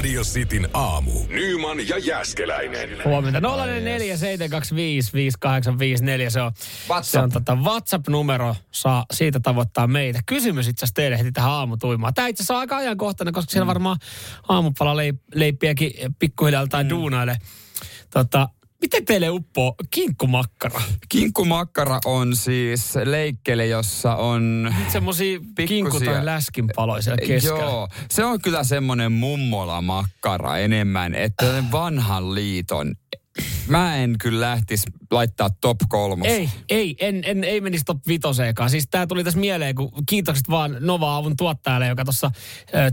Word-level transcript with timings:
Radio 0.00 0.22
Cityn 0.22 0.68
aamu. 0.74 1.12
Nyman 1.28 1.88
ja 1.88 1.98
Jäskeläinen. 1.98 2.90
Huomenta 3.04 3.40
0447255854. 3.40 3.42
Se 6.30 6.42
on, 6.42 6.52
WhatsApp. 6.88 7.04
se 7.04 7.18
on 7.18 7.30
tota 7.30 7.54
WhatsApp-numero. 7.56 8.56
Saa 8.70 9.06
siitä 9.12 9.40
tavoittaa 9.40 9.86
meitä. 9.86 10.20
Kysymys 10.26 10.68
itse 10.68 10.84
asiassa 10.84 10.94
teille 10.94 11.18
heti 11.18 11.32
tähän 11.32 11.50
aamutuimaan. 11.50 12.14
Tämä 12.14 12.28
itse 12.28 12.42
asiassa 12.42 12.54
on 12.54 12.60
aika 12.60 12.76
ajankohtainen, 12.76 13.34
koska 13.34 13.52
siellä 13.52 13.66
varmaan 13.66 13.96
aamupala 14.48 14.96
leippiäkin 15.34 15.92
pikkuhiljaa 16.18 16.66
tai 16.66 16.84
mm. 16.84 16.90
duunaille. 16.90 17.38
Tota, 18.10 18.48
miten 18.80 19.04
teille 19.04 19.28
uppoo 19.28 19.74
kinkkumakkara? 19.90 20.82
Kinkkumakkara 21.08 22.00
on 22.04 22.36
siis 22.36 22.94
leikkele, 23.04 23.66
jossa 23.66 24.14
on... 24.16 24.74
Semmoisia 24.88 25.40
kinkku- 25.68 26.00
tai 26.00 26.24
läskinpaloja 26.24 27.02
siellä 27.02 27.26
keskellä. 27.26 27.60
Joo, 27.60 27.88
se 28.10 28.24
on 28.24 28.40
kyllä 28.40 28.64
semmoinen 28.64 29.12
mummola 29.12 29.82
makkara 29.82 30.58
enemmän, 30.58 31.14
että 31.14 31.64
vanhan 31.72 32.34
liiton. 32.34 32.94
Mä 33.68 33.96
en 33.96 34.16
kyllä 34.18 34.40
lähtisi 34.40 34.86
laittaa 35.10 35.50
top 35.60 35.78
kolmos. 35.88 36.28
Ei, 36.28 36.50
ei, 36.68 36.96
en, 37.00 37.22
en, 37.24 37.44
ei 37.44 37.60
menisi 37.60 37.84
top 37.84 37.98
vitoseenkaan. 38.06 38.70
Siis 38.70 38.88
tää 38.90 39.06
tuli 39.06 39.24
tässä 39.24 39.40
mieleen, 39.40 39.74
kun 39.74 39.92
kiitokset 40.08 40.50
vaan 40.50 40.76
Nova-avun 40.80 41.36
tuottajalle, 41.36 41.86
joka 41.86 42.04
tuossa 42.04 42.30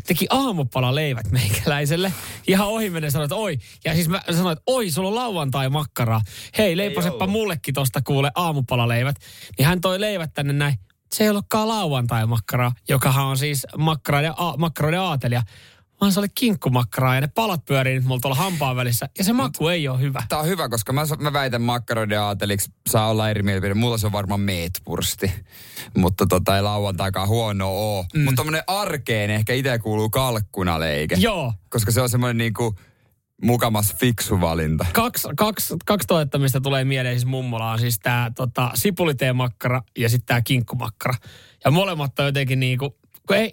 teki 0.08 0.28
aamupala 0.30 0.96
leivät 0.96 1.32
meikäläiselle. 1.32 2.14
Ihan 2.48 2.68
ohi 2.68 2.90
menen 2.90 3.12
sanoi, 3.12 3.26
että 3.26 3.36
oi. 3.36 3.58
Ja 3.86 3.94
siis 3.94 4.10
mä 4.10 4.22
sanoin, 4.32 4.54
että 4.54 4.64
oi, 4.66 4.92
sulla 4.92 5.10
on 5.10 5.16
lauantai 5.16 5.70
makkaraa. 5.70 6.22
Hei, 6.58 6.78
leiposeppa 6.78 7.28
mullekin 7.28 7.74
tosta 7.74 8.02
kuule 8.02 8.32
aamupalaleivät. 8.36 9.16
Niin 9.58 9.66
hän 9.66 9.82
toi 9.82 10.02
leivät 10.02 10.34
tänne 10.34 10.54
näin. 10.54 10.76
Se 11.14 11.24
ei 11.24 11.30
ollutkaan 11.30 11.68
lauantai 11.68 12.26
makkaraa, 12.26 12.72
jokahan 12.90 13.26
on 13.26 13.38
siis 13.38 13.68
makkaroiden, 13.78 14.34
a, 14.38 14.58
makkaroiden 14.58 15.00
aatelia. 15.00 15.44
Vaan 16.02 16.12
se 16.12 16.20
oli 16.20 16.28
kinkkumakkaraa 16.36 17.16
ja 17.16 17.22
ne 17.22 17.28
palat 17.28 17.66
pyörii 17.66 17.96
nyt 17.96 18.04
mulla 18.04 18.20
tuolla 18.20 18.36
hampaan 18.36 18.76
välissä. 18.76 19.10
Ja 19.18 19.24
se 19.24 19.34
maku 19.34 19.68
ei 19.68 19.88
ole 19.88 20.00
hyvä. 20.00 20.24
Tää 20.30 20.40
on 20.40 20.46
hyvä, 20.46 20.70
koska 20.70 20.94
mä, 20.94 21.02
mä 21.20 21.34
väitän 21.34 21.62
makkaroiden 21.62 22.22
aateliksi, 22.22 22.72
saa 22.90 23.10
olla 23.10 23.30
eri 23.30 23.44
mielipide. 23.44 23.74
Mulla 23.74 23.98
se 23.98 24.06
on 24.06 24.12
varmaan 24.12 24.40
meetpursti, 24.40 25.32
mutta 25.98 26.26
tota 26.30 26.56
ei 26.56 26.62
lauantaikaan 26.62 27.28
huono 27.28 27.68
oo. 27.70 28.06
Mm. 28.14 28.22
Mutta 28.22 28.36
tommonen 28.36 28.64
arkeen 28.68 29.30
ehkä 29.30 29.54
itse 29.54 29.80
kuuluu 29.80 30.10
kalkkunaleike. 30.10 31.16
Joo, 31.20 31.54
Koska 31.70 31.92
se 31.92 32.02
on 32.02 32.10
semmoinen 32.10 32.38
niinku 32.38 32.76
mukamas 33.44 33.96
fiksu 34.00 34.42
valinta. 34.42 34.86
kaksi, 34.94 35.28
kaksi, 35.36 35.76
kaksi 35.86 36.08
toetta, 36.08 36.38
mistä 36.40 36.62
tulee 36.62 36.84
mieleen 36.84 37.16
siis 37.16 37.26
mummola 37.26 37.72
on 37.72 37.80
siis 37.80 38.00
tämä 38.00 38.32
tota, 38.36 38.72
sipuliteen-makkara 38.76 39.82
ja 39.98 40.10
sitten 40.10 40.26
tämä 40.26 40.42
kinkkumakkara. 40.42 41.14
Ja 41.66 41.72
molemmat 41.72 42.20
on 42.20 42.26
jotenkin 42.26 42.60
niinku, 42.60 42.98
kun 43.28 43.38
ei, 43.38 43.52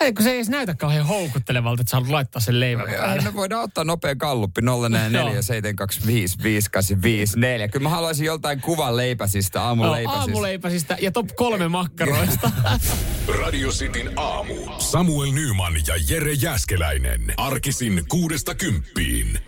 ei, 0.00 0.12
kun 0.12 0.24
se 0.24 0.30
ei 0.30 0.36
edes 0.36 0.48
näytä 0.48 0.74
kauhean 0.74 1.06
houkuttelevalta, 1.06 1.80
että 1.80 1.90
sä 1.90 1.96
haluat 1.96 2.10
laittaa 2.12 2.40
sen 2.40 2.60
leivän 2.60 2.88
Ei, 2.88 2.96
päälle. 2.98 3.22
me 3.22 3.34
voidaan 3.34 3.64
ottaa 3.64 3.84
nopea 3.84 4.16
kalluppi 4.16 4.60
0447255854. 4.60 4.64
Kyllä 7.72 7.82
mä 7.82 7.88
haluaisin 7.88 8.26
joltain 8.26 8.60
kuvan 8.60 8.96
leipäsistä, 8.96 9.58
No, 9.58 9.64
aamuleipäsistä. 9.64 10.20
aamuleipäsistä 10.20 10.96
ja 11.00 11.10
top 11.12 11.26
kolme 11.36 11.68
makkaroista. 11.68 12.50
Radio 13.42 13.68
Cityn 13.70 14.12
aamu. 14.16 14.54
Samuel 14.78 15.32
Nyman 15.32 15.74
ja 15.86 15.94
Jere 16.08 16.32
Jäskeläinen. 16.32 17.34
Arkisin 17.36 18.04
kuudesta 18.08 18.54
kymppiin. 18.54 19.38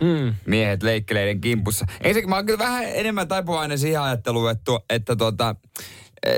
Miehet 0.45 0.83
leikkeleiden 0.83 1.41
kimpussa. 1.41 1.85
Ensinnäkin 2.01 2.29
mä 2.29 2.35
oon 2.35 2.45
kyllä 2.45 2.59
vähän 2.59 2.85
enemmän 2.85 3.27
taipuvainen 3.27 3.79
siihen 3.79 4.01
ajatteluun, 4.01 4.51
että, 4.51 4.71
että 4.89 5.15
tuota, 5.15 5.55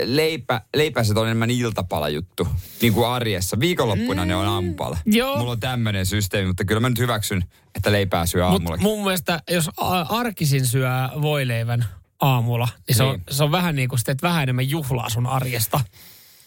leipä, 0.04 0.62
leipäiset 0.76 1.18
on 1.18 1.26
enemmän 1.26 1.50
iltapalajuttu, 1.52 2.48
niin 2.82 2.94
kuin 2.94 3.08
arjessa. 3.08 3.60
Viikonloppuna 3.60 4.22
mm, 4.26 4.28
ne 4.28 4.36
on 4.36 4.48
aamupala. 4.48 4.98
joo. 5.06 5.38
Mulla 5.38 5.52
on 5.52 5.60
tämmöinen 5.60 6.06
systeemi, 6.06 6.48
mutta 6.48 6.66
kyllä 6.66 6.82
mä 6.82 6.90
nyt 6.90 7.00
hyväksyn, 7.00 7.44
että 7.76 7.92
leipää 7.92 8.26
syö 8.26 8.46
aamulla. 8.48 8.78
mun 8.78 9.04
mielestä, 9.04 9.42
jos 9.52 9.70
arkisin 10.10 10.66
syö 10.68 10.90
voileivän 11.22 11.86
aamulla, 12.20 12.68
niin 12.88 12.96
se, 12.96 13.04
On, 13.04 13.12
Niin. 13.12 13.24
se 13.32 13.44
on 13.44 13.52
vähän 13.52 13.76
niin 13.76 13.90
kuin 13.90 14.00
sitten, 14.00 14.14
että 14.14 14.28
vähän 14.28 14.44
enemmän 14.44 14.70
juhlaa 14.70 15.10
sun 15.10 15.28
arjesta. 15.28 15.80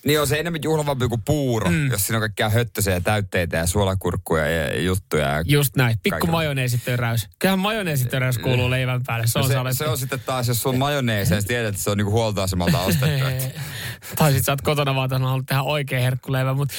Niin 0.05 0.21
on 0.21 0.27
se 0.27 0.39
enemmän 0.39 0.61
juhlavampi 0.63 1.09
kuin 1.09 1.23
puuro, 1.25 1.71
mm. 1.71 1.91
jos 1.91 2.07
siinä 2.07 2.17
on 2.17 2.21
kaikkia 2.21 2.49
höttöisiä 2.49 2.93
ja 2.95 3.01
täytteitä 3.01 3.57
ja 3.57 3.67
suolakurkkuja 3.67 4.47
ja 4.51 4.81
juttuja. 4.81 5.27
Ja 5.29 5.43
Just 5.47 5.77
näin. 5.77 5.99
Pikku 6.03 6.11
Kaikilla. 6.15 6.33
majoneesitöyräys. 6.33 7.29
Kyllähän 7.39 7.59
majoneesitöyräys 7.59 8.39
kuuluu 8.39 8.71
leivän 8.71 9.03
päälle. 9.07 9.27
Se 9.27 9.39
on 9.39 9.43
No 9.43 9.49
se, 9.49 9.55
saletti. 9.55 9.77
se 9.79 9.87
on 9.89 9.99
sitten 9.99 10.21
taas, 10.27 10.49
jos 10.49 10.65
majoneesi, 10.79 11.35
niin 11.35 11.47
tiedät, 11.47 11.69
että 11.69 11.83
se 11.83 11.91
on 11.91 11.97
niinku 11.97 12.13
huoltoasemalta 12.13 12.81
ostettu. 12.81 13.25
tai 14.19 14.33
sit 14.33 14.45
sä 14.45 14.53
oot 14.53 14.61
kotona 14.61 14.95
vaan, 14.95 15.05
että 15.05 15.19
haluat 15.19 15.47
tehdä 15.47 15.63
oikein 15.63 16.03
herkkuleivä. 16.03 16.55
Mutta 16.55 16.75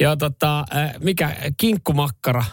joo, 0.00 0.16
tota, 0.16 0.64
mikä, 1.02 1.36
kinkkumakkara, 1.56 2.44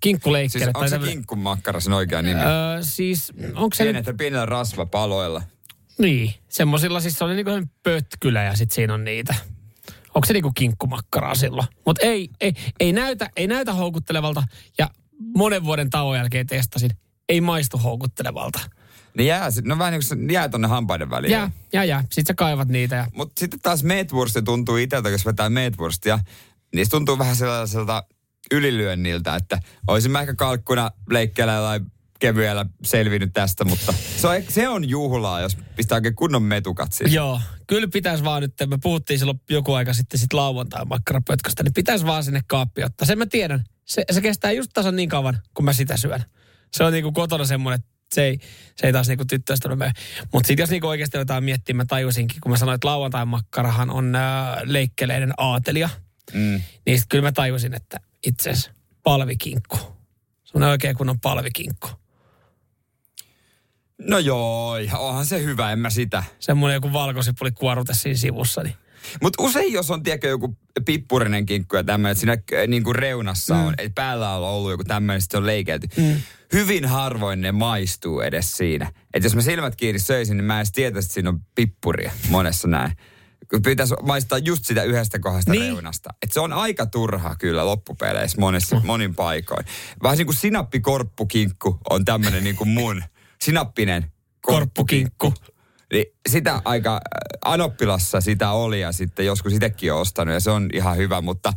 kinkkuleikkele. 0.00 0.64
Siis 0.64 0.76
onko 0.76 0.86
se 0.86 0.90
tämmönen- 0.90 1.14
kinkkumakkara 1.14 1.80
sen 1.80 1.92
oikea 1.92 2.22
nimi? 2.22 2.40
Öö, 2.40 2.46
siis, 2.80 3.32
onko 3.54 3.74
se 3.74 3.84
nyt, 3.84 3.92
Pienet, 3.92 4.16
pienillä 4.16 4.46
rasvapaloilla. 4.46 5.42
niin, 5.98 6.34
semmosilla 6.48 7.00
siis 7.00 7.18
se 7.18 7.24
oli 7.24 7.34
niinku 7.34 7.50
semmonen 7.50 7.70
pötkylä 7.82 8.42
ja 8.44 8.56
sit 8.56 8.72
siinä 8.72 8.94
on 8.94 9.04
niitä. 9.04 9.34
Onko 10.14 10.26
se 10.26 10.32
niinku 10.32 10.52
kinkkumakkaraa 10.54 11.34
silloin? 11.34 11.68
Mutta 11.86 12.06
ei, 12.06 12.30
ei, 12.40 12.52
ei, 12.80 12.92
näytä, 12.92 13.30
ei 13.36 13.46
näytä 13.46 13.72
houkuttelevalta 13.72 14.42
ja 14.78 14.90
monen 15.36 15.64
vuoden 15.64 15.90
tauon 15.90 16.16
jälkeen 16.16 16.46
testasin. 16.46 16.90
Ei 17.28 17.40
maistu 17.40 17.78
houkuttelevalta. 17.78 18.60
Ne 19.14 19.24
jää, 19.24 19.50
sit- 19.50 19.64
no 19.64 19.78
vähän 19.78 19.92
niin 19.92 20.02
kuin 20.08 20.30
jää 20.30 20.48
tonne 20.48 20.68
hampaiden 20.68 21.10
väliin. 21.10 21.30
Jää, 21.30 21.50
jää, 21.72 21.84
jää. 21.84 22.00
Sitten 22.00 22.26
sä 22.26 22.34
kaivat 22.34 22.68
niitä 22.68 22.96
ja 22.96 23.06
Mutta 23.14 23.40
sitten 23.40 23.60
taas 23.60 23.84
meetwursti 23.84 24.42
tuntuu 24.42 24.76
itseltä, 24.76 25.08
jos 25.08 25.26
vetää 25.26 25.50
meetwurstia, 25.50 26.18
niin 26.74 26.86
se 26.86 26.90
tuntuu 26.90 27.18
vähän 27.18 27.36
sellaiselta 27.36 28.02
ylilyönniltä, 28.52 29.36
että 29.36 29.60
olisin 29.88 30.10
mä 30.10 30.20
ehkä 30.20 30.34
kalkkuna 30.34 30.90
leikkeellä 31.10 31.52
tai 31.52 31.80
kevyellä 32.18 32.66
selvinnyt 32.84 33.32
tästä, 33.32 33.64
mutta 33.64 33.92
se 34.16 34.28
on, 34.28 34.42
se 34.48 34.68
on 34.68 34.88
juhlaa, 34.88 35.40
jos 35.40 35.58
pistää 35.76 35.96
oikein 35.96 36.14
kunnon 36.14 36.42
metukat 36.42 36.92
siihen. 36.92 37.14
Joo, 37.14 37.40
kyllä 37.68 37.88
pitäisi 37.92 38.24
vaan 38.24 38.42
nyt, 38.42 38.54
me 38.66 38.78
puhuttiin 38.82 39.18
silloin 39.18 39.40
joku 39.50 39.72
aika 39.74 39.92
sitten 39.92 40.20
sit 40.20 40.32
lauantai 40.32 40.84
makkarapötköstä, 40.84 41.62
niin 41.62 41.74
pitäisi 41.74 42.06
vaan 42.06 42.24
sinne 42.24 42.40
kaappi 42.46 42.84
ottaa. 42.84 43.06
Sen 43.06 43.18
mä 43.18 43.26
tiedän, 43.26 43.64
se, 43.84 44.04
se 44.10 44.20
kestää 44.20 44.52
just 44.52 44.70
tasan 44.74 44.96
niin 44.96 45.08
kauan, 45.08 45.38
kun 45.54 45.64
mä 45.64 45.72
sitä 45.72 45.96
syön. 45.96 46.24
Se 46.72 46.84
on 46.84 46.92
niinku 46.92 47.12
kotona 47.12 47.44
semmoinen, 47.44 47.78
että 47.80 47.90
se 48.14 48.22
ei, 48.24 48.38
se 48.76 48.86
ei 48.86 48.92
taas 48.92 49.08
niinku 49.08 49.24
tyttöistä 49.24 49.68
ole. 49.68 49.92
Mutta 50.32 50.46
sitten 50.46 50.62
jos 50.62 50.70
niinku 50.70 50.86
oikeasti 50.86 51.16
jotain 51.16 51.44
miettiä, 51.44 51.74
mä 51.74 51.84
tajusinkin, 51.84 52.40
kun 52.40 52.50
mä 52.52 52.56
sanoin, 52.56 52.74
että 52.74 52.88
lauantai 52.88 53.26
makkarahan 53.26 53.90
on 53.90 54.14
äh, 54.14 54.22
leikkeleiden 54.64 55.32
aatelia, 55.36 55.88
Mm. 56.34 56.60
niin 56.86 56.98
sit 56.98 57.08
kyllä 57.08 57.22
mä 57.22 57.32
tajusin, 57.32 57.74
että 57.74 58.00
itse 58.26 58.50
asiassa 58.50 58.70
palvikinkku. 59.02 59.78
Semmoinen 60.44 60.70
oikein 60.70 60.96
kunnon 60.96 61.20
palvikinkku. 61.20 61.88
No 63.98 64.18
joo, 64.18 64.74
onhan 64.98 65.26
se 65.26 65.42
hyvä, 65.42 65.72
en 65.72 65.78
mä 65.78 65.90
sitä. 65.90 66.24
Semmoinen 66.38 66.74
joku 66.74 66.92
valkosipuli 66.92 67.50
kuorute 67.50 67.94
siinä 67.94 68.16
sivussa, 68.18 68.62
niin 68.62 68.74
Mutta 69.22 69.42
usein, 69.42 69.72
jos 69.72 69.90
on 69.90 70.02
tiedätkö, 70.02 70.28
joku 70.28 70.56
pippurinen 70.84 71.46
kinkku 71.46 71.76
ja 71.76 71.84
tämmöinen, 71.84 72.12
että 72.12 72.20
siinä 72.20 72.32
äh, 72.32 72.68
niin 72.68 72.84
kuin 72.84 72.96
reunassa 72.96 73.54
mm. 73.54 73.66
on, 73.66 73.74
että 73.78 73.94
päällä 73.94 74.34
on 74.34 74.48
ollut 74.48 74.70
joku 74.70 74.84
tämmöinen, 74.84 75.20
sitten 75.20 75.34
se 75.34 75.38
on 75.38 75.46
leikelty. 75.46 75.88
Mm. 75.96 76.20
Hyvin 76.52 76.84
harvoin 76.84 77.40
ne 77.40 77.52
maistuu 77.52 78.20
edes 78.20 78.56
siinä. 78.56 78.92
Että 79.14 79.26
jos 79.26 79.34
mä 79.34 79.42
silmät 79.42 79.76
kiinni 79.76 79.98
söisin, 79.98 80.36
niin 80.36 80.44
mä 80.44 80.60
en 80.60 80.66
tietäisi, 80.72 81.06
että 81.06 81.14
siinä 81.14 81.28
on 81.28 81.40
pippuria 81.54 82.12
monessa 82.28 82.68
näin. 82.68 82.92
Pitäisi 83.64 83.94
maistaa 84.02 84.38
just 84.38 84.64
sitä 84.64 84.82
yhdestä 84.82 85.18
kohdasta 85.18 85.52
Niin. 85.52 85.60
niin. 85.60 85.72
reunasta. 85.72 86.10
Et 86.22 86.32
se 86.32 86.40
on 86.40 86.52
aika 86.52 86.86
turha 86.86 87.36
kyllä 87.36 87.66
loppupeleissä 87.66 88.40
monessa, 88.40 88.80
monin 88.84 89.14
paikoin. 89.14 89.66
Vähän 90.02 90.18
niin 90.18 90.26
kuin 90.26 90.36
sinappikorppukinkku 90.36 91.78
on 91.90 92.04
tämmöinen 92.04 92.44
niin 92.44 92.56
kuin 92.56 92.68
mun 92.68 93.02
sinappinen 93.42 94.12
korppukinkku. 94.40 95.34
niin 95.92 96.04
sitä 96.28 96.62
aika 96.64 96.94
äh, 96.94 97.00
Anoppilassa 97.52 98.20
sitä 98.20 98.50
oli 98.50 98.80
ja 98.80 98.92
sitten 98.92 99.26
joskus 99.26 99.52
itsekin 99.52 99.92
on 99.92 100.00
ostanut 100.00 100.34
ja 100.34 100.40
se 100.40 100.50
on 100.50 100.68
ihan 100.72 100.96
hyvä, 100.96 101.20
mutta 101.20 101.52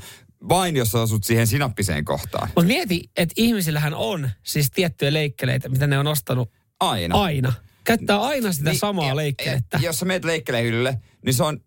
vain 0.50 0.76
jos 0.76 0.96
osut 0.96 1.24
siihen 1.24 1.48
sinappiseen 1.48 2.06
kohtaan. 2.06 2.48
Mutta 2.48 2.68
mieti, 2.68 3.10
että 3.18 3.34
ihmisillähän 3.38 3.94
on 3.94 4.30
siis 4.44 4.72
tiettyjä 4.72 5.14
leikkeleitä, 5.14 5.70
mitä 5.70 5.88
ne 5.88 6.00
on 6.00 6.08
ostanut 6.08 6.52
Aina. 6.80 7.22
aina. 7.22 7.54
Käyttää 7.84 8.22
aina 8.22 8.52
sitä 8.52 8.70
niin, 8.70 8.80
samaa 8.80 9.08
ja- 9.08 9.16
leikkelettä. 9.16 9.78
ja- 9.78 9.86
Jos 9.86 10.00
sä 10.00 10.06
meet 10.06 10.26
leikkelehyllylle, 10.26 10.98
niin 11.26 11.34
se 11.34 11.44
on 11.44 11.60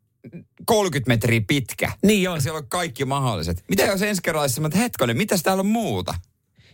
30 0.67 1.09
metriä 1.09 1.41
pitkä. 1.47 1.93
Niin 2.03 2.31
on. 2.31 2.37
Ja 2.37 2.41
siellä 2.41 2.59
on 2.59 2.69
kaikki 2.69 3.05
mahdolliset. 3.05 3.65
Mitä 3.69 3.83
jos 3.83 4.03
ensi 4.03 4.23
kerralla 4.23 4.47
että 4.67 4.79
hetkonen, 4.79 5.17
mitäs 5.17 5.43
täällä 5.43 5.61
on 5.61 5.67
muuta? 5.67 6.15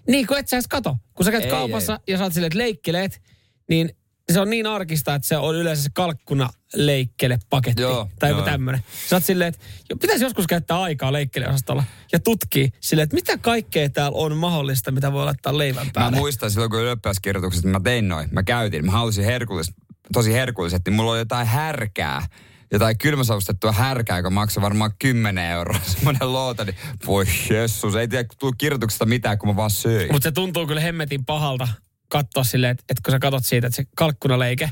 Niin, 0.08 0.26
kun 0.26 0.38
et 0.38 0.49
sä 0.49 0.56
edes 0.56 0.69
kato. 0.69 0.97
Kun 1.14 1.25
sä 1.25 1.31
käyt 1.31 1.44
Ei, 1.44 1.50
kaupassa 1.50 2.00
ja 2.06 2.19
saat 2.19 2.32
silleen, 2.32 2.47
että 2.47 2.58
leikkeleet, 2.58 3.23
niin 3.69 3.91
se 4.32 4.41
on 4.41 4.50
niin 4.50 4.67
arkista, 4.67 5.14
että 5.14 5.29
se 5.29 5.37
on 5.37 5.56
yleensä 5.56 5.82
se 5.82 5.88
kalkkuna 5.94 6.50
leikkele 6.75 7.38
paketti 7.50 7.82
Joo, 7.82 8.08
tai 8.19 8.31
joku 8.31 8.43
tämmöinen. 8.43 8.85
Sä 9.08 9.17
oot 9.17 9.25
silleen, 9.25 9.49
että 9.49 9.61
pitäisi 10.00 10.25
joskus 10.25 10.47
käyttää 10.47 10.81
aikaa 10.81 11.12
leikkeleosastolla 11.12 11.85
ja 12.12 12.19
tutkii 12.19 12.70
silleen, 12.81 13.05
että 13.05 13.14
mitä 13.14 13.38
kaikkea 13.38 13.88
täällä 13.91 14.19
on 14.19 14.37
mahdollista, 14.37 14.91
mitä 14.91 15.12
voi 15.12 15.25
laittaa 15.25 15.58
leivän 15.58 15.87
Mä 15.87 15.91
päälle. 15.94 16.17
muistan 16.19 16.50
silloin, 16.50 16.70
kun 16.70 16.81
ylioppilaskirjoitukset, 16.81 17.64
mä 17.64 17.81
tein 17.85 18.08
noin. 18.08 18.29
Mä 18.32 18.43
käytin, 18.43 18.87
mä 18.87 18.93
halusin 18.93 19.25
herkullis, 19.25 19.73
tosi 20.12 20.32
herkulliset, 20.32 20.82
niin 20.87 20.94
mulla 20.94 21.11
oli 21.11 21.19
jotain 21.19 21.47
härkää. 21.47 22.26
Jotain 22.72 22.99
kylmäsavustettua 22.99 23.72
härkää, 23.72 24.19
joka 24.19 24.31
maksoi 24.31 24.62
varmaan 24.62 24.93
10 24.99 25.44
euroa. 25.44 25.81
Semmoinen 25.94 26.32
loota, 26.32 26.64
niin 26.64 26.76
voi 27.06 27.25
jessus, 27.50 27.96
ei 27.96 28.08
tiedä 28.08 28.28
tullut 28.38 28.56
kirjoituksesta 28.58 29.06
mitään, 29.06 29.38
kun 29.38 29.49
mä 29.49 29.56
vaan 29.56 29.70
söin. 29.70 30.12
Mutta 30.12 30.28
se 30.28 30.32
tuntuu 30.32 30.67
kyllä 30.67 30.81
hemmetin 30.81 31.25
pahalta 31.25 31.69
katsoa 32.08 32.44
silleen, 32.44 32.70
että, 32.70 32.84
että 32.88 33.02
kun 33.05 33.12
sä 33.12 33.19
katot 33.19 33.44
siitä, 33.44 33.67
että 33.67 33.76
se 33.76 33.84
kalkkunaleike 33.96 34.70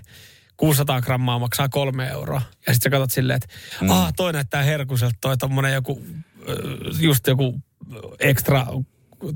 600 0.56 1.00
grammaa 1.00 1.38
maksaa 1.38 1.68
kolme 1.68 2.08
euroa. 2.08 2.42
Ja 2.66 2.74
sitten 2.74 2.90
sä 2.90 2.90
katot 2.90 3.10
silleen, 3.10 3.36
että 3.36 3.48
mm. 3.80 3.90
ah, 3.90 4.12
toi 4.16 4.32
näyttää 4.32 4.62
herkuselta, 4.62 5.16
toi 5.20 5.36
tommonen 5.36 5.74
joku, 5.74 6.02
just 7.00 7.26
joku 7.26 7.60
ekstra 8.18 8.66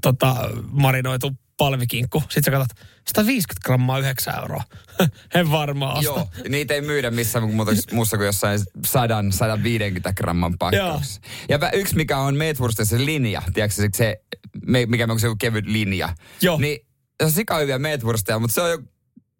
tota, 0.03 0.51
marinoitu 0.71 1.33
palvikinkku. 1.63 2.21
Sitten 2.21 2.45
sä 2.45 2.51
katsot, 2.51 2.79
150 3.09 3.67
grammaa 3.67 3.99
9 3.99 4.39
euroa. 4.39 4.63
en 5.35 5.51
varmaan 5.51 5.99
osta. 5.99 6.11
Joo, 6.11 6.29
niitä 6.49 6.75
ei 6.75 6.81
myydä 6.81 7.11
missään 7.11 7.45
muussa 7.93 8.17
kuin 8.17 8.27
jossain 8.27 8.61
100, 8.87 9.25
150 9.31 10.13
gramman 10.13 10.59
pakkauksessa. 10.59 11.21
Ja 11.49 11.59
yksi, 11.73 11.97
mikä 11.97 12.19
on 12.19 12.37
Meetwurstissa 12.37 12.99
se 12.99 13.05
linja, 13.05 13.43
tiedätkö 13.55 13.75
se, 13.75 13.89
se 13.95 14.21
mikä 14.87 15.07
on 15.11 15.21
se 15.21 15.29
kevyt 15.39 15.67
linja. 15.67 16.15
Joo. 16.41 16.59
Niin 16.59 16.87
se 17.21 17.25
on 17.25 17.33
sika 17.33 17.59
hyviä 17.59 17.79
Meetwursteja, 17.79 18.39
mutta 18.39 18.55
se 18.55 18.61
on 18.61 18.71
jo, 18.71 18.79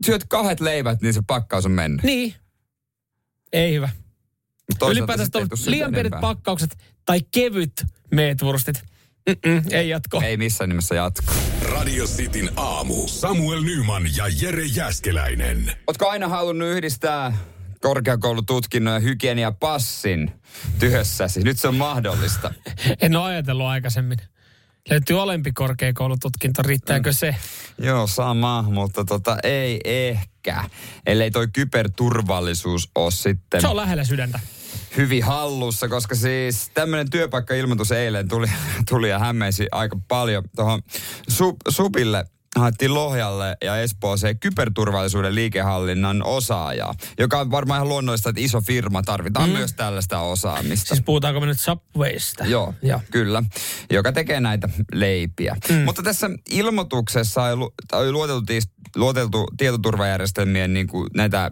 syöt 0.07 0.25
kahdet 0.29 0.61
leivät, 0.61 1.03
niin 1.03 1.15
se 1.15 1.23
pakkaus 1.27 1.67
on 1.67 1.73
mennyt. 1.73 2.03
Niin. 2.03 2.35
Ei 3.53 3.75
hyvä. 3.75 3.89
Ylipäätään 4.91 5.29
liian 5.67 5.93
pienet 5.93 6.13
pakkaukset 6.21 6.79
tai 7.05 7.21
kevyt 7.31 7.85
meetwurstit. 8.11 8.92
Mm-mm, 9.31 9.63
ei 9.71 9.89
jatko. 9.89 10.21
Ei 10.25 10.37
missään 10.37 10.69
nimessä 10.69 10.95
jatko. 10.95 11.33
Radio 11.63 12.05
Cityn 12.07 12.51
aamu. 12.57 13.09
Samuel 13.09 13.61
Nyman 13.63 14.03
ja 14.17 14.25
Jere 14.43 14.65
Jäskeläinen. 14.65 15.73
Ootko 15.87 16.09
aina 16.09 16.29
halunnut 16.29 16.69
yhdistää 16.69 17.37
korkeakoulututkinnon 17.81 18.95
ja 18.95 19.01
hygieniapassin 19.01 20.33
työssäsi? 20.79 21.43
Nyt 21.43 21.59
se 21.59 21.69
on 21.69 21.77
mahdollista. 21.77 22.55
En 23.03 23.17
ole 23.17 23.25
ajatellut 23.25 23.67
aikaisemmin. 23.67 24.19
Löytyy 24.91 25.23
alempi 25.23 25.53
korkeakoulututkinto, 25.53 26.63
riittääkö 26.63 27.11
Mm. 27.11 27.15
se? 27.15 27.35
Joo, 27.79 28.07
sama, 28.07 28.63
mutta 28.63 29.05
tota, 29.05 29.37
ei 29.43 29.81
ehkä. 29.85 30.65
Ellei 31.07 31.31
toi 31.31 31.49
kyberturvallisuus 31.53 32.91
ole 32.95 33.11
sitten 33.11 33.61
Se 33.61 33.69
on 33.69 33.77
lähellä 33.77 34.05
sydäntä. 34.05 34.41
Hyvin 34.97 35.25
hallussa, 35.25 35.89
koska 35.89 36.15
siis 36.15 36.71
tämmöinen 36.75 37.11
työpaikkailmoitus 37.11 37.93
eilen 37.93 38.29
tuli, 38.29 38.47
tuli 38.91 39.11
ja 39.11 39.19
hämmensi 39.19 39.67
aika 39.73 39.97
paljon 40.09 40.45
tuohon 40.57 40.83
Sup, 41.29 41.57
Supille 41.69 42.25
haettiin 42.57 42.95
Lohjalle 42.95 43.57
ja 43.65 43.77
Espooseen 43.77 44.39
kyberturvallisuuden 44.39 45.35
liikehallinnan 45.35 46.23
osaajaa, 46.25 46.95
joka 47.19 47.41
on 47.41 47.51
varmaan 47.51 47.79
ihan 47.79 47.89
luonnollista, 47.89 48.29
että 48.29 48.41
iso 48.41 48.61
firma 48.61 49.03
tarvitaan 49.03 49.49
mm. 49.49 49.57
myös 49.57 49.73
tällaista 49.73 50.21
osaamista. 50.21 50.89
Siis 50.89 51.05
puhutaanko 51.05 51.41
me 51.41 51.47
nyt 51.47 51.61
Subwaysta? 51.61 52.45
Joo, 52.45 52.75
Joo. 52.83 53.01
kyllä. 53.11 53.43
Joka 53.91 54.13
tekee 54.13 54.41
näitä 54.41 54.69
leipiä. 54.93 55.57
Mm. 55.69 55.75
Mutta 55.75 56.03
tässä 56.03 56.31
ilmoituksessa 56.51 57.43
oli, 57.43 57.57
lu- 57.57 57.75
oli 57.93 58.13
luoteltu, 58.13 58.53
luoteltu 58.97 59.47
tietoturvajärjestelmien 59.57 60.75
niin 60.75 60.87
kuin 60.87 61.11
näitä 61.15 61.51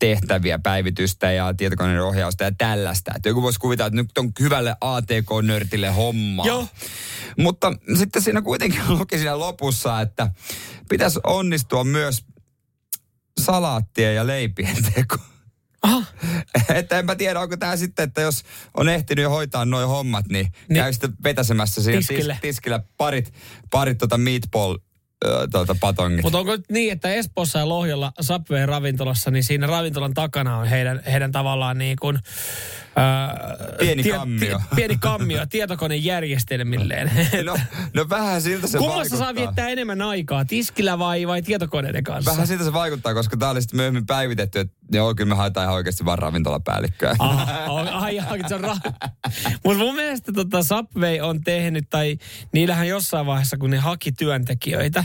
tehtäviä, 0.00 0.58
päivitystä 0.58 1.32
ja 1.32 1.54
tietokoneiden 1.54 2.02
ohjausta 2.04 2.44
ja 2.44 2.52
tällaista. 2.58 3.12
Että 3.16 3.28
joku 3.28 3.42
voisi 3.42 3.60
kuvitella, 3.60 3.86
että 3.86 3.96
nyt 3.96 4.18
on 4.18 4.32
hyvälle 4.40 4.76
ATK-nörtille 4.80 5.88
hommaa. 5.88 6.46
Joo. 6.46 6.66
Mutta 7.38 7.72
sitten 7.98 8.22
siinä 8.22 8.42
kuitenkin 8.42 8.80
luki 8.98 9.16
siinä 9.18 9.38
lopussa, 9.38 10.00
että 10.00 10.30
pitäisi 10.88 11.20
onnistua 11.24 11.84
myös 11.84 12.24
salaattien 13.40 14.14
ja 14.14 14.26
leipien 14.26 14.76
teko. 14.94 15.16
Aha. 15.82 16.04
Että 16.74 16.98
enpä 16.98 17.16
tiedä, 17.16 17.40
onko 17.40 17.56
tämä 17.56 17.76
sitten, 17.76 18.02
että 18.02 18.20
jos 18.20 18.44
on 18.76 18.88
ehtinyt 18.88 19.22
jo 19.22 19.30
hoitaa 19.30 19.64
noin 19.64 19.88
hommat, 19.88 20.28
niin, 20.28 20.52
Niin. 20.68 20.74
käy 20.82 20.92
sitten 20.92 21.12
vetäsemässä 21.24 21.82
siinä 21.82 21.98
Tiskille. 21.98 22.32
Tis, 22.32 22.40
tiskillä 22.40 22.80
parit, 22.96 23.32
parit 23.70 23.98
tota 23.98 24.18
meatball 24.18 24.76
tuota, 25.52 25.76
patongit. 25.80 26.22
Mutta 26.22 26.38
onko 26.38 26.52
nyt 26.52 26.64
niin, 26.70 26.92
että 26.92 27.08
Espoossa 27.14 27.58
ja 27.58 27.68
Lohjalla 27.68 28.12
Subway 28.20 28.66
ravintolassa, 28.66 29.30
niin 29.30 29.44
siinä 29.44 29.66
ravintolan 29.66 30.14
takana 30.14 30.56
on 30.56 30.66
heidän, 30.66 31.02
heidän 31.12 31.32
tavallaan 31.32 31.78
niin 31.78 31.96
kuin... 32.00 32.18
Ää, 32.96 33.56
Pieni 33.78 34.04
kammio. 34.04 34.60
pieni 34.76 34.96
kammio 35.00 35.46
tietokonejärjestelmilleen. 35.46 37.10
no, 37.44 37.56
no 37.94 38.08
vähän 38.08 38.42
siltä 38.42 38.66
se 38.66 38.78
Kummassa 38.78 38.98
vaikuttaa. 38.98 39.18
saa 39.18 39.34
viettää 39.34 39.68
enemmän 39.68 40.02
aikaa, 40.02 40.44
tiskillä 40.44 40.98
vai, 40.98 41.26
vai 41.26 41.42
tietokoneiden 41.42 42.04
kanssa? 42.04 42.30
Vähän 42.30 42.46
siltä 42.46 42.64
se 42.64 42.72
vaikuttaa, 42.72 43.14
koska 43.14 43.36
tämä 43.36 43.50
oli 43.50 43.62
sitten 43.62 43.76
myöhemmin 43.76 44.06
päivitetty, 44.06 44.58
että 44.58 44.74
joo, 44.92 45.14
kyllä 45.14 45.28
me 45.28 45.34
haetaan 45.34 45.64
ihan 45.64 45.74
oikeasti 45.74 46.04
vaan 46.04 46.18
ravintolapäällikköä. 46.18 47.16
Ai, 47.18 48.18
ai, 48.18 48.38
se 48.48 48.54
on 48.54 48.64
ra- 48.64 49.10
Mutta 49.64 49.78
mun 49.78 49.94
mielestä 49.94 50.32
tota 50.32 50.62
Subway 50.62 51.20
on 51.20 51.40
tehnyt, 51.40 51.84
tai 51.90 52.18
niillähän 52.52 52.88
jossain 52.88 53.26
vaiheessa, 53.26 53.56
kun 53.56 53.70
ne 53.70 53.78
haki 53.78 54.12
työntekijöitä, 54.12 55.04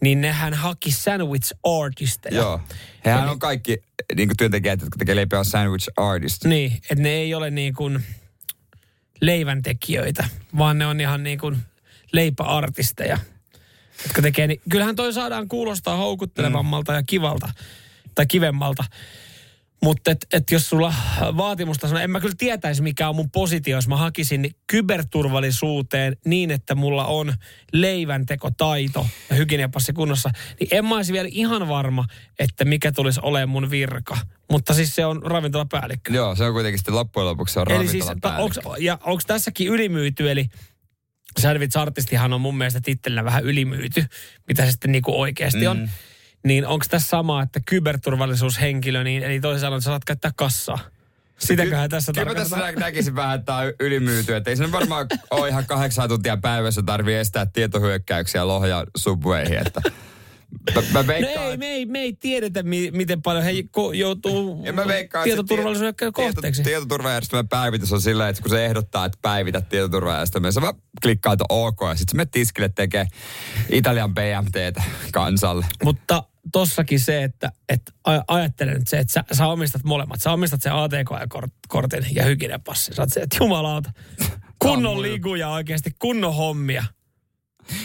niin 0.00 0.20
nehän 0.20 0.54
haki 0.54 0.90
sandwich 0.90 1.52
artisteja. 1.82 2.36
Joo. 2.36 2.60
Hehän 3.04 3.28
on 3.28 3.38
kaikki 3.38 3.82
niin 4.16 4.30
työntekijät, 4.38 4.80
jotka 4.80 4.98
tekee 4.98 5.16
leipiä, 5.16 5.38
on 5.38 5.44
sandwich 5.44 5.88
artist. 5.96 6.44
Niin, 6.44 6.72
että 6.72 7.02
ne 7.02 7.08
ei 7.08 7.34
ole 7.34 7.50
niin 7.50 7.74
kuin 7.74 8.04
leiväntekijöitä, 9.20 10.24
vaan 10.58 10.78
ne 10.78 10.86
on 10.86 11.00
ihan 11.00 11.22
niin 11.22 11.38
kuin 11.38 11.56
leipäartisteja, 12.12 13.18
jotka 14.02 14.22
tekee, 14.22 14.46
niin 14.46 14.60
kyllähän 14.70 14.96
toi 14.96 15.12
saadaan 15.12 15.48
kuulostaa 15.48 15.96
houkuttelevammalta 15.96 16.92
ja 16.92 17.02
kivalta 17.02 17.52
tai 18.14 18.26
kivemmalta. 18.26 18.84
Mutta 19.84 20.10
et, 20.10 20.26
et 20.32 20.50
jos 20.50 20.68
sulla 20.68 20.94
vaatimusta 21.36 21.88
sanoo, 21.88 22.02
en 22.02 22.10
mä 22.10 22.20
kyllä 22.20 22.34
tietäisi 22.38 22.82
mikä 22.82 23.08
on 23.08 23.16
mun 23.16 23.30
positio, 23.30 23.76
jos 23.76 23.88
mä 23.88 23.96
hakisin 23.96 24.54
kyberturvallisuuteen 24.66 26.16
niin, 26.24 26.50
että 26.50 26.74
mulla 26.74 27.06
on 27.06 27.34
leiväntekotaito 27.72 29.06
ja 29.30 29.36
hygieniapassi 29.36 29.92
kunnossa, 29.92 30.30
niin 30.60 30.68
en 30.70 30.84
mä 30.84 30.96
olisi 30.96 31.12
vielä 31.12 31.28
ihan 31.32 31.68
varma, 31.68 32.04
että 32.38 32.64
mikä 32.64 32.92
tulisi 32.92 33.20
olemaan 33.22 33.48
mun 33.48 33.70
virka. 33.70 34.18
Mutta 34.50 34.74
siis 34.74 34.94
se 34.94 35.06
on 35.06 35.22
ravintolapäällikkö. 35.22 36.12
Joo, 36.12 36.34
se 36.34 36.44
on 36.44 36.52
kuitenkin 36.52 36.78
sitten 36.78 36.94
loppujen 36.94 37.26
lopuksi 37.26 37.54
se 37.54 37.60
on 37.60 37.72
Eli 37.72 37.88
siis, 37.88 38.04
ta, 38.20 38.36
onks, 38.36 38.58
ja 38.78 38.98
onko 39.04 39.22
tässäkin 39.26 39.68
ylimyyty, 39.68 40.30
eli 40.30 40.46
sandwich-artistihan 41.40 42.32
on 42.32 42.40
mun 42.40 42.58
mielestä 42.58 42.80
tittelinä 42.80 43.24
vähän 43.24 43.44
ylimyyty, 43.44 44.04
mitä 44.48 44.64
se 44.64 44.70
sitten 44.70 44.92
niinku 44.92 45.20
oikeasti 45.20 45.66
on. 45.66 45.90
Niin 46.44 46.66
onko 46.66 46.84
tässä 46.90 47.08
sama, 47.08 47.42
että 47.42 47.60
kyberturvallisuushenkilö, 47.66 49.04
niin, 49.04 49.22
eli 49.22 49.40
toisin 49.40 49.60
sanoen, 49.60 49.78
että 49.78 49.84
saat 49.84 50.04
käyttää 50.04 50.30
kassaa? 50.36 50.78
Sitäköhän 51.38 51.90
tässä 51.90 52.12
Kyllä 52.12 52.26
mä 52.26 52.34
tässä 52.34 52.72
näkisin 52.76 53.14
vähän, 53.14 53.34
että 53.34 53.46
tämä 53.46 53.58
on 53.58 53.72
ylimyyty. 53.80 54.36
Että 54.36 54.50
ei 54.50 54.56
se 54.56 54.72
varmaan 54.72 55.06
ole 55.30 55.48
ihan 55.48 55.66
kahdeksan 55.66 56.08
tuntia 56.08 56.36
päivässä 56.36 56.82
tarvii 56.82 57.16
estää 57.16 57.46
tietohyökkäyksiä 57.46 58.46
Lohja 58.46 58.86
Subwayhin. 58.96 59.58
Että 59.66 59.82
mä, 60.74 60.82
mä 60.92 60.98
No 61.02 61.06
veikkaan, 61.06 61.50
ei, 61.50 61.56
me 61.56 61.66
ei, 61.66 61.86
me 61.86 61.98
ei 61.98 62.12
tiedetä, 62.12 62.62
mi, 62.62 62.90
miten 62.90 63.22
paljon 63.22 63.44
he 63.44 63.52
ko, 63.70 63.92
joutuu 63.92 64.62
ja 64.64 64.72
mä 64.72 64.86
veikkaan, 64.86 65.28
että 65.28 65.36
se 65.36 65.42
tietoturvallisuuden 65.42 65.94
tieto- 65.94 66.12
kohteeksi. 66.12 66.62
Tietoturvajärjestelmän 66.62 67.48
päivitys 67.48 67.92
on 67.92 68.00
sillä, 68.00 68.28
että 68.28 68.42
kun 68.42 68.50
se 68.50 68.64
ehdottaa, 68.64 69.04
että 69.04 69.18
päivitä 69.22 69.60
tietoturvajärjestelmää, 69.60 70.50
sä 70.50 70.60
vaan 70.60 70.74
klikkaat 71.02 71.40
OK 71.48 71.78
ja 71.88 71.94
sitten 71.94 72.10
se 72.10 72.16
menee 72.16 72.28
tiskille 72.30 72.68
tekee 72.68 73.06
Italian 73.70 74.14
BMTtä 74.14 74.82
kansalle. 75.12 75.66
Mutta 75.84 76.24
tossakin 76.52 77.00
se, 77.00 77.22
että, 77.22 77.52
että 77.68 77.92
aj- 78.08 78.24
ajattele 78.28 78.74
nyt 78.74 78.88
se, 78.88 78.98
että 78.98 79.12
sä, 79.12 79.24
sä 79.32 79.46
omistat 79.46 79.84
molemmat. 79.84 80.20
Sä 80.22 80.32
omistat 80.32 80.62
sen 80.62 80.72
ATK-kortin 80.72 82.06
ja 82.14 82.24
hygieniapassin. 82.24 82.94
Sä 82.94 83.02
oot 83.02 83.12
se, 83.12 83.20
että 83.20 83.36
jumalauta, 83.40 83.90
kunnon 84.58 85.02
liguja 85.02 85.48
oikeasti, 85.48 85.90
kunnon 85.98 86.34
hommia. 86.34 86.84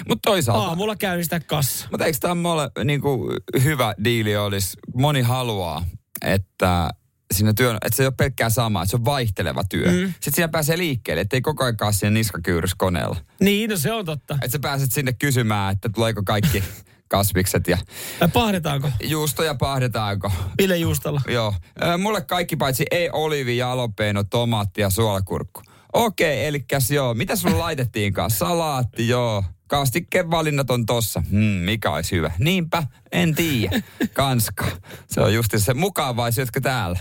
Mutta 0.08 0.30
toisaalta... 0.30 0.68
Aamulla 0.68 0.96
käynnistää 0.96 1.40
kassa. 1.40 1.88
Mutta 1.92 2.06
eikö 2.06 2.18
tämä 2.22 2.36
mole, 2.36 2.72
niin 2.84 3.02
kuin, 3.02 3.38
hyvä 3.64 3.96
diili 4.04 4.38
olisi? 4.38 4.78
Moni 4.96 5.22
haluaa, 5.22 5.86
että 6.26 6.90
siinä 7.34 7.54
työn, 7.54 7.78
että 7.86 7.98
se 7.98 8.04
ei 8.04 8.08
ole 8.08 8.14
pelkkää 8.18 8.50
samaa, 8.50 8.84
että 8.84 8.90
se 8.92 8.98
on 8.98 9.06
vaihteleva 9.06 9.64
työ. 9.70 9.92
Mm. 9.92 10.08
Sitten 10.08 10.34
siinä 10.34 10.48
pääsee 10.48 10.78
liikkeelle, 10.78 11.22
ettei 11.22 11.42
koko 11.42 11.64
ajan 11.64 11.76
ole 11.82 11.94
siinä 11.94 12.14
niskakyyrys 12.14 12.76
koneella. 12.76 13.16
Niin, 13.40 13.70
no 13.70 13.78
se 13.78 13.92
on 13.94 14.06
totta. 14.06 14.34
Että 14.34 14.48
sä 14.48 14.60
pääset 14.60 14.92
sinne 14.92 15.14
kysymään, 15.14 15.74
että 15.74 15.90
tuleeko 15.96 16.22
kaikki 16.26 16.64
kasvikset 17.10 17.68
ja 17.68 17.78
Vai 18.22 18.30
pahdetaanko? 18.34 18.92
juustoja 19.04 19.56
pahdetaanko. 19.56 20.32
Mille 20.62 20.78
juustolla? 20.78 21.22
Joo. 21.34 21.54
Mulle 21.98 22.22
kaikki 22.22 22.56
paitsi 22.56 22.86
ei 22.92 23.10
olivi, 23.14 23.58
jalopeino, 23.58 24.24
tomaatti 24.24 24.82
ja 24.82 24.90
suolakurkku. 24.90 25.62
Okei, 25.94 26.46
eli 26.46 26.66
joo. 26.90 27.14
Mitä 27.14 27.36
sulla 27.36 27.60
laitettiinkaan? 27.60 28.32
Salaatti, 28.32 29.08
joo. 29.08 29.44
Kastikkeen 29.68 30.32
valinnat 30.32 30.72
on 30.72 30.86
tossa. 30.86 31.24
Hmm, 31.30 31.40
mikä 31.40 31.92
olisi 31.92 32.16
hyvä? 32.16 32.32
Niinpä, 32.40 32.84
en 33.12 33.36
tiedä. 33.36 33.82
Kanska. 34.14 34.66
Se 35.08 35.22
on 35.22 35.34
just 35.34 35.54
se 35.58 35.74
mukavaa, 35.74 36.30
jotka 36.38 36.62
täällä. 36.62 37.00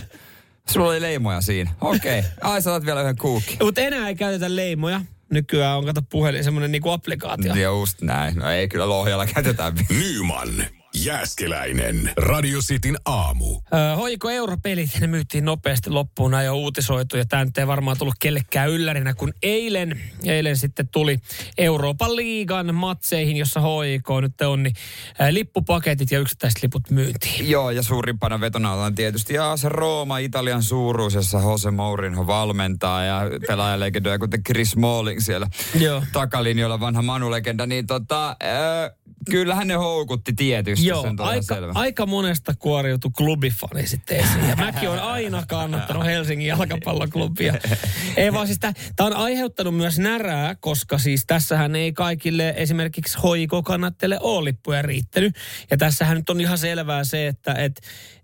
Sulla 0.69 0.89
oli 0.89 1.01
leimoja 1.01 1.41
siinä. 1.41 1.71
Okei. 1.81 2.19
Okay. 2.19 2.31
Ai, 2.51 2.61
sä 2.61 2.85
vielä 2.85 3.01
yhden 3.01 3.17
kuukin. 3.17 3.57
Mutta 3.61 3.81
enää 3.81 4.07
ei 4.07 4.15
käytetä 4.15 4.55
leimoja. 4.55 5.01
Nykyään 5.29 5.77
on 5.77 5.85
kato 5.85 6.01
puhelin 6.01 6.43
semmoinen 6.43 6.71
niinku 6.71 6.89
applikaatio. 6.89 7.55
Just 7.55 8.01
näin. 8.01 8.35
No 8.35 8.51
ei 8.51 8.67
kyllä 8.67 8.89
Lohjalla 8.89 9.25
käytetä. 9.25 9.73
Nyman. 9.89 10.76
Jääskeläinen. 11.05 12.11
Radio 12.17 12.59
Cityn 12.59 12.97
aamu. 13.05 13.61
Öö, 13.73 13.95
hoiko 13.95 14.29
europelit, 14.29 14.89
ne 14.99 15.07
myytiin 15.07 15.45
nopeasti 15.45 15.89
loppuun, 15.89 16.31
nämä 16.31 16.43
jo 16.43 16.55
uutisoitu 16.55 17.17
ja 17.17 17.25
tämä 17.25 17.45
nyt 17.45 17.57
ei 17.57 17.67
varmaan 17.67 17.97
tullut 17.97 18.15
kellekään 18.19 18.69
yllärinä, 18.69 19.13
kun 19.13 19.33
eilen, 19.43 20.01
eilen 20.23 20.57
sitten 20.57 20.87
tuli 20.87 21.19
Euroopan 21.57 22.15
liigan 22.15 22.75
matseihin, 22.75 23.37
jossa 23.37 23.61
HIK 23.61 24.07
nyt 24.21 24.41
on, 24.41 24.63
niin 24.63 24.75
ää, 25.19 25.33
lippupaketit 25.33 26.11
ja 26.11 26.19
yksittäiset 26.19 26.63
liput 26.63 26.89
myyntiin. 26.89 27.49
Joo, 27.49 27.71
ja 27.71 27.83
suurimpana 27.83 28.39
vetona 28.39 28.73
ollaan 28.73 28.95
tietysti 28.95 29.33
ja 29.33 29.57
se 29.57 29.69
Rooma, 29.69 30.17
Italian 30.17 30.63
suuruus, 30.63 31.13
jossa 31.13 31.39
Jose 31.39 31.71
Mourinho 31.71 32.27
valmentaa 32.27 33.03
ja 33.03 33.21
pelaajalegendoja, 33.47 34.19
kuten 34.19 34.43
Chris 34.43 34.71
Smalling 34.71 35.19
siellä 35.19 35.47
Joo. 35.79 36.03
takalinjoilla, 36.13 36.79
vanha 36.79 37.01
Manu-legenda, 37.01 37.65
niin 37.65 37.87
tota, 37.87 38.29
äh, 38.29 38.91
kyllähän 39.31 39.67
ne 39.67 39.73
houkutti 39.73 40.33
tietysti. 40.33 40.86
Joo, 40.87 41.03
ihan 41.03 41.15
aika, 41.19 41.55
aika 41.73 42.05
monesta 42.05 42.53
kuoriutui 42.59 43.11
klubifani 43.17 43.87
sitten 43.87 44.17
esiin. 44.17 44.49
Ja 44.49 44.55
mäkin 44.55 44.89
olen 44.89 45.03
aina 45.03 45.43
kannattanut 45.47 46.05
Helsingin 46.05 46.47
jalkapalloklubia. 46.47 47.53
Ei 48.17 48.33
vaan 48.33 48.47
siis 48.47 48.59
tämä 48.59 48.73
on 48.99 49.13
aiheuttanut 49.13 49.75
myös 49.75 49.99
närää, 49.99 50.55
koska 50.55 50.97
siis 50.97 51.23
tässähän 51.27 51.75
ei 51.75 51.93
kaikille 51.93 52.53
esimerkiksi 52.57 53.17
hoiko 53.23 53.63
kannattele 53.63 54.17
ole 54.21 54.43
lippuja 54.43 54.81
riittänyt. 54.81 55.35
Ja 55.71 55.77
tässähän 55.77 56.17
nyt 56.17 56.29
on 56.29 56.41
ihan 56.41 56.57
selvää 56.57 57.03
se, 57.03 57.27
että 57.27 57.53
et, 57.53 57.81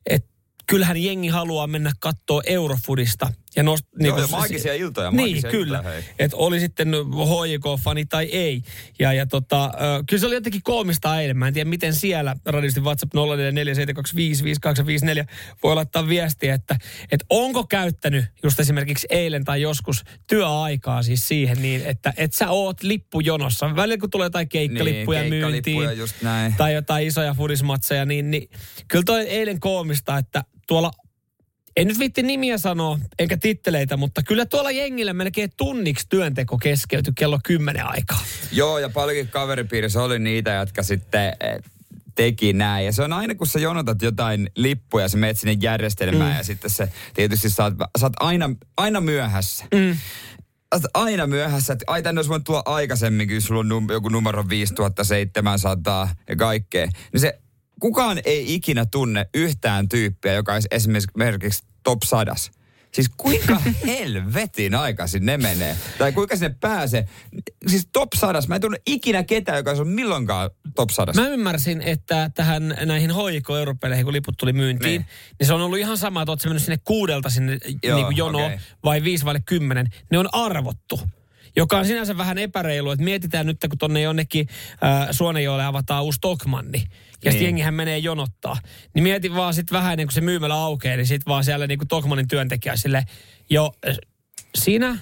et, 0.09 0.25
kyllähän 0.67 0.97
jengi 0.97 1.27
haluaa 1.27 1.67
mennä 1.67 1.91
kattoo 1.99 2.41
Eurofudista. 2.45 3.33
Ja 3.55 3.63
nost, 3.63 3.85
Joo, 3.99 4.13
kun 4.13 4.21
ja 4.23 4.27
maagisia 4.27 4.73
iltoja, 4.73 5.11
Niin, 5.11 5.15
maagisia 5.29 5.51
kyllä. 5.51 5.77
iltoja. 5.77 6.03
Että 6.19 6.37
oli 6.37 6.59
sitten 6.59 6.87
HJK-fani 6.93 8.05
tai 8.05 8.25
ei. 8.25 8.61
Ja, 8.99 9.13
ja 9.13 9.25
tota, 9.25 9.65
ö, 9.65 9.69
kyllä 10.09 10.19
se 10.19 10.25
oli 10.27 10.35
jotenkin 10.35 10.63
koomista 10.63 11.21
eilen. 11.21 11.37
Mä 11.37 11.47
en 11.47 11.53
tiedä, 11.53 11.69
miten 11.69 11.93
siellä 11.93 12.35
radiosti 12.45 12.79
WhatsApp 12.81 13.13
0447255854 13.15 13.17
voi 15.63 15.75
laittaa 15.75 16.07
viestiä, 16.07 16.53
että, 16.53 16.75
että 17.11 17.25
onko 17.29 17.63
käyttänyt 17.63 18.25
just 18.43 18.59
esimerkiksi 18.59 19.07
eilen 19.09 19.45
tai 19.45 19.61
joskus 19.61 20.03
työaikaa 20.27 21.03
siis 21.03 21.27
siihen 21.27 21.61
niin, 21.61 21.81
että 21.85 22.13
et 22.17 22.33
sä 22.33 22.49
oot 22.49 22.83
lippujonossa. 22.83 23.75
Välillä 23.75 23.97
kun 23.97 24.09
tulee 24.09 24.25
jotain 24.25 24.49
keikkalippuja 24.49 25.21
Niin, 25.21 25.33
myyntiin 25.33 25.97
just 25.97 26.15
näin. 26.21 26.53
tai 26.57 26.73
jotain 26.73 27.07
isoja 27.07 27.33
fudismatseja, 27.33 28.05
niin, 28.05 28.31
niin 28.31 28.49
kyllä 28.87 29.03
toi 29.05 29.21
eilen 29.21 29.59
koomista, 29.59 30.17
että 30.17 30.43
tuolla 30.67 30.91
en 31.75 31.87
nyt 31.87 31.99
viitti 31.99 32.23
nimiä 32.23 32.57
sanoa, 32.57 32.99
eikä 33.19 33.37
titteleitä, 33.37 33.97
mutta 33.97 34.23
kyllä 34.23 34.45
tuolla 34.45 34.71
jengillä 34.71 35.13
melkein 35.13 35.51
tunniksi 35.57 36.05
työnteko 36.09 36.57
keskeytyi 36.57 37.13
kello 37.15 37.39
10 37.43 37.85
aikaa. 37.85 38.23
Joo, 38.51 38.79
ja 38.79 38.89
paljonkin 38.89 39.27
kaveripiirissä 39.27 40.03
oli 40.03 40.19
niitä, 40.19 40.53
jotka 40.53 40.83
sitten 40.83 41.33
eh, 41.39 41.63
teki 42.15 42.53
näin. 42.53 42.85
Ja 42.85 42.91
se 42.91 43.03
on 43.03 43.13
aina, 43.13 43.35
kun 43.35 43.47
sä 43.47 43.59
jonotat 43.59 44.01
jotain 44.01 44.49
lippuja, 44.55 45.09
sä 45.09 45.17
menet 45.17 45.39
sinne 45.39 45.57
järjestelmään 45.61 46.31
mm. 46.31 46.37
ja 46.37 46.43
sitten 46.43 46.69
se 46.69 46.89
tietysti 47.13 47.49
sä 47.49 47.63
oot, 47.63 47.73
sä 47.99 48.05
oot 48.05 48.13
aina, 48.19 48.49
aina 48.77 49.01
myöhässä. 49.01 49.65
Mm. 49.73 49.97
Aina 50.93 51.27
myöhässä, 51.27 51.73
että 51.73 51.85
ai 51.87 52.03
tänne 52.03 52.19
olisi 52.19 52.29
voinut 52.29 52.43
tulla 52.43 52.63
aikaisemmin, 52.65 53.27
kun 53.27 53.41
sulla 53.41 53.59
on 53.59 53.69
num, 53.69 53.87
joku 53.89 54.09
numero 54.09 54.49
5700 54.49 56.15
ja 56.29 56.35
kaikkea. 56.35 56.87
Niin 57.13 57.21
se, 57.21 57.39
kukaan 57.83 58.19
ei 58.25 58.53
ikinä 58.53 58.85
tunne 58.85 59.25
yhtään 59.33 59.89
tyyppiä, 59.89 60.33
joka 60.33 60.53
olisi 60.53 60.67
esimerkiksi 60.71 61.63
top 61.83 61.99
sadas. 62.05 62.51
Siis 62.93 63.09
kuinka 63.17 63.61
helvetin 63.87 64.75
aikaisin 64.75 65.25
ne 65.25 65.37
menee? 65.37 65.77
Tai 65.97 66.11
kuinka 66.11 66.35
sinne 66.35 66.55
pääsee? 66.59 67.07
Siis 67.67 67.87
top 67.93 68.09
sadas. 68.15 68.47
Mä 68.47 68.55
en 68.55 68.61
tunne 68.61 68.77
ikinä 68.87 69.23
ketään, 69.23 69.57
joka 69.57 69.71
on 69.71 69.87
milloinkaan 69.87 70.49
top 70.75 70.89
sadas. 70.89 71.15
Mä 71.15 71.27
ymmärsin, 71.27 71.81
että 71.81 72.31
tähän 72.35 72.77
näihin 72.85 73.11
HIK 73.11 73.49
europeleihin, 73.49 74.05
kun 74.05 74.13
liput 74.13 74.37
tuli 74.37 74.53
myyntiin, 74.53 75.01
Niin. 75.01 75.05
niin, 75.39 75.47
se 75.47 75.53
on 75.53 75.61
ollut 75.61 75.79
ihan 75.79 75.97
sama, 75.97 76.21
että 76.21 76.31
oot 76.31 76.45
mennyt 76.45 76.63
sinne 76.63 76.79
kuudelta 76.83 77.29
sinne 77.29 77.57
Joo, 77.83 77.95
niin 77.95 78.05
kuin 78.05 78.17
jonoon 78.17 78.45
okei. 78.45 78.59
vai 78.83 79.03
viisi 79.03 79.25
vai 79.25 79.39
kymmenen. 79.45 79.87
Ne 80.11 80.17
on 80.19 80.29
arvottu. 80.31 80.99
Joka 81.55 81.77
on 81.77 81.85
sinänsä 81.85 82.17
vähän 82.17 82.37
epäreilu, 82.37 82.91
että 82.91 83.03
mietitään 83.05 83.45
nyt, 83.45 83.57
kun 83.69 83.77
tonne 83.77 84.01
jonnekin 84.01 84.47
äh, 84.83 85.07
Suonenjoelle 85.11 85.65
avataan 85.65 86.03
uusi 86.03 86.19
Tokmanni. 86.21 86.79
Ja 86.79 86.85
sitten 87.31 87.33
Niin. 87.33 87.43
jengihän 87.43 87.73
menee 87.73 87.97
jonottaa. 87.97 88.57
Niin 88.93 89.03
mieti 89.03 89.35
vaan 89.35 89.53
sitten 89.53 89.77
vähän 89.77 89.93
ennen 89.93 90.07
kuin 90.07 90.13
se 90.13 90.21
myymälä 90.21 90.53
aukeaa, 90.53 90.97
niin 90.97 91.07
sitten 91.07 91.31
vaan 91.31 91.43
siellä 91.43 91.67
niin 91.67 91.79
kuin 91.79 91.87
Tokmannin 91.87 92.27
työntekijä 92.27 92.75
sille, 92.75 93.03
jo 93.49 93.71
äh, 93.87 93.97
sinä, 94.55 94.97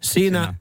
sinä, 0.00 0.54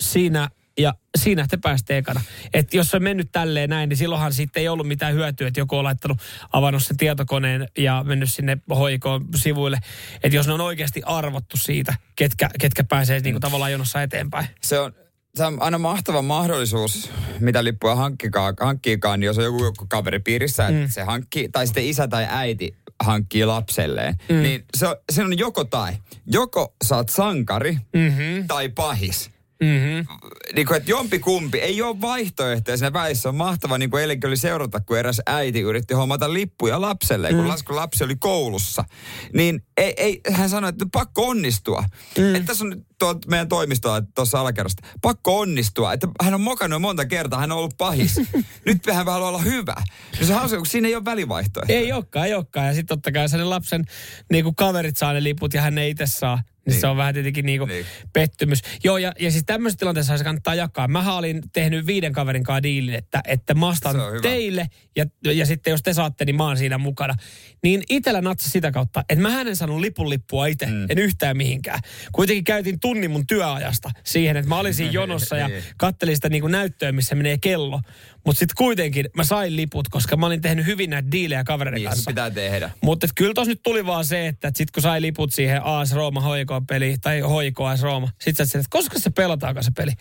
sinä 0.00 0.48
ja 0.78 0.94
siinä 1.16 1.46
te 1.50 1.56
pääsitte 1.56 1.98
ekana. 1.98 2.20
Et 2.54 2.74
jos 2.74 2.90
se 2.90 2.96
on 2.96 3.02
mennyt 3.02 3.32
tälleen 3.32 3.70
näin, 3.70 3.88
niin 3.88 3.96
silloinhan 3.96 4.32
siitä 4.32 4.60
ei 4.60 4.68
ollut 4.68 4.88
mitään 4.88 5.14
hyötyä, 5.14 5.48
että 5.48 5.60
joku 5.60 5.76
on 5.76 5.84
laittanut, 5.84 6.18
avannut 6.52 6.82
sen 6.82 6.96
tietokoneen 6.96 7.68
ja 7.78 8.04
mennyt 8.06 8.32
sinne 8.32 8.58
hoikoon-sivuille. 8.70 9.78
Että 10.22 10.36
jos 10.36 10.46
ne 10.46 10.52
on 10.52 10.60
oikeasti 10.60 11.02
arvottu 11.06 11.56
siitä, 11.56 11.94
ketkä, 12.16 12.50
ketkä 12.60 12.84
pääsee 12.84 13.20
niinku 13.20 13.40
tavallaan 13.40 13.72
jonossa 13.72 14.02
eteenpäin. 14.02 14.46
Se 14.62 14.78
on, 14.78 14.92
se 15.34 15.44
on 15.44 15.62
aina 15.62 15.78
mahtava 15.78 16.22
mahdollisuus, 16.22 17.10
mitä 17.40 17.64
lippuja 17.64 17.94
hankkikaan, 17.94 18.54
hankkiikaan, 18.60 19.20
niin 19.20 19.26
jos 19.26 19.38
on 19.38 19.44
joku, 19.44 19.64
joku 19.64 19.86
kaveripiirissä, 19.88 20.68
että 20.68 20.94
se 20.94 21.02
hankkii, 21.02 21.48
tai 21.48 21.66
sitten 21.66 21.84
isä 21.84 22.08
tai 22.08 22.26
äiti 22.28 22.76
hankkii 23.02 23.44
lapselleen, 23.44 24.14
mm. 24.28 24.42
niin 24.42 24.64
se 24.76 24.88
on, 24.88 24.96
se 25.12 25.24
on 25.24 25.38
joko 25.38 25.64
tai. 25.64 25.92
Joko 26.26 26.74
oot 26.90 27.08
sankari 27.08 27.78
mm-hmm. 27.92 28.46
tai 28.46 28.68
pahis. 28.68 29.33
Mm-hmm. 29.64 30.06
Niin 30.54 30.66
kuin, 30.66 30.76
että 30.76 30.90
jompi 30.90 31.18
kumpi, 31.18 31.58
ei 31.58 31.82
ole 31.82 32.00
vaihtoehtoja 32.00 32.76
siinä 32.76 32.92
välissä. 32.92 33.28
On 33.28 33.34
mahtava 33.34 33.78
niin 33.78 33.90
kuin 33.90 34.00
eilenkin 34.00 34.28
oli 34.28 34.36
seurata, 34.36 34.80
kun 34.80 34.98
eräs 34.98 35.20
äiti 35.26 35.60
yritti 35.60 35.94
hommata 35.94 36.32
lippuja 36.32 36.80
lapselle, 36.80 37.30
kun, 37.30 37.48
las, 37.48 37.62
kun 37.62 37.76
lapsi 37.76 38.04
oli 38.04 38.16
koulussa. 38.16 38.84
Niin 39.32 39.62
ei, 39.76 39.94
ei, 39.96 40.20
hän 40.30 40.48
sanoi, 40.48 40.68
että 40.68 40.86
pakko 40.92 41.28
onnistua. 41.28 41.84
Mm. 42.18 42.34
Että 42.34 42.46
tässä 42.46 42.64
on 42.64 42.84
nyt 43.12 43.20
tuo 43.20 43.30
meidän 43.30 43.48
toimistoa 43.48 44.02
tuossa 44.14 44.40
alakerrasta. 44.40 44.86
Pakko 45.02 45.38
onnistua. 45.38 45.92
Että 45.92 46.08
hän 46.22 46.34
on 46.34 46.40
mokannut 46.40 46.82
monta 46.82 47.06
kertaa, 47.06 47.40
hän 47.40 47.52
on 47.52 47.58
ollut 47.58 47.76
pahis. 47.78 48.20
nyt 48.66 48.86
hän 48.86 49.06
haluaa 49.06 49.28
olla 49.28 49.38
hyvä. 49.38 49.74
No 50.20 50.26
se 50.26 50.32
on 50.32 50.38
hauska, 50.38 50.56
kun 50.56 50.66
siinä 50.66 50.88
ei 50.88 50.94
ole 50.94 51.04
välivaihtoehtoja. 51.04 51.78
Ei 51.78 51.92
olekaan, 51.92 52.26
ei 52.26 52.34
olekaan. 52.34 52.66
Ja 52.66 52.72
sitten 52.74 52.96
totta 52.96 53.12
kai 53.12 53.28
sen 53.28 53.50
lapsen 53.50 53.84
niin 54.32 54.44
kuin 54.44 54.56
kaverit 54.56 54.96
saa 54.96 55.12
ne 55.12 55.22
liput 55.22 55.54
ja 55.54 55.62
hän 55.62 55.78
ei 55.78 55.90
itse 55.90 56.06
saa. 56.06 56.36
Niin, 56.36 56.70
Niin. 56.70 56.74
niin. 56.74 56.80
se 56.80 56.86
on 56.86 56.96
vähän 56.96 57.14
tietenkin 57.14 57.46
niin 57.46 57.58
kuin 57.58 57.68
Niin. 57.68 57.86
pettymys. 58.12 58.60
Joo, 58.84 58.98
ja, 58.98 59.12
ja 59.20 59.30
siis 59.30 59.44
tämmöisessä 59.46 59.78
tilanteessa 59.78 60.18
se 60.18 60.24
kannattaa 60.24 60.54
jakaa. 60.54 60.88
Mä 60.88 61.16
olin 61.16 61.42
tehnyt 61.52 61.86
viiden 61.86 62.12
kaverin 62.12 62.42
kanssa 62.44 62.62
diilin, 62.62 62.94
että, 62.94 63.20
että 63.28 63.54
mä 63.54 63.68
ostan 63.68 63.92
Se 63.92 63.98
hyvä. 64.10 64.20
teille 64.20 64.66
ja, 64.96 65.06
ja 65.24 65.46
sitten 65.46 65.70
jos 65.70 65.82
te 65.82 65.92
saatte, 65.92 66.24
niin 66.24 66.36
mä 66.36 66.44
oon 66.46 66.56
siinä 66.56 66.78
mukana. 66.78 67.14
Niin 67.62 67.82
itellä 67.90 68.20
natsa 68.20 68.50
sitä 68.50 68.70
kautta, 68.72 69.04
että 69.08 69.22
mä 69.22 69.40
en 69.40 69.56
saanut 69.56 69.80
lipun 69.80 70.10
lippua 70.10 70.46
itse, 70.46 70.66
mm. 70.66 70.86
en 70.88 70.98
yhtään 70.98 71.36
mihinkään. 71.36 71.80
Kuitenkin 72.12 72.44
käytin 72.44 72.80
tunnin 72.80 72.93
mun 73.10 73.26
työajasta 73.26 73.90
siihen, 74.04 74.36
että 74.36 74.48
mä 74.48 74.58
olin 74.58 74.74
siinä 74.74 74.92
jonossa 74.92 75.36
ja 75.36 75.48
Niin. 75.54 75.64
kattelin 75.76 76.14
sitä 76.16 76.28
niin 76.28 76.40
kuin 76.40 76.52
näyttöä, 76.52 76.92
missä 76.92 77.14
menee 77.14 77.38
kello. 77.38 77.80
Mutta 78.26 78.38
sitten 78.38 78.54
kuitenkin 78.58 79.08
mä 79.16 79.24
sain 79.24 79.56
liput, 79.56 79.88
koska 79.88 80.16
mä 80.16 80.26
olin 80.26 80.40
tehnyt 80.40 80.66
hyvin 80.66 80.90
näitä 80.90 81.10
diilejä 81.10 81.44
kavereiden 81.44 81.80
Niin 81.80 81.88
kanssa. 81.88 82.10
pitää 82.10 82.30
tehdä. 82.30 82.70
Mutta 82.82 83.06
kyllä 83.14 83.34
tos 83.34 83.48
nyt 83.48 83.60
tuli 83.62 83.86
vaan 83.86 84.04
se, 84.04 84.26
että 84.26 84.50
sit 84.54 84.70
kun 84.70 84.82
sai 84.82 85.02
liput 85.02 85.32
siihen 85.34 85.60
AS 85.64 85.92
Rooma 85.92 86.20
HIK-peliin, 86.20 87.00
tai 87.00 87.20
HIK 87.20 87.60
AS 87.60 87.82
Rooma, 87.82 88.08
sit 88.20 88.36
sä 88.36 88.42
että 88.42 88.58
koska 88.70 88.98
se 88.98 89.10
pelataankaan 89.10 89.64
se 89.64 89.70
peli. 89.76 89.92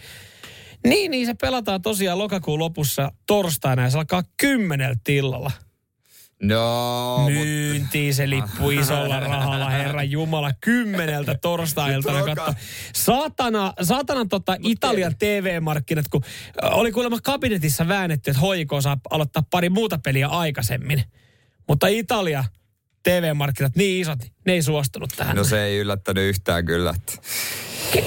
Niin, 0.88 1.12
niin 1.12 1.26
se 1.26 1.34
pelataan 1.42 1.82
tosiaan 1.82 2.18
lokakuun 2.18 2.60
lopussa 2.60 3.12
torstaina 3.28 3.82
ja 3.84 3.90
se 3.90 3.98
alkaa 3.98 4.24
kymmeneltä 4.38 5.00
illalla. 5.10 5.52
No, 6.44 7.18
mut, 7.24 7.34
Myyntiin 7.34 8.14
se 8.16 8.30
lippu 8.30 8.70
isolla 8.82 9.20
rahalla, 9.20 9.70
herra 9.70 10.04
Jumala, 10.04 10.52
kymmeneltä 10.62 11.36
torstailtana 11.42 12.18
Nyt 12.18 12.26
katso. 12.36 12.52
ruoka- 12.52 12.56
Saatana, 12.96 13.74
saatana 13.82 14.26
tota 14.26 14.58
Italian 14.64 15.16
TV-markkinat, 15.20 16.06
kun 16.12 16.24
oli 16.62 16.92
kuulemma 16.92 17.20
kabinetissa 17.24 17.88
väännetty, 17.88 18.32
että 18.32 18.42
HIK 18.56 18.70
saa 18.80 18.98
aloittaa 19.10 19.44
pari 19.52 19.70
muuta 19.70 19.98
peliä 20.04 20.28
aikaisemmin. 20.28 21.04
Mutta 21.68 21.88
Italia 21.88 22.44
TV-markkinat 23.04 23.76
niin 23.76 24.02
isot, 24.02 24.20
ne 24.46 24.54
ei 24.54 24.62
suostunut 24.62 25.10
tähän. 25.16 25.36
no 25.36 25.44
se 25.44 25.64
ei 25.64 25.78
yllättänyt 25.78 26.24
yhtään 26.24 26.66
kyllä. 26.66 26.94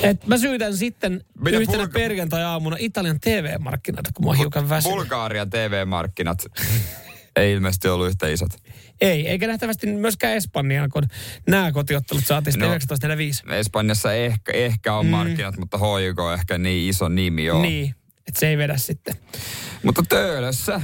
Et 0.02 0.26
mä 0.26 0.38
syytän 0.38 0.76
sitten 0.76 1.24
Mitä 1.40 1.58
yhtenä 1.58 1.84
Bulga- 1.84 1.92
perjantai-aamuna 1.92 2.76
Italian 2.78 3.20
TV-markkinoita, 3.20 4.10
kun 4.14 4.24
mä 4.24 4.30
oon 4.30 4.38
hiukan 4.38 4.68
väsynyt. 4.68 4.96
Bulgarian 4.96 5.50
TV-markkinat 5.50 6.38
ei 7.36 7.52
ilmeisesti 7.52 7.88
ollut 7.88 8.08
yhtä 8.08 8.28
isot. 8.28 8.50
Ei, 9.00 9.28
eikä 9.28 9.46
nähtävästi 9.46 9.86
myöskään 9.86 10.36
Espanjaan, 10.36 10.90
kun 10.90 11.02
nämä 11.48 11.72
kotiottelut 11.72 12.26
saatiin 12.26 12.52
sitten 12.52 12.68
No. 12.68 13.14
19.45. 13.48 13.52
Espanjassa 13.52 14.12
ehkä, 14.12 14.52
ehkä 14.52 14.94
on 14.94 15.06
mm. 15.06 15.10
markkinat, 15.10 15.58
mutta 15.58 15.78
HJK 15.78 16.18
on 16.18 16.34
ehkä 16.34 16.58
niin 16.58 16.90
iso 16.90 17.08
nimi 17.08 17.44
joo. 17.44 17.62
Niin. 17.62 17.94
että 18.28 18.40
se 18.40 18.48
ei 18.48 18.58
vedä 18.58 18.76
sitten. 18.76 19.14
Mutta 19.82 20.02
Töölössä, 20.08 20.80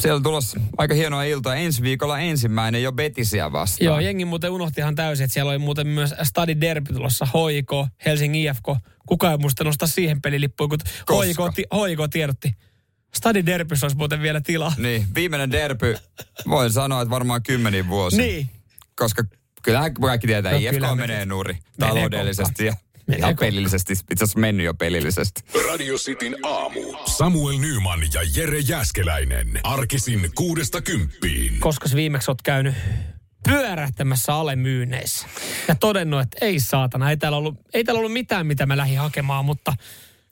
siellä 0.00 0.20
tulossa 0.20 0.60
aika 0.78 0.94
hienoa 0.94 1.24
iltaa. 1.24 1.56
Ensi 1.56 1.82
viikolla 1.82 2.18
ensimmäinen 2.18 2.82
jo 2.82 2.92
Betisiä 2.92 3.52
vastaan. 3.52 3.84
Joo, 3.84 4.00
jengi 4.00 4.24
muuten 4.24 4.50
unohti 4.50 4.80
ihan 4.80 4.94
täysin, 4.94 5.24
että 5.24 5.34
siellä 5.34 5.50
oli 5.50 5.58
muuten 5.58 5.86
myös 5.86 6.14
Stadi 6.22 6.60
Derby 6.60 6.92
tulossa, 6.94 7.24
HIK, 7.24 7.70
Helsingin 8.06 8.48
IFK. 8.48 8.66
Kukaan 9.06 9.32
ei 9.32 9.38
muista 9.38 9.64
nostaa 9.64 9.88
siihen 9.88 10.22
pelilippuun, 10.22 10.70
kun 10.70 10.78
HIK, 11.24 11.38
HIK 11.56 11.98
tiedotti. 12.10 12.52
Stadi 13.16 13.46
Derbys 13.46 13.82
olisi 13.82 13.96
muuten 13.96 14.22
vielä 14.22 14.40
tilaa. 14.40 14.72
Niin, 14.78 15.06
viimeinen 15.14 15.50
derby, 15.50 15.96
voin 16.48 16.72
sanoa, 16.72 17.02
että 17.02 17.10
varmaan 17.10 17.42
kymmeniin 17.42 17.88
vuosiin. 17.88 18.18
Niin. 18.22 18.50
Koska 18.96 19.24
kyllähän 19.62 19.94
kaikki 19.94 20.26
tietää, 20.26 20.52
No, 20.52 20.58
IFK 20.58 20.70
kyllä 20.70 20.94
me- 20.94 21.00
menee 21.06 21.26
nuuri 21.26 21.52
Menee 21.52 21.94
taloudellisesti 21.94 22.66
ja 22.66 22.74
Menee 23.06 23.18
ihan 23.18 23.36
pelillisesti. 23.36 23.92
Itse 23.92 24.24
asiassa 24.24 24.38
mennyt 24.38 24.66
jo 24.66 24.74
pelillisesti. 24.74 25.42
Radio 25.70 25.94
Cityn 25.96 26.36
aamu. 26.42 26.80
Samuel 27.16 27.58
Nyman 27.58 28.00
ja 28.14 28.20
Jere 28.36 28.58
Jäskeläinen. 28.58 29.60
Arkisin 29.62 30.30
kuudesta 30.34 30.80
kymppiin. 30.82 31.60
Koska 31.60 31.88
viimeksi 31.94 32.30
oot 32.30 32.42
käynyt 32.42 32.74
pyörähtämässä 33.48 34.34
alemyynneissä 34.34 35.26
ja 35.68 35.74
todennut, 35.74 36.20
että 36.20 36.38
ei 36.46 36.60
saatana, 36.60 37.10
ei 37.10 37.16
täällä 37.16 37.38
ollut, 37.38 37.54
ei 37.74 37.84
täällä 37.84 37.98
ollut 37.98 38.12
mitään, 38.12 38.46
mitä 38.46 38.66
mä 38.66 38.76
lähdin 38.76 38.98
hakemaan, 38.98 39.44
mutta 39.44 39.72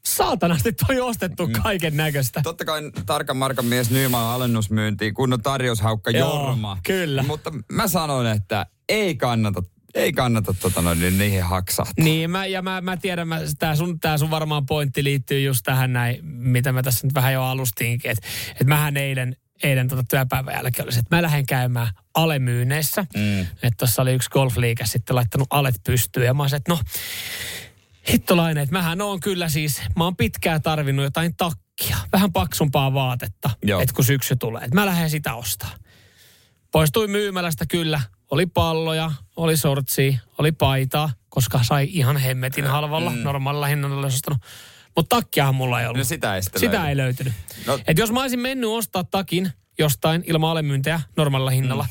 saatanasti 0.08 0.72
toi 0.72 1.00
ostettu 1.00 1.50
kaiken 1.62 1.96
näköistä. 1.96 2.40
Totta 2.42 2.64
kai 2.64 2.82
tarkan 3.06 3.36
markan 3.36 3.64
mies 3.64 3.90
Nyman 3.90 4.24
alennusmyyntiin, 4.24 5.14
kunnon 5.14 5.42
tarjoushaukka 5.42 6.10
Joo, 6.10 6.46
Jorma. 6.46 6.78
kyllä. 6.86 7.22
Mutta 7.22 7.52
mä 7.72 7.88
sanoin, 7.88 8.26
että 8.26 8.66
ei 8.88 9.16
kannata, 9.16 9.62
ei 9.94 10.12
kannata 10.12 10.54
tota 10.60 10.82
noin, 10.82 11.00
niin 11.00 11.18
niihin 11.18 11.42
haksahtaa. 11.42 12.04
Niin, 12.04 12.30
mä, 12.30 12.46
ja 12.46 12.62
mä, 12.62 12.80
mä 12.80 12.96
tiedän, 12.96 13.28
mä, 13.28 13.40
tää, 13.58 13.76
sun, 13.76 14.00
tää 14.00 14.18
sun 14.18 14.30
varmaan 14.30 14.66
pointti 14.66 15.04
liittyy 15.04 15.40
just 15.40 15.60
tähän 15.64 15.92
näin, 15.92 16.18
mitä 16.24 16.72
mä 16.72 16.82
tässä 16.82 17.06
nyt 17.06 17.14
vähän 17.14 17.32
jo 17.32 17.42
alustinkin, 17.42 18.10
että 18.10 18.26
et 18.60 18.66
mähän 18.66 18.96
eilen, 18.96 19.36
eilen 19.62 19.88
tota 19.88 20.04
työpäivän 20.10 20.54
jälkeen 20.54 20.86
olisi, 20.86 20.98
että 20.98 21.16
mä 21.16 21.22
lähden 21.22 21.46
käymään 21.46 21.88
alemyyneissä. 22.14 23.06
Mm. 23.16 23.40
Että 23.40 23.76
tuossa 23.78 24.02
oli 24.02 24.12
yksi 24.12 24.30
golfliike 24.30 24.86
sitten 24.86 25.16
laittanut 25.16 25.48
alet 25.50 25.74
pystyyn 25.86 26.26
ja 26.26 26.34
mä 26.34 26.42
olisin, 26.42 26.56
että 26.56 26.72
no 26.72 26.78
hittolainen, 28.12 28.62
että 28.62 28.72
mähän 28.72 29.00
on 29.00 29.20
kyllä 29.20 29.48
siis, 29.48 29.82
mä 29.96 30.04
oon 30.04 30.16
pitkään 30.16 30.62
tarvinnut 30.62 31.04
jotain 31.04 31.36
takkia, 31.36 31.96
vähän 32.12 32.32
paksumpaa 32.32 32.94
vaatetta, 32.94 33.50
että 33.80 33.94
kun 33.94 34.04
syksy 34.04 34.36
tulee, 34.36 34.64
että 34.64 34.74
mä 34.74 34.86
lähden 34.86 35.10
sitä 35.10 35.34
ostaa. 35.34 35.70
Poistuin 36.70 37.10
myymälästä 37.10 37.66
kyllä. 37.66 38.00
Oli 38.30 38.46
palloja, 38.46 39.12
oli 39.36 39.56
sortsia, 39.56 40.18
oli 40.38 40.52
paitaa, 40.52 41.10
koska 41.28 41.60
sai 41.62 41.88
ihan 41.90 42.16
hemmetin 42.16 42.66
halvalla. 42.66 43.10
Mm. 43.10 43.18
Normaalilla 43.18 43.66
hinnalla 43.66 44.02
olisi 44.02 44.16
ostanut. 44.16 44.42
Mutta 44.96 45.16
takkiahan 45.16 45.54
mulla 45.54 45.80
ei 45.80 45.86
ollut. 45.86 45.98
No 45.98 46.04
sitä 46.04 46.34
ei 46.34 46.42
sitten 46.42 46.60
Sitä 46.60 46.76
löydy. 46.76 46.88
ei 46.88 46.96
löytynyt. 46.96 47.32
No-. 47.66 47.78
Et 47.86 47.98
jos 47.98 48.12
mä 48.12 48.20
olisin 48.20 48.40
mennyt 48.40 48.70
ostaa 48.70 49.04
takin 49.04 49.52
jostain 49.78 50.24
ilman 50.26 50.50
alemyyntejä 50.50 51.00
normaalilla 51.16 51.50
hinnalla, 51.50 51.86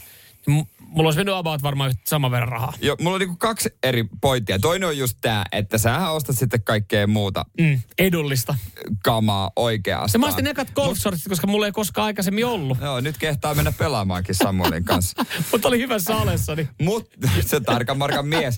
mm. 0.48 0.54
niin 0.54 0.68
mulla 0.94 1.08
olisi 1.08 1.20
mennyt 1.20 1.36
about 1.36 1.64
varmaan 1.64 1.94
saman 2.08 2.32
verran 2.32 2.50
rahaa. 2.50 2.74
Joo, 2.82 2.96
mulla 3.02 3.14
on 3.16 3.20
niinku 3.20 3.36
kaksi 3.36 3.70
eri 3.84 4.04
pointtia. 4.22 4.60
Toinen 4.60 4.90
on 4.90 4.98
just 4.98 5.18
tää, 5.22 5.46
että 5.52 5.78
sähän 5.78 6.14
ostat 6.14 6.38
sitten 6.38 6.64
kaikkea 6.64 7.08
muuta 7.08 7.46
Mm. 7.60 7.80
Edullista. 7.98 8.56
kamaa 9.04 9.44
Ja 9.46 9.52
oikeastaan. 9.56 10.20
mä 10.22 10.28
ostin 10.28 10.48
ekat 10.48 10.72
golfsortsit, 10.76 11.30
koska 11.30 11.48
mulla 11.48 11.66
ei 11.66 11.72
koskaan 11.72 12.06
aikaisemmin 12.06 12.46
ollut. 12.46 12.78
Joo, 12.82 13.00
nyt 13.00 13.18
kehtaa 13.18 13.56
mennä 13.56 13.72
pelaamaankin 13.72 14.36
Samuelin 14.36 14.84
kanssa. 14.86 15.26
Mutta 15.52 15.68
oli 15.68 15.80
hyvässä 15.80 16.18
alessa, 16.18 16.56
niin 16.56 16.70
Mutta 16.82 17.18
se 17.46 17.60
tarkan 17.60 17.98
markan 17.98 18.28
mies. 18.28 18.58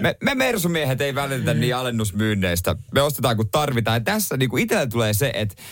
Me, 0.00 0.16
me 0.22 0.34
mersumiehet 0.34 1.00
ei 1.00 1.14
välitetä 1.14 1.54
niin 1.54 1.76
alennusmyynneistä. 1.76 2.76
Me 2.94 3.02
ostetaan 3.02 3.36
kun 3.36 3.50
tarvitaan. 3.50 3.96
Ja 3.96 4.00
tässä 4.00 4.36
niinku 4.36 4.56
itsellä 4.56 4.86
tulee 4.86 5.14
se, 5.14 5.30
että 5.34 5.62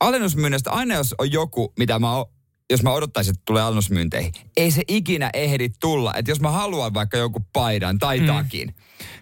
alennusmyynnistä 0.00 0.70
aina 0.70 0.94
jos 0.94 1.14
on 1.18 1.32
joku, 1.32 1.72
mitä 1.78 1.98
mä 1.98 2.16
o- 2.16 2.32
jos 2.70 2.82
mä 2.82 2.92
odottaisin, 2.92 3.30
että 3.30 3.42
tulee 3.46 3.62
alennusmyynteihin, 3.62 4.32
ei 4.56 4.70
se 4.70 4.82
ikinä 4.88 5.30
ehdi 5.34 5.68
tulla. 5.80 6.14
Että 6.14 6.30
jos 6.30 6.40
mä 6.40 6.50
haluan 6.50 6.94
vaikka 6.94 7.16
joku 7.16 7.46
paidan 7.52 7.98
tai 7.98 8.20
takin, 8.20 8.74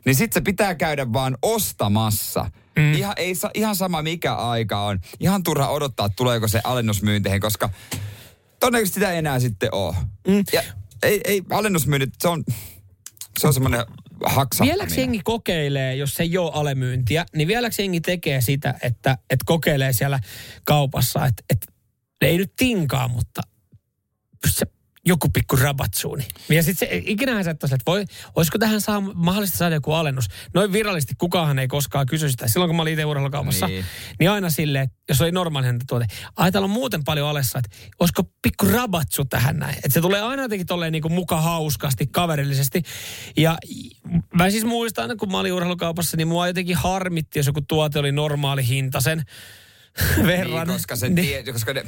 niin 0.04 0.14
sit 0.14 0.32
se 0.32 0.40
pitää 0.40 0.74
käydä 0.74 1.12
vaan 1.12 1.38
ostamassa. 1.42 2.50
Mm. 2.76 2.94
Ihan, 2.94 3.14
ei, 3.16 3.32
ihan 3.54 3.76
sama 3.76 4.02
mikä 4.02 4.34
aika 4.34 4.82
on. 4.82 4.98
Ihan 5.20 5.42
turha 5.42 5.68
odottaa, 5.68 6.06
että 6.06 6.16
tuleeko 6.16 6.48
se 6.48 6.60
alennusmyynteihin, 6.64 7.40
koska 7.40 7.70
todennäköisesti 8.60 8.94
sitä 9.00 9.12
ei 9.12 9.18
enää 9.18 9.40
sitten 9.40 9.74
ole. 9.74 9.96
Mm. 10.28 10.44
Ja 10.52 10.62
ei, 11.02 11.20
ei 11.24 11.42
alennusmyynnit, 11.50 12.14
se 12.18 12.28
on, 12.28 12.44
se 13.38 13.46
on 13.46 13.54
semmoinen. 13.54 13.84
Vieläks 14.62 14.96
jengi 14.98 15.20
kokeilee, 15.24 15.96
jos 15.96 16.14
se 16.14 16.22
ei 16.22 16.38
ole 16.38 16.50
alemyyntiä, 16.54 17.26
niin 17.36 17.48
vieläks 17.48 17.78
jengi 17.78 18.00
tekee 18.00 18.40
sitä, 18.40 18.74
että, 18.82 19.18
että 19.30 19.44
kokeilee 19.46 19.92
siellä 19.92 20.20
kaupassa, 20.64 21.26
että, 21.26 21.42
että 21.50 21.66
ne 22.22 22.28
ei 22.28 22.38
nyt 22.38 22.52
tinkaa, 22.56 23.08
mutta 23.08 23.42
se 24.50 24.66
joku 25.06 25.28
pikku 25.28 25.56
rabatsuuni. 25.56 26.26
Ja 26.48 26.62
sitten 26.62 26.88
se, 26.88 27.02
ikinähän 27.06 27.44
sä 27.44 27.50
et 27.50 27.62
ole, 27.64 27.70
että 27.72 27.82
voi, 27.86 28.04
olisiko 28.36 28.58
tähän 28.58 28.80
saa, 28.80 29.00
mahdollista 29.00 29.58
saada 29.58 29.74
joku 29.74 29.92
alennus. 29.92 30.28
Noin 30.54 30.72
virallisesti 30.72 31.14
kukaan 31.18 31.58
ei 31.58 31.68
koskaan 31.68 32.06
kysy 32.06 32.30
sitä. 32.30 32.48
Silloin 32.48 32.68
kun 32.68 32.76
mä 32.76 32.82
olin 32.82 32.92
itse 32.92 33.04
urheilukaupassa, 33.04 33.66
Niin. 33.66 33.74
niin. 33.74 33.86
niin 34.20 34.30
aina 34.30 34.50
silleen, 34.50 34.84
että 34.84 34.96
jos 35.08 35.20
oli 35.20 35.32
normaali 35.32 35.66
tuote, 35.88 36.06
ai 36.36 36.52
täällä 36.52 36.64
on 36.64 36.70
muuten 36.70 37.04
paljon 37.04 37.28
alessa, 37.28 37.58
että 37.58 37.76
olisiko 38.00 38.22
pikku 38.42 38.66
rabatsu 38.66 39.24
tähän 39.24 39.58
näin. 39.58 39.74
Että 39.76 39.90
se 39.90 40.00
tulee 40.00 40.22
aina 40.22 40.42
jotenkin 40.42 40.66
tolleen 40.66 40.92
niin 40.92 41.02
kuin 41.02 41.14
muka 41.14 41.40
hauskasti, 41.40 42.06
kaverillisesti. 42.06 42.82
Ja 43.36 43.58
mä 44.34 44.50
siis 44.50 44.64
muistan 44.64 45.02
aina, 45.02 45.16
kun 45.16 45.32
mä 45.32 45.38
olin 45.38 45.52
urheilukaupassa, 45.52 46.16
niin 46.16 46.28
mua 46.28 46.46
jotenkin 46.46 46.76
harmitti, 46.76 47.38
jos 47.38 47.46
joku 47.46 47.60
tuote 47.60 47.98
oli 47.98 48.12
normaali 48.12 48.68
hintaisen 48.68 49.22
verran. 50.26 50.66
Niin, 50.68 50.76
koska, 50.76 50.96
sen 50.96 51.14
Niin. 51.14 51.26
tie, 51.44 51.52
koska 51.52 51.72
ne, 51.72 51.84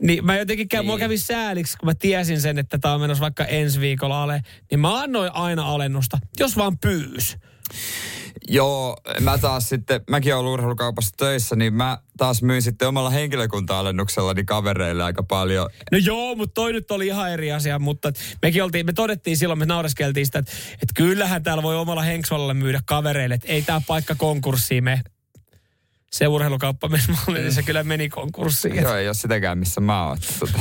Niin 0.00 0.24
mä 0.24 0.36
jotenkin, 0.38 0.68
käy, 0.68 0.80
Niin. 0.80 0.86
mua 0.86 0.98
kävi 0.98 1.18
sääliksi, 1.18 1.78
kun 1.78 1.86
mä 1.88 1.94
tiesin 1.94 2.40
sen, 2.40 2.58
että 2.58 2.78
tää 2.78 2.94
on 2.94 3.00
menossa 3.00 3.22
vaikka 3.22 3.44
ensi 3.44 3.80
viikolla 3.80 4.22
ale, 4.22 4.42
niin 4.70 4.80
mä 4.80 5.00
annoin 5.00 5.32
aina 5.34 5.62
alennusta, 5.66 6.18
jos 6.40 6.56
vaan 6.56 6.78
pyys. 6.78 7.36
joo, 8.48 8.96
mä 9.20 9.38
taas 9.38 9.68
sitten, 9.68 10.00
mäkin 10.10 10.34
olen 10.34 10.46
urheilukaupassa 10.52 11.14
töissä, 11.16 11.56
niin 11.56 11.74
mä 11.74 11.98
taas 12.16 12.42
myin 12.42 12.62
sitten 12.62 12.88
omalla 12.88 13.10
henkilökunta-alennuksellani 13.10 14.44
kavereille 14.44 15.04
aika 15.04 15.22
paljon. 15.22 15.70
No 15.92 15.98
joo, 15.98 16.34
mutta 16.34 16.54
toi 16.54 16.72
nyt 16.72 16.90
oli 16.90 17.06
ihan 17.06 17.30
eri 17.32 17.52
asia, 17.52 17.78
mutta 17.78 18.12
mekin 18.42 18.62
oltiin, 18.64 18.86
me 18.86 18.92
todettiin 18.92 19.36
silloin, 19.36 19.58
me 19.58 19.66
naureskeltiin 19.66 20.26
sitä, 20.26 20.38
että, 20.38 20.52
että 20.72 20.92
kyllähän 20.94 21.42
täällä 21.42 21.62
voi 21.62 21.76
omalla 21.76 22.02
henksvallalla 22.02 22.54
myydä 22.54 22.80
kavereille, 22.86 23.34
että 23.34 23.48
ei 23.52 23.62
tää 23.62 23.80
paikka 23.86 24.14
konkurssiin 24.14 24.84
me. 24.84 25.00
Se 26.16 26.26
urheilukauppa, 26.28 26.88
missä 26.88 27.12
mä 27.12 27.18
olin, 27.28 27.42
niin 27.42 27.52
se 27.52 27.62
kyllä 27.62 27.84
meni 27.84 28.08
konkurssiin. 28.08 28.76
Joo, 28.76 28.94
ei 28.94 29.08
ole 29.08 29.14
sitäkään, 29.14 29.58
missä 29.58 29.80
mä 29.80 30.06
oon. 30.06 30.18
Tota. 30.38 30.58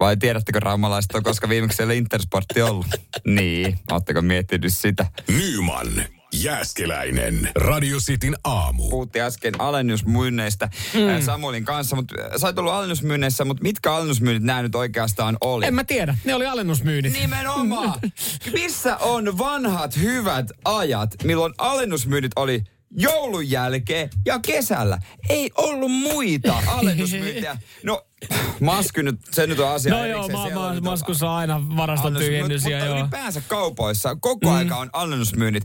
Vai 0.00 0.16
tiedättekö 0.16 0.60
raumalaiset 0.60 1.14
on, 1.14 1.22
koska 1.22 1.48
viimeksi 1.48 1.76
siellä 1.76 1.94
Intersportti 1.94 2.62
ollut? 2.62 2.86
Niin, 3.26 3.78
ootteko 3.90 4.22
miettinyt 4.22 4.74
sitä? 4.74 5.06
Nyman, 5.28 5.86
Jääskeläinen. 6.34 7.50
Radio 7.56 7.98
Cityn 7.98 8.34
aamu. 8.44 8.90
Puhuttiin 8.90 9.24
äsken 9.24 9.60
alennusmyynneistä 9.60 10.68
mm. 10.94 11.22
Samuelin 11.22 11.64
kanssa, 11.64 11.96
mutta 11.96 12.14
sä 12.36 12.46
oot 12.46 12.58
ollut 12.58 12.72
alennusmyynneissä, 12.72 13.44
mutta 13.44 13.62
mitkä 13.62 13.92
alennusmyynnit 13.94 14.42
nämä 14.42 14.62
nyt 14.62 14.74
oikeastaan 14.74 15.36
oli? 15.40 15.66
En 15.66 15.74
mä 15.74 15.84
tiedä, 15.84 16.16
ne 16.24 16.34
oli 16.34 16.46
alennusmyynnit. 16.46 17.12
Nimenomaan. 17.12 18.00
Missä 18.52 18.96
on 18.96 19.38
vanhat 19.38 19.96
hyvät 19.96 20.46
ajat, 20.64 21.14
milloin 21.24 21.54
alennusmyynnit 21.58 22.32
oli 22.36 22.64
joulun 22.94 23.50
jälkeen 23.50 24.10
ja 24.26 24.38
kesällä? 24.46 24.98
Ei 25.28 25.50
ollut 25.56 25.92
muita 25.92 26.62
alennusmyyntejä. 26.78 27.56
No, 27.82 28.06
Masky 28.60 29.02
nyt, 29.02 29.20
se 29.30 29.46
nyt 29.46 29.58
on 29.58 29.68
asia 29.68 29.94
No 29.94 30.06
joo, 30.06 30.28
on 30.56 30.74
nyt 30.74 30.84
maskussa 30.84 31.30
on 31.30 31.36
aina 31.36 31.62
varaston 31.76 32.12
alennus- 32.12 32.24
tyhjennys 32.24 32.62
mutta, 32.62 32.78
mutta 32.78 33.00
ylipäänsä 33.00 33.42
kaupoissa 33.48 34.16
koko 34.16 34.50
mm. 34.50 34.56
aika 34.56 34.76
on 34.76 34.90
alennusmyynnit. 34.92 35.64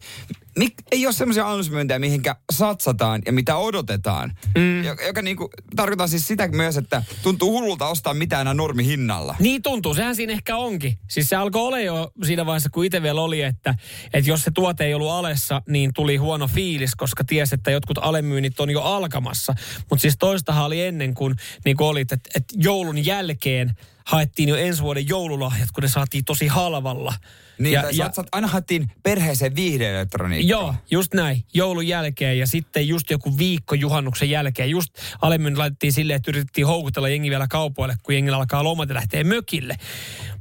Mik, 0.57 0.73
ei 0.91 1.05
ole 1.05 1.13
semmoisia 1.13 1.45
alennusmyyntejä, 1.45 1.99
mihinkä 1.99 2.35
satsataan 2.51 3.21
ja 3.25 3.33
mitä 3.33 3.57
odotetaan. 3.57 4.33
Mm. 4.57 4.83
Joka, 4.83 5.03
joka 5.03 5.21
niinku, 5.21 5.49
tarkoittaa 5.75 6.07
siis 6.07 6.27
sitä 6.27 6.47
myös, 6.47 6.77
että 6.77 7.03
tuntuu 7.23 7.51
hullulta 7.51 7.87
ostaa 7.87 8.13
mitään 8.13 8.41
enää 8.41 8.53
normihinnalla. 8.53 9.35
Niin 9.39 9.61
tuntuu, 9.61 9.93
sehän 9.93 10.15
siinä 10.15 10.33
ehkä 10.33 10.57
onkin. 10.57 10.97
Siis 11.07 11.29
se 11.29 11.35
alkoi 11.35 11.61
olla 11.61 11.79
jo 11.79 12.11
siinä 12.23 12.45
vaiheessa, 12.45 12.69
kun 12.69 12.85
itse 12.85 13.01
vielä 13.01 13.21
oli, 13.21 13.41
että, 13.41 13.75
että 14.13 14.29
jos 14.29 14.43
se 14.43 14.51
tuote 14.51 14.85
ei 14.85 14.93
ollut 14.93 15.11
alessa, 15.11 15.61
niin 15.67 15.91
tuli 15.93 16.17
huono 16.17 16.47
fiilis, 16.47 16.95
koska 16.95 17.23
tiesi, 17.23 17.55
että 17.55 17.71
jotkut 17.71 17.97
alemyynnit 17.97 18.59
on 18.59 18.69
jo 18.69 18.81
alkamassa. 18.81 19.55
Mutta 19.89 20.01
siis 20.01 20.15
toistahan 20.19 20.65
oli 20.65 20.81
ennen 20.81 21.13
kuin, 21.13 21.35
niin 21.65 21.77
kuin 21.77 21.87
olit, 21.87 22.11
että, 22.11 22.29
että 22.49 22.63
joulun 22.63 23.05
jälkeen 23.05 23.73
haettiin 24.05 24.49
jo 24.49 24.55
ensi 24.55 24.81
vuoden 24.83 25.07
joululahjat, 25.07 25.71
kun 25.71 25.81
ne 25.81 25.87
saatiin 25.87 26.25
tosi 26.25 26.47
halvalla. 26.47 27.13
Niin, 27.59 27.73
ja, 27.73 27.83
ja, 27.91 28.05
satsat, 28.05 28.27
aina 28.31 28.47
haettiin 28.47 28.91
perheeseen 29.03 29.55
viihdeelektroniikkaa. 29.55 30.49
Joo, 30.49 30.75
just 30.91 31.13
näin. 31.13 31.43
Joulun 31.53 31.87
jälkeen 31.87 32.39
ja 32.39 32.47
sitten 32.47 32.87
just 32.87 33.09
joku 33.09 33.37
viikko 33.37 33.75
juhannuksen 33.75 34.29
jälkeen. 34.29 34.69
Just 34.69 34.93
alemmin 35.21 35.57
laitettiin 35.57 35.93
silleen, 35.93 36.17
että 36.17 36.31
yritettiin 36.31 36.67
houkutella 36.67 37.09
jengi 37.09 37.29
vielä 37.29 37.47
kaupoille, 37.47 37.95
kun 38.03 38.15
jengillä 38.15 38.37
alkaa 38.37 38.63
lomat 38.63 38.89
ja 38.89 38.95
lähtee 38.95 39.23
mökille. 39.23 39.75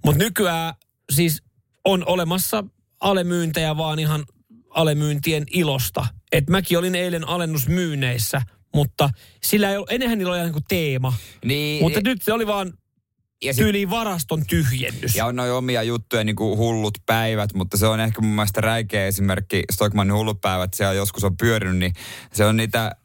Mutta 0.05 0.25
nykyään 0.25 0.75
siis 1.12 1.42
on 1.85 2.05
olemassa 2.07 2.64
alemyyntejä 3.01 3.77
vaan 3.77 3.99
ihan 3.99 4.25
alemyyntien 4.71 5.44
ilosta. 5.51 6.07
Et 6.33 6.51
mäkin 6.51 6.79
olin 6.79 6.94
eilen 6.94 7.29
alennusmyyneissä, 7.29 8.42
mutta 8.74 9.11
sillä 9.44 9.70
ei 9.70 9.76
ollut, 9.76 9.92
ennenhän 9.92 10.18
niillä 10.18 10.33
oli 10.33 10.46
joku 10.46 10.61
teema. 10.68 11.12
Niin, 11.44 11.83
Mutta 11.83 12.00
nyt 12.04 12.22
se 12.22 12.33
oli 12.33 12.46
vaan 12.46 12.72
ja 13.44 13.54
sit- 13.54 13.64
tyyliin 13.64 13.90
varaston 13.90 14.46
tyhjennys. 14.46 15.16
Ja 15.16 15.26
on 15.26 15.37
noin 15.37 15.52
omia 15.52 15.83
juttuja, 15.83 16.24
niin 16.24 16.37
kuin 16.37 16.59
hullut 16.59 16.98
päivät, 17.07 17.54
mutta 17.54 17.76
se 17.76 17.87
on 17.87 18.00
ehkä 18.00 18.20
mun 18.20 18.35
mielestä 18.35 18.61
räikeä 18.61 19.07
esimerkki 19.07 19.62
Stockmanin 19.72 20.14
hullut 20.14 20.40
päivät, 20.40 20.74
siellä 20.74 20.94
joskus 20.94 21.24
on 21.24 21.37
pyörinyt, 21.37 21.76
niin 21.78 21.92
se 22.33 22.44
on 22.44 22.57
niitä 22.57 22.96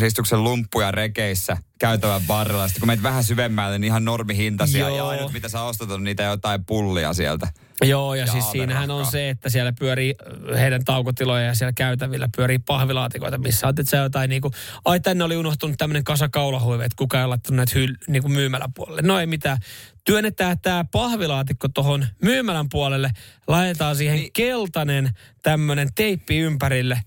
ristuksen 0.00 0.44
lumppuja 0.44 0.90
rekeissä 0.90 1.56
käytävän 1.78 2.22
varrella. 2.28 2.68
Sitten 2.68 2.80
kun 2.80 2.86
menet 2.86 3.02
vähän 3.02 3.24
syvemmälle, 3.24 3.78
niin 3.78 3.86
ihan 3.88 4.04
normihintaisia. 4.04 4.88
Joo. 4.88 4.96
Ja 4.96 5.08
ainut 5.08 5.32
mitä 5.32 5.48
sä 5.48 5.62
ostat 5.62 5.90
on 5.90 6.04
niitä 6.04 6.22
jotain 6.22 6.64
pullia 6.64 7.14
sieltä. 7.14 7.48
Joo, 7.82 8.14
ja, 8.14 8.24
Ja 8.24 8.32
siis 8.32 8.50
siinähän 8.50 8.90
on 8.90 9.06
se, 9.06 9.28
että 9.28 9.50
siellä 9.50 9.72
pyörii 9.78 10.14
äh, 10.52 10.60
heidän 10.60 10.84
taukotiloja 10.84 11.44
ja 11.44 11.54
siellä 11.54 11.72
käytävillä 11.72 12.28
pyörii 12.36 12.58
pahvilaatikoita, 12.58 13.38
missä 13.38 13.66
on, 13.66 13.74
että 13.78 13.96
jotain 13.96 14.30
niinku, 14.30 14.50
ai 14.84 15.00
tänne 15.00 15.24
oli 15.24 15.36
unohtunut 15.36 15.78
tämmöinen 15.78 16.04
kasa 16.04 16.28
kaulahuive, 16.28 16.84
että 16.84 16.96
kuka 16.96 17.18
ei 17.18 17.24
ole 17.24 17.28
laittanut 17.28 17.56
näitä 17.56 17.72
hyl, 17.74 17.94
niinku 18.08 18.28
myymälän 18.28 18.72
puolelle. 18.72 19.02
No 19.02 19.20
ei 19.20 19.26
mitään. 19.26 19.58
Työnnetään 20.04 20.58
tämä 20.60 20.84
pahvilaatikko 20.92 21.68
tuohon 21.68 22.06
myymälän 22.22 22.68
puolelle, 22.68 23.10
laitetaan 23.46 23.96
siihen 23.96 24.14
Niin. 24.14 24.22
niin. 24.22 24.32
keltainen 24.32 25.10
tämmöinen 25.42 25.88
teippi 25.94 26.38
ympärille 26.38 27.02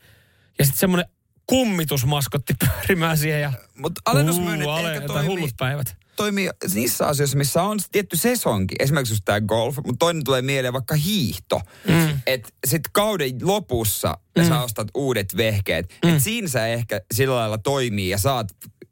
ja 0.60 0.65
sitten 0.65 0.80
semmoinen 0.80 1.06
kummitusmaskotti 1.52 2.54
pyörimään 2.60 3.18
siihen 3.18 3.42
ja 3.42 3.54
Mutta 3.78 4.02
alennusmyynnit 4.06 4.68
Uu, 4.68 4.72
ale- 4.74 4.94
ehkä 4.96 5.08
toimii, 5.08 5.28
hullut 5.28 5.50
päivät. 5.58 5.96
toimii 6.16 6.50
niissä 6.74 7.08
asioissa, 7.08 7.38
missä 7.38 7.64
on 7.64 7.80
tietty 7.92 8.18
sesonki. 8.18 8.76
Esimerkiksi 8.80 9.14
just 9.14 9.26
tämä 9.26 9.42
golf, 9.42 9.76
mutta 9.76 10.00
toinen 10.00 10.24
tulee 10.24 10.42
mieleen 10.42 10.74
vaikka 10.74 10.96
hiihto. 10.96 11.62
Mm. 11.88 12.10
Että 12.28 12.50
sitten 12.68 12.92
kauden 12.92 13.32
lopussa 13.42 14.18
mm. 14.38 14.48
sä 14.48 14.62
ostat 14.62 14.88
uudet 14.94 15.38
vehkeet. 15.38 15.96
Mm. 16.06 16.10
Että 16.10 16.24
siinä 16.24 16.48
sä 16.48 16.68
ehkä 16.68 17.02
sillä 17.14 17.36
lailla 17.36 17.58
toimii 17.58 18.10
ja 18.10 18.18
saat 18.18 18.48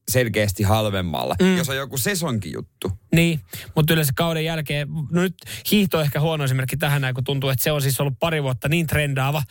selkeästi 0.10 0.64
halvemmalla, 0.64 1.36
mm. 1.42 1.58
jos 1.58 1.70
on 1.70 1.76
joku 1.78 1.98
sesonkin 1.98 2.52
juttu. 2.54 2.92
Niin, 3.16 3.40
mutta 3.76 3.94
yleensä 3.94 4.14
kauden 4.16 4.46
jälkeen, 4.46 4.88
no 5.12 5.22
nyt 5.22 5.36
hiihto 5.72 5.98
on 5.98 6.04
ehkä 6.04 6.20
huono 6.20 6.44
esimerkki 6.44 6.78
tähän 6.78 7.02
näin, 7.02 7.16
kun 7.16 7.24
tuntuu, 7.24 7.50
että 7.50 7.64
se 7.64 7.72
on 7.72 7.82
siis 7.82 8.02
ollut 8.02 8.20
pari 8.20 8.44
vuotta 8.44 8.70
niin 8.70 8.88
trendaava, 8.88 9.44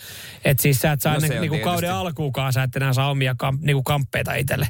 että 0.45 0.63
siis 0.63 0.81
sä 0.81 0.93
et 0.93 1.01
saa 1.03 1.13
No 1.13 1.17
ennen 1.17 1.31
niinku 1.41 1.55
tietysti. 1.55 1.65
kauden 1.71 1.95
alkuukaan, 1.95 2.53
sä 2.53 2.63
et 2.63 2.77
enää 2.77 2.93
saa 2.93 3.11
omia 3.11 3.35
kamp, 3.39 3.63
niinku 3.63 3.83
kamppeita 3.83 4.35
itselle. 4.35 4.69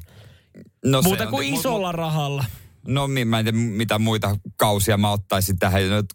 No, 0.85 1.03
Muuta 1.03 1.27
kuin 1.27 1.51
mut- 1.53 1.59
isolla 1.61 1.92
rahalla. 1.92 2.44
No 2.87 3.09
mi- 3.09 3.24
mä 3.24 3.38
en 3.38 3.44
tiedä, 3.44 3.59
mitä 3.59 3.98
muita 3.98 4.37
kausia 4.57 4.96
mä 4.96 5.11
ottaisin 5.12 5.59
tähän. 5.59 5.90
Nyt 5.90 6.07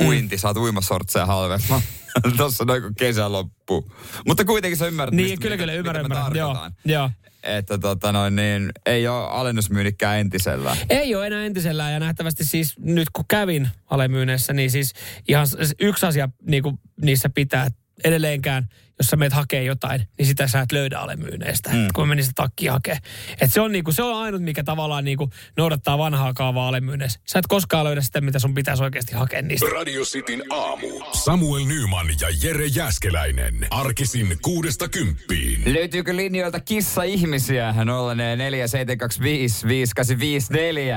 uinti, 0.00 0.38
saat 0.38 0.56
uimasortseja 0.56 1.26
halvemman. 1.26 1.80
Tuossa 2.36 2.64
noin 2.64 2.82
kun 2.82 2.94
kesä 2.94 3.32
loppuu. 3.32 3.92
Mutta 4.26 4.44
kuitenkin 4.44 4.76
sä 4.78 4.86
ymmärrät, 4.86 5.14
Niin, 5.14 5.24
mistä- 5.30 5.42
kyllä, 5.42 5.56
mitä- 5.56 5.62
kyllä, 5.62 5.72
mitä 5.72 5.98
ymmärrän, 6.00 6.32
me 6.32 6.38
ymmärrän. 6.38 6.72
Joo, 6.84 6.98
joo. 6.98 7.10
Että 7.44 7.78
tota 7.78 8.12
noin, 8.12 8.36
niin, 8.36 8.72
ei 8.86 9.08
ole 9.08 9.26
alennusmyynnikkään 9.28 10.18
entisellään. 10.18 10.76
Ei 10.90 11.14
ole 11.14 11.26
enää 11.26 11.44
entisellään 11.44 11.92
ja 11.92 12.00
nähtävästi 12.00 12.44
siis 12.44 12.78
nyt 12.78 13.10
kun 13.12 13.24
kävin 13.28 13.68
alemyyneissä, 13.90 14.52
niin 14.52 14.70
siis 14.70 14.92
ihan 15.28 15.46
yksi 15.80 16.06
asia 16.06 16.28
niin 16.46 16.62
kuin 16.62 16.78
niissä 17.02 17.30
pitää 17.30 17.68
edelleenkään, 18.04 18.68
jos 18.98 19.06
sä 19.06 19.16
meet 19.16 19.32
hakee 19.32 19.64
jotain, 19.64 20.08
niin 20.18 20.26
sitä 20.26 20.48
sä 20.48 20.60
et 20.60 20.72
löydä 20.72 20.98
alemyyneistä, 20.98 21.70
mm. 21.70 21.86
kun 21.94 22.04
mä 22.04 22.08
menin 22.08 22.24
sitä 22.24 22.42
takkia 22.42 22.72
hakee. 22.72 22.98
Et 23.40 23.52
se, 23.52 23.60
on 23.60 23.72
niinku, 23.72 23.92
se 23.92 24.02
on 24.02 24.22
ainut, 24.22 24.42
mikä 24.42 24.64
tavallaan 24.64 25.04
niinku 25.04 25.30
noudattaa 25.56 25.98
vanhaa 25.98 26.32
kaavaa 26.32 26.68
alemyyneissä. 26.68 27.20
Sä 27.26 27.38
et 27.38 27.46
koskaan 27.48 27.84
löydä 27.84 28.00
sitä, 28.00 28.20
mitä 28.20 28.38
sun 28.38 28.54
pitäisi 28.54 28.82
oikeasti 28.82 29.14
hakea 29.14 29.42
niistä. 29.42 29.66
Radio 29.74 30.02
Cityn 30.02 30.42
aamu. 30.50 30.86
Samuel 31.12 31.64
Nyman 31.64 32.06
ja 32.20 32.28
Jere 32.42 32.66
Jäskeläinen. 32.66 33.66
Arkisin 33.70 34.38
kuudesta 34.42 34.88
kymppiin. 34.88 35.74
Löytyykö 35.74 36.16
linjoilta 36.16 36.60
kissa-ihmisiä? 36.60 37.74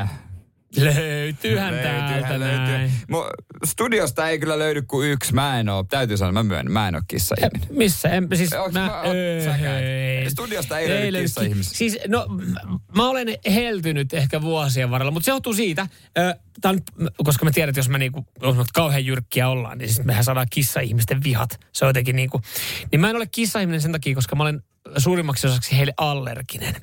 047255854. 0.03 0.27
Löytyyhän 0.78 1.74
täältä 1.74 2.38
näin. 2.38 2.92
Mu- 3.12 3.56
studiosta 3.66 4.30
ei 4.30 4.40
kyllä 4.40 4.60
löydy 4.60 4.82
kuin 4.82 5.10
yksi. 5.12 5.34
Mä 5.34 5.60
en 5.60 5.70
oo, 5.70 5.84
täytyy 5.84 6.18
sanoa, 6.18 6.32
mä 6.32 6.44
myönnän, 6.44 6.72
mä 6.74 6.88
en 6.88 6.96
oo 6.96 7.02
kissa-ihminen. 7.08 7.68
Missä? 7.78 8.10
En, 8.10 8.28
siis 8.36 8.54
Onks 8.54 8.74
mä, 8.74 8.80
mä- 8.86 9.02
oot 9.02 9.16
säkään? 9.46 9.84
ei. 9.84 10.30
Studiosta 10.30 10.80
ei 10.80 10.90
löydy 10.90 11.22
kissa-ihmisiä. 11.22 11.78
Siis, 11.78 11.98
no, 12.08 12.28
mä 12.96 13.10
olen 13.10 13.28
heltynyt 13.54 14.13
ehkä 14.13 14.42
vuosien 14.42 14.92
varrella, 14.92 15.12
mutta 15.12 15.26
se 15.26 15.32
johtuu 15.32 15.54
siitä, 15.54 15.88
ö, 16.18 16.36
on, 16.66 16.76
nyt- 16.76 17.12
koska 17.24 17.46
mä 17.46 17.52
tiedän, 17.52 17.70
että 17.70 17.80
jos 17.80 17.90
me 17.90 17.98
niinku, 17.98 18.26
jos 18.42 18.56
me 18.58 18.63
kauhean 18.74 19.06
jyrkkiä 19.06 19.50
ollaan, 19.50 19.78
niin 19.78 19.90
siis 19.94 20.06
mehän 20.06 20.24
saadaan 20.24 20.48
kissa-ihmisten 20.50 21.24
vihat. 21.24 21.60
Se 21.74 21.86
on 21.86 21.90
jotenkin 21.90 22.16
niinku, 22.16 22.42
niin 22.92 23.00
mä 23.00 23.10
en 23.10 23.16
ole 23.16 23.28
kissa-ihminen 23.32 23.82
sen 23.82 23.92
takia, 23.92 24.16
koska 24.16 24.36
mä 24.36 24.44
olen 24.44 24.63
suurimmaksi 24.97 25.47
osaksi 25.47 25.78
heille 25.78 25.93
allerginen. 25.97 26.76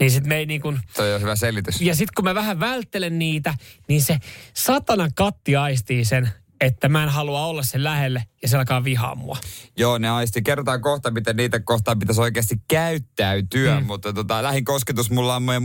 Niin 0.00 0.10
sit 0.10 0.24
me 0.24 0.36
ei 0.36 0.46
niinku, 0.46 0.74
Toi 0.96 1.14
on 1.14 1.20
hyvä 1.20 1.36
selitys. 1.36 1.80
ja 1.80 1.94
sitten 1.94 2.12
kun 2.16 2.24
mä 2.24 2.34
vähän 2.34 2.60
välttelen 2.60 3.18
niitä, 3.18 3.54
niin 3.88 4.02
se 4.02 4.18
satana 4.54 5.08
katti 5.14 5.56
aistii 5.56 6.04
sen, 6.04 6.30
että 6.60 6.88
mä 6.88 7.02
en 7.02 7.08
halua 7.08 7.46
olla 7.46 7.62
sen 7.62 7.84
lähelle 7.84 8.24
ja 8.42 8.48
se 8.48 8.56
alkaa 8.56 8.84
vihaa 8.84 9.14
mua. 9.14 9.36
Joo, 9.76 9.98
ne 9.98 10.10
aisti. 10.10 10.42
Kerrotaan 10.42 10.80
kohta, 10.80 11.10
miten 11.10 11.36
niitä 11.36 11.60
kohtaan 11.60 11.98
pitäisi 11.98 12.20
oikeasti 12.20 12.56
käyttäytyä, 12.68 13.80
mm. 13.80 13.86
mutta 13.86 14.12
tota, 14.12 14.42
lähin 14.42 14.64
kosketus 14.64 15.10
mulla 15.10 15.36
on 15.36 15.42
meidän 15.42 15.62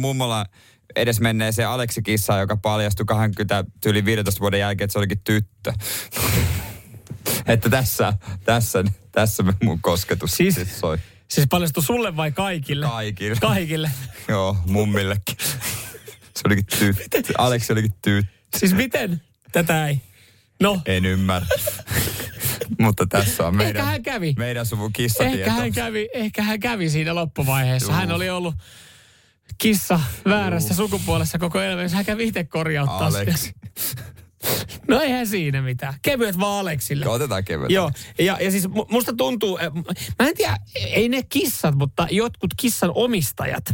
edes 0.96 1.20
menneeseen 1.20 1.68
Aleksi 1.68 2.02
kissaan, 2.02 2.40
joka 2.40 2.58
paljastui 2.58 3.06
20 3.06 3.66
yli 3.86 4.06
15 4.06 4.40
vuoden 4.40 4.60
jälkeen, 4.60 4.86
että 4.86 4.92
se 4.92 5.00
olikin 5.00 5.22
tyttö. 5.24 5.74
että 7.46 7.70
tässä, 7.70 8.14
tässä, 8.46 8.84
tässä 9.12 9.44
mun 9.64 9.82
kosketus 9.82 10.32
siis, 10.32 10.56
siis 10.56 10.80
soi. 10.80 10.98
Siis 11.34 11.48
paljastui 11.50 11.84
sulle 11.84 12.18
vai 12.18 12.32
kaikille? 12.32 12.86
Kaikille. 12.86 13.36
Kaikille. 13.42 13.92
Joo, 14.28 14.58
mummillekin. 14.68 15.36
se 16.36 16.42
olikin 16.46 16.66
tyttö. 16.66 17.34
Aleksi 17.38 17.74
olikin 17.74 17.94
tyttö. 18.02 18.32
Siis 18.58 18.74
miten? 18.74 19.22
Tätä 19.52 19.88
ei. 19.88 20.02
No, 20.62 20.82
En 20.86 21.06
ymmärrä. 21.06 21.48
mutta 22.80 23.06
tässä 23.06 23.48
on 23.48 23.56
meidän, 23.56 23.76
Ehkä 23.76 23.84
hän 23.84 24.04
kävi. 24.04 24.34
meidän 24.38 24.66
suvun 24.66 24.94
kissatieto. 24.94 25.38
ehkä 25.38 25.52
hän, 25.52 25.72
kävi, 25.74 26.10
ehkä 26.14 26.44
hän 26.44 26.60
kävi 26.60 26.90
siinä 26.90 27.16
loppuvaiheessa. 27.16 27.92
Juu. 27.92 27.96
Hän 27.96 28.12
oli 28.12 28.30
ollut 28.30 28.56
kissa 29.58 30.00
väärässä 30.26 30.74
sukupuolessa 30.74 31.40
koko 31.40 31.62
elämänsä. 31.62 31.96
Hän 31.96 32.06
kävi 32.06 32.28
itse 32.28 32.44
korjauttaa 32.44 33.12
sitä. 33.12 33.34
No 34.88 35.00
eihän 35.02 35.28
siinä 35.28 35.62
mitään. 35.62 35.94
Kevyet 36.02 36.40
vaan 36.40 36.60
Aleksille. 36.60 37.06
Joo, 37.06 37.14
Otetaan 37.14 37.44
kevyet. 37.46 37.72
Joo, 37.72 37.92
ja, 38.20 38.38
ja 38.42 38.52
siis 38.52 38.66
mu- 38.66 38.86
musta 38.92 39.14
tuntuu, 39.14 39.58
eh, 39.58 39.72
mä 40.20 40.28
en 40.28 40.36
tiedä, 40.38 40.58
ei 40.76 41.10
ne 41.10 41.24
kissat, 41.24 41.76
mutta 41.76 42.08
jotkut 42.12 42.52
kissan 42.58 42.92
omistajat, 42.96 43.74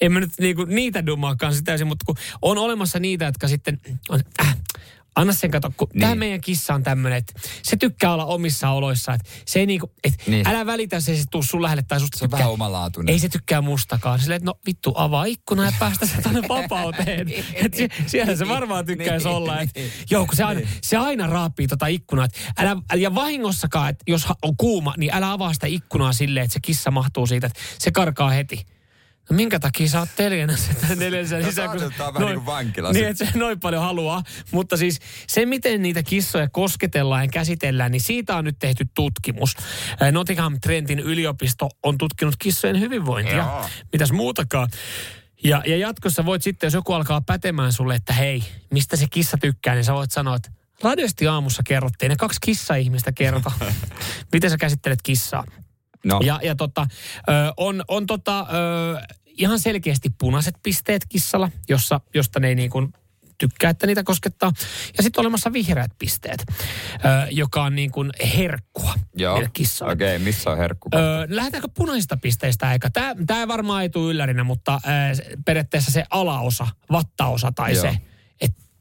en 0.00 0.12
mä 0.12 0.20
nyt 0.20 0.30
niinku 0.40 0.64
niitä 0.64 1.06
dumaakaan 1.06 1.54
sitä 1.54 1.64
täysin, 1.64 1.86
mutta 1.86 2.04
kun 2.06 2.16
on 2.42 2.58
olemassa 2.58 2.98
niitä, 2.98 3.24
jotka 3.24 3.48
sitten, 3.48 3.80
on, 4.08 4.20
äh, 4.40 4.56
anna 5.16 5.32
sen 5.32 5.50
kato, 5.50 5.70
kun 5.76 5.88
niin. 5.92 6.00
tämä 6.00 6.10
Niin. 6.12 6.18
meidän 6.18 6.40
kissa 6.40 6.74
on 6.74 6.82
tämmöinen, 6.82 7.18
että 7.18 7.32
se 7.62 7.76
tykkää 7.76 8.12
olla 8.14 8.24
omissa 8.24 8.70
oloissa, 8.70 9.14
että 9.14 9.30
se 9.46 9.58
ei 9.58 9.66
niinku, 9.66 9.92
et 10.04 10.14
niin. 10.18 10.30
Niin. 10.30 10.48
älä 10.48 10.66
välitä 10.66 11.00
se, 11.00 11.16
se 11.16 11.24
tuu 11.30 11.42
sun 11.42 11.62
lähelle 11.62 11.82
tai 11.82 12.00
susta 12.00 12.18
Se 12.18 12.24
on 12.24 12.28
tykkää. 12.28 12.38
vähän 12.38 12.52
omalaatuinen. 12.52 13.12
Ei 13.12 13.18
se 13.18 13.28
tykkää 13.28 13.60
mustakaan. 13.60 14.18
Silleen, 14.20 14.36
että 14.36 14.46
no 14.50 14.54
vittu, 14.66 14.92
avaa 14.96 15.24
ikkuna 15.24 15.64
ja 15.64 15.72
päästä 15.78 16.06
se 16.06 16.22
tänne 16.22 16.42
vapauteen. 16.48 17.28
Et 17.54 17.74
sie- 17.74 17.88
siellä 18.06 18.36
se 18.36 18.48
varmaan 18.48 18.86
tykkäisi 18.86 19.26
Niin, 19.26 19.36
olla. 19.36 19.60
Et, 19.60 19.70
niin. 19.74 19.90
joo, 20.10 20.26
kun 20.26 20.36
se 20.36 20.44
aina, 20.44 20.60
se 20.82 20.96
aina 20.96 21.26
raapii 21.26 21.66
tota 21.66 21.86
ikkunaa. 21.86 22.24
Et 22.24 22.52
Älä, 22.58 22.76
ja 22.96 23.14
vahingossakaan, 23.14 23.90
että 23.90 24.04
jos 24.08 24.26
on 24.42 24.56
kuuma, 24.56 24.94
niin 24.96 25.14
älä 25.14 25.32
avaa 25.32 25.52
sitä 25.52 25.66
ikkunaa 25.66 26.12
silleen, 26.12 26.44
että 26.44 26.54
se 26.54 26.60
kissa 26.60 26.90
mahtuu 26.90 27.26
siitä, 27.26 27.46
että 27.46 27.60
se 27.78 27.90
karkaa 27.90 28.30
heti. 28.30 28.66
No 29.30 29.36
minkä 29.36 29.60
takia 29.60 29.88
sä 29.88 29.98
oot 30.00 30.08
tänne 30.16 30.96
neljänsä 31.04 31.38
No 31.38 31.44
sisään? 31.46 31.70
kun 31.70 31.80
vähän 32.14 32.28
niin. 32.28 32.44
Niin, 32.92 33.10
että 33.10 33.24
se 33.24 33.38
noin 33.38 33.60
paljon 33.60 33.82
haluaa. 33.82 34.22
Mutta 34.50 34.76
siis 34.76 34.98
se, 35.26 35.46
miten 35.46 35.82
niitä 35.82 36.02
kissoja 36.02 36.48
kosketellaan 36.48 37.24
ja 37.24 37.28
käsitellään, 37.28 37.92
niin 37.92 38.00
siitä 38.00 38.36
on 38.36 38.44
nyt 38.44 38.56
tehty 38.58 38.84
tutkimus. 38.94 39.56
Nottingham 40.12 40.60
Trentin 40.60 40.98
yliopisto 40.98 41.68
on 41.82 41.98
tutkinut 41.98 42.34
kissojen 42.38 42.80
hyvinvointia. 42.80 43.36
Joo. 43.36 43.68
Mitäs 43.92 44.12
muutakaan. 44.12 44.68
Ja, 45.44 45.62
ja 45.66 45.76
jatkossa 45.76 46.24
voit 46.26 46.42
sitten, 46.42 46.66
jos 46.66 46.74
joku 46.74 46.92
alkaa 46.92 47.20
pätemään 47.20 47.72
sulle, 47.72 47.94
että 47.94 48.12
hei, 48.12 48.44
mistä 48.70 48.96
se 48.96 49.06
kissa 49.10 49.36
tykkää, 49.40 49.74
niin 49.74 49.84
sä 49.84 49.94
voit 49.94 50.10
sanoa, 50.10 50.36
että 50.36 50.50
radiosti 50.82 51.26
aamussa 51.26 51.62
kerrottiin, 51.66 52.10
ne 52.10 52.16
kaksi 52.16 52.38
kissa-ihmistä 52.42 53.12
kertoo. 53.12 53.52
miten 54.32 54.50
sä 54.50 54.56
käsittelet 54.56 55.02
kissaa? 55.02 55.44
No, 56.04 56.20
Ja, 56.24 56.40
ja 56.42 56.54
tota, 56.54 56.86
ö, 57.28 57.32
on, 57.56 57.84
on 57.88 58.06
tota, 58.06 58.40
ö, 58.40 59.14
ihan 59.26 59.58
selkeästi 59.58 60.10
punaiset 60.18 60.54
pisteet 60.62 61.02
kissalla, 61.08 61.50
jossa, 61.68 62.00
josta 62.14 62.40
ne 62.40 62.48
ei 62.48 62.54
niin 62.54 62.70
kuin 62.70 62.92
tykkää, 63.38 63.70
että 63.70 63.86
niitä 63.86 64.02
koskettaa. 64.02 64.52
Ja 64.96 65.02
sitten 65.02 65.20
olemassa 65.20 65.52
vihreät 65.52 65.90
pisteet, 65.98 66.44
ö, 66.48 66.50
joka 67.30 67.62
on 67.62 67.74
niin 67.74 67.90
kuin 67.90 68.10
herkkua 68.36 68.94
joo. 69.16 69.42
kissalle. 69.52 69.92
Okei, 69.92 70.16
okay, 70.16 70.24
missä 70.24 70.50
on 70.50 70.58
herkku? 70.58 70.88
Öö, 70.94 71.26
lähdetäänkö 71.28 71.68
punaisista 71.74 72.16
pisteistä 72.16 72.68
aika? 72.68 72.88
Tämä, 73.26 73.48
varmaan 73.48 73.82
ei 73.82 73.88
tule 73.88 74.10
yllärinä, 74.10 74.44
mutta 74.44 74.80
se- 75.12 75.26
periaatteessa 75.44 75.90
se 75.90 76.04
alaosa, 76.10 76.66
vattaosa 76.92 77.52
tai 77.52 77.72
Joo. 77.72 77.82
se, 77.82 77.96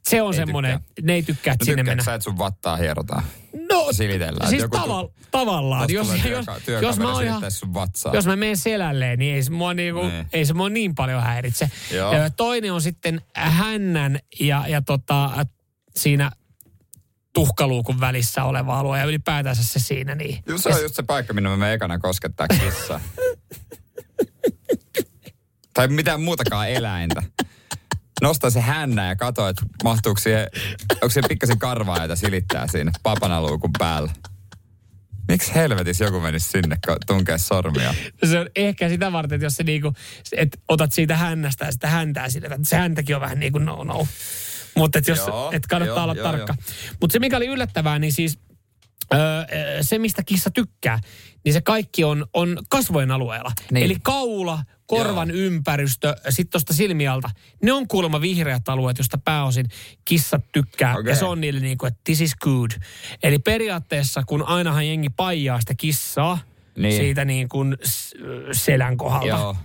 se 0.10 0.22
on 0.22 0.34
Ei 0.34 0.38
semmoinen, 0.38 0.80
tykkää. 0.80 1.06
ne 1.06 1.14
ei 1.14 1.24
tykkää, 1.24 1.56
no 1.60 1.66
sinne 1.66 1.84
mennä. 1.84 2.04
sä, 2.04 2.14
että 2.14 2.24
sun 2.24 2.38
vattaa 2.38 2.76
hierotaan? 2.78 3.24
No 3.72 3.94
silitellään. 3.94 4.50
Siis 4.50 4.62
Joku 4.62 4.78
tava, 4.78 5.10
tavallaan. 5.32 5.94
Jos, 5.94 6.08
Jos, 6.26 6.46
jos, 6.82 7.00
mä 7.00 7.14
oon 7.14 7.24
ihan, 7.24 7.52
sun 7.52 7.74
vatsaa. 7.74 8.14
jos 8.16 8.26
mä 8.26 8.36
menen 8.36 8.58
selälleen, 8.58 9.20
niin 9.20 9.36
ei 9.36 9.44
se 9.44 9.52
mua, 9.52 9.74
niinku, 9.74 10.02
Niin. 10.02 10.26
ei 10.34 10.46
se 10.46 10.54
mua 10.54 10.70
niin 10.70 10.96
paljon 10.96 11.24
häiritse. 11.24 11.70
Joo. 11.92 12.14
Ö, 12.14 12.30
Toinen 12.38 12.74
on 12.74 12.82
sitten 12.82 13.22
hännän 13.36 14.20
ja, 14.40 14.66
ja 14.68 14.82
tota, 14.82 15.46
siinä 15.96 16.32
tuhkaluukun 17.34 18.00
välissä 18.00 18.44
oleva 18.44 18.80
alue 18.80 19.00
ja 19.00 19.06
ylipäätänsä 19.06 19.64
se 19.64 19.80
siinä. 19.80 20.16
Niin. 20.16 20.44
Just 20.48 20.64
se 20.64 20.70
on 20.70 20.82
just 20.82 20.96
se 20.96 21.04
paikka, 21.04 21.34
minne 21.34 21.50
mä 21.50 21.58
menen 21.58 21.74
ekana 21.76 22.00
koskettaa 22.00 22.48
kissaa. 22.48 23.00
tai 25.74 25.88
mitään 25.88 26.22
muutakaan 26.22 26.70
eläintä. 26.70 27.24
Nostaa 28.24 28.50
se 28.50 28.62
hännä 28.62 29.08
ja 29.08 29.16
katso, 29.16 29.48
että 29.48 29.66
mahtuuko 29.84 30.20
siihen, 30.20 30.48
onko 30.94 31.10
se 31.10 31.22
pikkasen 31.30 31.60
karvaa, 31.60 32.02
jota 32.02 32.16
silittää 32.16 32.68
siinä 32.68 32.92
papanaluukun 33.04 33.70
päällä. 33.78 34.12
Miksi 35.28 35.56
helvetissä 35.56 36.06
joku 36.06 36.20
menisi 36.20 36.48
sinne 36.48 36.78
tunkea 37.08 37.38
sormia? 37.38 37.94
Se 38.24 38.40
on 38.40 38.50
ehkä 38.56 38.90
sitä 38.90 39.12
varten, 39.12 39.36
että 39.36 39.46
jos 39.46 39.56
se 39.56 39.64
niinku, 39.64 39.94
että 40.32 40.58
otat 40.68 40.92
siitä 40.92 41.18
hännästä 41.18 41.66
ja 41.66 41.72
sitä 41.72 41.88
häntää 41.88 42.30
sille, 42.30 42.48
että 42.48 42.60
se 42.64 42.76
häntäkin 42.76 43.16
on 43.16 43.22
vähän 43.22 43.40
niin 43.40 43.52
kuin 43.52 43.66
no 43.66 43.84
no. 43.84 44.08
Mutta 44.76 45.00
jos, 45.08 45.20
Joo, 45.28 45.52
et 45.52 45.68
kannattaa 45.68 45.98
joo, 45.98 46.04
olla 46.04 46.16
joo, 46.16 46.24
tarkka. 46.24 46.56
Mutta 47.02 47.14
se 47.14 47.20
mikä 47.20 47.38
oli 47.38 47.48
yllättävää, 47.48 48.00
niin 48.00 48.14
siis 48.14 48.40
öö, 49.14 49.46
se 49.84 50.00
mistä 50.00 50.24
kissa 50.24 50.52
tykkää, 50.52 51.00
niin 51.46 51.54
se 51.54 51.62
kaikki 51.62 52.04
on, 52.04 52.26
on 52.34 52.58
kasvojen 52.70 53.12
alueella. 53.12 53.52
Niin. 53.72 53.86
Eli 53.86 53.98
kaula, 54.04 54.60
korvan 54.88 55.30
Joo. 55.30 55.38
ympäristö, 55.40 56.16
sitten 56.30 56.52
tuosta 56.52 56.74
silmialta. 56.74 57.30
Ne 57.64 57.74
on 57.74 57.88
kuulemma 57.88 58.22
vihreät 58.22 58.70
alueet, 58.70 58.98
josta 58.98 59.18
pääosin 59.18 59.66
kissat 60.06 60.46
tykkää. 60.52 60.98
Okei. 60.98 61.12
Ja 61.12 61.16
se 61.16 61.26
on 61.26 61.42
niille 61.42 61.60
niin 61.60 61.78
kuin, 61.78 61.88
että 61.88 62.02
this 62.04 62.22
is 62.22 62.36
good. 62.36 62.72
Eli 63.24 63.40
periaatteessa, 63.40 64.24
kun 64.26 64.44
ainahan 64.48 64.88
jengi 64.88 65.10
paijaa 65.10 65.60
sitä 65.60 65.74
kissaa, 65.78 66.40
Niin. 66.78 66.98
siitä 66.98 67.26
niin 67.26 67.50
kuin 67.50 67.78
selän 68.52 68.98
kohdalta, 68.98 69.28
Joo. 69.28 69.56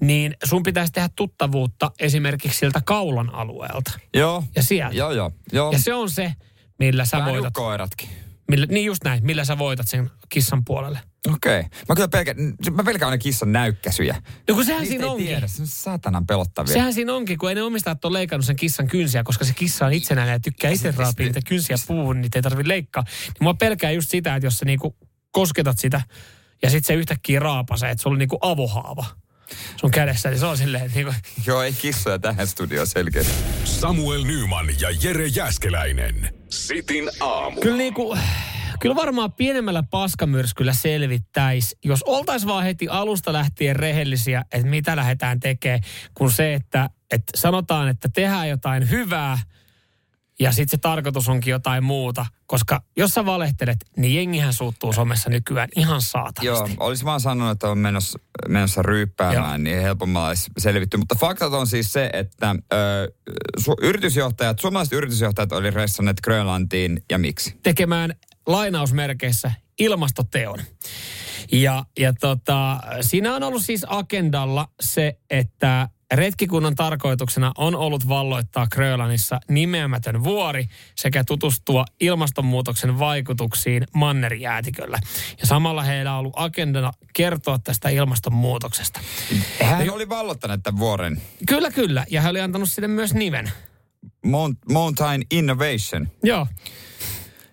niin 0.00 0.36
sun 0.44 0.62
pitäisi 0.62 0.92
tehdä 0.92 1.08
tuttavuutta 1.16 1.90
esimerkiksi 1.98 2.58
siltä 2.58 2.80
kaulan 2.84 3.34
alueelta. 3.34 3.92
Joo. 4.14 4.44
Ja 4.56 4.62
sieltä. 4.62 4.94
Joo, 4.96 5.12
joo. 5.12 5.32
joo. 5.52 5.72
Ja 5.72 5.78
se 5.78 5.94
on 5.94 6.10
se, 6.10 6.32
millä 6.78 7.04
sä 7.04 7.16
Vähän 7.18 7.32
voitat. 7.32 7.54
koiratkin. 7.54 8.08
Millä, 8.52 8.66
niin 8.66 8.86
just 8.86 9.04
näin, 9.04 9.26
millä 9.26 9.44
sä 9.44 9.58
voitat 9.58 9.88
sen 9.88 10.10
kissan 10.28 10.64
puolelle. 10.64 11.00
Okei. 11.32 11.60
Okay. 11.60 11.70
Mä 11.88 11.94
kyllä 11.94 12.08
pelkään, 12.08 12.36
mä 12.70 12.84
pelkään 12.84 13.10
aina 13.10 13.18
kissan 13.18 13.52
näykkäsyjä. 13.52 14.22
No 14.48 14.54
kun 14.54 14.64
sehän 14.64 14.80
Niistä 14.80 14.92
siinä 14.92 15.04
ei 15.04 15.10
onkin. 15.10 15.26
tiedä, 15.26 15.46
se 15.46 15.62
on 15.62 15.68
saatanan 15.68 16.26
pelottavia. 16.26 16.72
Sehän 16.72 16.94
siinä 16.94 17.14
onkin, 17.14 17.38
kun 17.38 17.48
ei 17.48 17.54
ne 17.54 17.62
omistajat 17.62 18.04
ole 18.04 18.18
leikannut 18.18 18.46
sen 18.46 18.56
kissan 18.56 18.86
kynsiä, 18.86 19.22
koska 19.22 19.44
se 19.44 19.52
kissa 19.52 19.86
on 19.86 19.92
itsenäinen 19.92 20.32
ja 20.32 20.40
tykkää 20.40 20.70
itse 20.70 20.94
raapia 20.96 21.26
niitä 21.26 21.40
kynsiä 21.48 21.76
puuhun, 21.86 22.16
niin 22.16 22.22
niitä 22.22 22.38
ei 22.38 22.42
tarvitse 22.42 22.68
leikkaa. 22.68 23.04
Niin 23.26 23.34
mua 23.40 23.54
pelkää 23.54 23.90
just 23.90 24.10
sitä, 24.10 24.36
että 24.36 24.46
jos 24.46 24.58
sä 24.58 24.64
niinku 24.64 24.96
kosketat 25.30 25.78
sitä 25.78 26.02
ja 26.62 26.70
sitten 26.70 26.86
se 26.86 27.00
yhtäkkiä 27.00 27.40
raapasee, 27.40 27.90
että 27.90 28.02
sulla 28.02 28.14
on 28.14 28.18
niinku 28.18 28.38
avohaava 28.40 29.04
sun 29.76 29.90
kädessä, 29.90 30.30
niin 30.30 30.40
se 30.40 30.46
on 30.46 30.58
silleen, 30.58 30.84
että 30.84 30.96
niinku, 30.96 31.14
Joo, 31.46 31.62
ei 31.62 31.72
kissoja 31.72 32.18
tähän 32.18 32.46
studioon 32.46 32.86
selkeästi. 32.86 33.32
Samuel 33.64 34.24
Nyman 34.24 34.66
ja 34.80 34.88
Jere 35.02 35.26
Jäskeläinen. 35.26 36.41
Sitin 36.52 37.10
aamu. 37.20 37.60
Kyllä 37.60 37.76
niinku, 37.76 38.16
kyllä 38.80 38.96
varmaan 38.96 39.32
pienemmällä 39.32 39.82
paskamyrskyllä 39.90 40.72
selvittäisi, 40.72 41.76
jos 41.84 42.02
oltaisiin 42.02 42.48
vaan 42.48 42.64
heti 42.64 42.88
alusta 42.88 43.32
lähtien 43.32 43.76
rehellisiä, 43.76 44.44
että 44.52 44.68
mitä 44.68 44.96
lähdetään 44.96 45.40
tekemään, 45.40 45.80
kun 46.14 46.32
se, 46.32 46.54
että, 46.54 46.90
että 47.10 47.32
sanotaan, 47.34 47.88
että 47.88 48.08
tehdään 48.14 48.48
jotain 48.48 48.90
hyvää 48.90 49.38
ja 50.40 50.52
sitten 50.52 50.68
se 50.70 50.76
tarkoitus 50.78 51.28
onkin 51.28 51.50
jotain 51.50 51.84
muuta. 51.84 52.26
Koska 52.46 52.82
jos 52.96 53.10
sä 53.10 53.26
valehtelet, 53.26 53.76
niin 53.96 54.14
jengihän 54.14 54.52
suuttuu 54.52 54.92
somessa 54.92 55.30
nykyään 55.30 55.68
ihan 55.76 56.02
saatanasti. 56.02 56.46
Joo, 56.46 56.68
olisi 56.80 57.04
vaan 57.04 57.20
sanonut, 57.20 57.52
että 57.52 57.68
on 57.68 57.78
menossa, 57.78 58.18
menossa 58.48 58.82
ryyppäämään, 58.82 59.50
Joo. 59.50 59.56
niin 59.56 59.82
helpommalla 59.82 60.28
olisi 60.28 60.50
selvitty. 60.58 60.96
Mutta 60.96 61.14
faktat 61.14 61.52
on 61.52 61.66
siis 61.66 61.92
se, 61.92 62.10
että 62.12 62.56
ö, 62.72 63.12
su- 63.60 63.76
yritysjohtajat, 63.82 64.58
suomalaiset 64.58 64.92
yritysjohtajat 64.92 65.52
oli 65.52 65.70
reissanneet 65.70 66.20
Grönlantiin 66.20 67.02
ja 67.10 67.18
miksi? 67.18 67.58
tekemään 67.62 68.14
lainausmerkeissä 68.46 69.52
ilmastoteon. 69.78 70.58
Ja, 71.52 71.84
ja 71.98 72.12
tota, 72.12 72.80
siinä 73.00 73.34
on 73.34 73.42
ollut 73.42 73.64
siis 73.64 73.86
agendalla 73.88 74.68
se, 74.80 75.18
että 75.30 75.88
retkikunnan 76.12 76.74
tarkoituksena 76.74 77.52
on 77.58 77.74
ollut 77.74 78.08
valloittaa 78.08 78.66
Grönlannissa 78.66 79.40
nimeämätön 79.48 80.24
vuori 80.24 80.66
sekä 80.94 81.24
tutustua 81.24 81.84
ilmastonmuutoksen 82.00 82.98
vaikutuksiin 82.98 83.86
mannerjäätiköllä. 83.94 84.98
Ja 85.40 85.46
samalla 85.46 85.82
heillä 85.82 86.12
on 86.12 86.18
ollut 86.18 86.32
agendana 86.36 86.92
kertoa 87.12 87.58
tästä 87.58 87.88
ilmastonmuutoksesta. 87.88 89.00
Hän 89.62 89.90
oli 89.90 90.08
vallottaneet 90.08 90.62
tämän 90.62 90.78
vuoren 90.78 91.22
Kyllä, 91.48 91.70
kyllä. 91.70 92.06
Ja 92.10 92.22
he 92.22 92.28
oli 92.28 92.40
antanut 92.40 92.70
sille 92.70 92.88
myös 92.88 93.14
nimen. 93.14 93.50
Mount- 94.26 94.72
Mountain 94.72 95.22
Innovation. 95.30 96.08
Joo, 96.22 96.46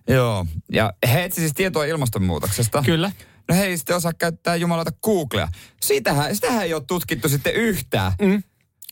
Joo, 0.08 0.45
ja 0.72 0.93
he 1.12 1.24
etsi 1.24 1.41
siis 1.41 1.54
tietoa 1.54 1.86
ilmastonmuutoksesta. 1.86 2.84
kyllä. 2.86 3.12
No 3.50 3.56
he 3.56 3.66
ei 3.66 3.78
sitten 3.78 3.96
osaa 3.96 4.14
käyttää 4.14 4.56
jumalata 4.56 4.92
Googlea. 5.04 5.48
Sitähän, 5.82 6.36
sitähän 6.36 6.64
ei 6.64 6.74
ole 6.74 6.84
tutkittu 6.88 7.30
sitten 7.30 7.54
yhtään. 7.54 8.12
Mm. 8.22 8.44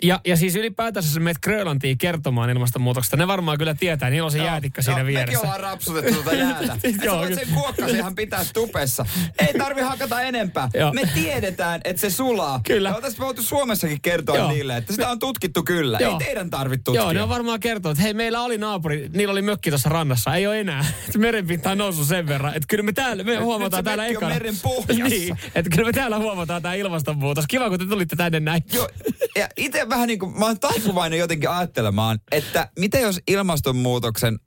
Ja, 0.03 0.21
ja 0.25 0.38
siis 0.38 0.55
ylipäätänsä 0.55 1.13
sä 1.13 1.19
menet 1.19 1.38
Grönlantiin 1.43 1.97
kertomaan 1.97 2.49
ilmastonmuutoksesta. 2.49 3.17
Ne 3.17 3.27
varmaan 3.27 3.57
kyllä 3.57 3.73
tietää, 3.73 4.10
niillä 4.10 4.25
on 4.25 4.31
se 4.31 4.38
jäätikkö 4.38 4.81
siinä 4.81 5.03
Mekin 5.03 5.15
vieressä. 5.15 5.39
ollaan 5.39 5.60
rapsutettu 5.60 6.13
tuota 6.13 6.33
jäätä. 6.33 6.77
Joo, 7.03 7.23
kyllä. 7.23 7.36
sen 7.36 7.53
kuokkasehan 7.53 8.15
pitää 8.15 8.45
tupessa. 8.53 9.05
Ei 9.39 9.53
tarvi 9.53 9.81
hakata 9.81 10.21
enempää. 10.21 10.69
Joo. 10.73 10.93
Me 10.93 11.01
tiedetään, 11.13 11.81
että 11.83 11.99
se 11.99 12.10
sulaa. 12.10 12.62
Kyllä. 12.67 12.89
Me 12.89 12.95
oltaisiin 12.95 13.21
voitu 13.21 13.43
Suomessakin 13.43 14.01
kertoa 14.01 14.38
Joo. 14.38 14.51
niille, 14.51 14.77
että 14.77 14.93
sitä 14.93 15.10
on 15.10 15.19
tutkittu 15.19 15.63
kyllä. 15.63 15.97
Joo. 16.01 16.12
Ei 16.19 16.25
teidän 16.25 16.49
tarvitse 16.49 16.83
tutkia. 16.83 17.01
Joo, 17.01 17.13
ne 17.13 17.21
on 17.21 17.29
varmaan 17.29 17.60
kertonut, 17.60 17.97
että 17.97 18.03
hei, 18.03 18.13
meillä 18.13 18.41
oli 18.41 18.57
naapuri, 18.57 19.10
niillä 19.13 19.31
oli 19.31 19.41
mökki 19.41 19.69
tuossa 19.69 19.89
rannassa, 19.89 20.36
ei 20.36 20.47
ole 20.47 20.60
enää. 20.60 20.86
Merenpinta 21.17 21.71
on 21.71 21.77
noussut 21.77 22.07
sen 22.07 22.27
verran, 22.27 22.53
että 22.55 22.67
kyllä 22.69 22.83
me 22.83 22.93
täällä, 22.93 23.23
me 23.23 23.36
huomataan 23.36 23.83
se 23.83 23.86
täällä 23.86 24.05
ekana. 24.05 24.33
meren 24.33 24.55
pohjassa. 24.63 25.03
niin, 25.15 25.38
että 25.55 25.69
kyllä 25.69 25.86
me 25.86 25.93
täällä 25.93 26.17
huomataan 26.17 26.62
tämä 26.62 26.73
ilmastonmuutos. 26.73 27.45
Kiva, 27.47 27.69
kun 27.69 27.79
te 27.79 27.86
tulitte 27.86 28.15
tänne 28.15 28.39
näin. 28.39 28.63
Joo, 28.73 28.89
ja 29.36 29.49
itse 29.57 29.87
vähän 29.89 30.08
niin 30.08 30.19
kuin, 30.19 30.39
mä 30.39 30.45
oon 30.45 30.60
taipuvainen 30.60 31.19
jotenkin 31.19 31.50
ajattelemaan, 31.50 32.19
että 32.32 32.69
mitä 32.80 33.00
jos 33.00 33.19
ilmastonmuutoksen 33.28 34.39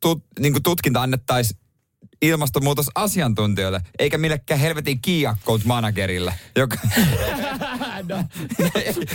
tut, 0.00 0.24
niin 0.38 0.52
kuin 0.52 0.62
tutkinta 0.62 1.02
annettaisiin 1.02 1.60
ilmastonmuutosasiantuntijoille, 2.26 3.80
eikä 3.98 4.18
millekään 4.18 4.60
helvetin 4.60 5.00
key 5.00 5.26
account 5.26 5.64
managerille, 5.64 6.34
joka, 6.56 6.76
no. 8.08 8.16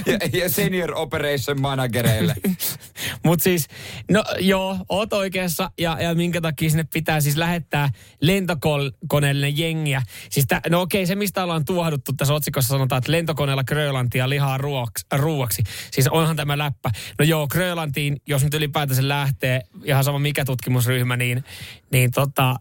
ja, 0.05 0.39
ja 0.41 0.49
senior 0.49 0.91
operation 0.95 1.61
managereille. 1.61 2.35
Mutta 3.25 3.43
siis, 3.43 3.67
no 4.11 4.23
joo, 4.39 4.77
oot 4.89 5.13
oikeassa 5.13 5.71
ja, 5.77 5.97
ja 6.01 6.15
minkä 6.15 6.41
takia 6.41 6.69
sinne 6.69 6.85
pitää 6.93 7.21
siis 7.21 7.37
lähettää 7.37 7.89
lentokoneelle 8.21 9.49
jengiä. 9.49 10.01
Siis 10.29 10.45
tä, 10.47 10.61
no 10.69 10.81
okei, 10.81 11.05
se 11.05 11.15
mistä 11.15 11.43
ollaan 11.43 11.65
tuohduttu 11.65 12.13
tässä 12.13 12.33
otsikossa 12.33 12.67
sanotaan, 12.67 12.97
että 12.97 13.11
lentokoneella 13.11 13.63
Grönlantia 13.63 14.29
lihaa 14.29 14.57
ruoksi, 14.57 15.05
ruuaksi. 15.15 15.63
Siis 15.91 16.07
onhan 16.07 16.35
tämä 16.35 16.57
läppä. 16.57 16.89
No 17.19 17.25
joo, 17.25 17.47
Grönlantiin, 17.47 18.17
jos 18.27 18.43
nyt 18.43 18.53
ylipäätänsä 18.53 19.07
lähtee, 19.07 19.61
ihan 19.83 20.03
sama 20.03 20.19
mikä 20.19 20.45
tutkimusryhmä, 20.45 21.17
niin, 21.17 21.43
niin 21.91 22.11
tota, 22.11 22.55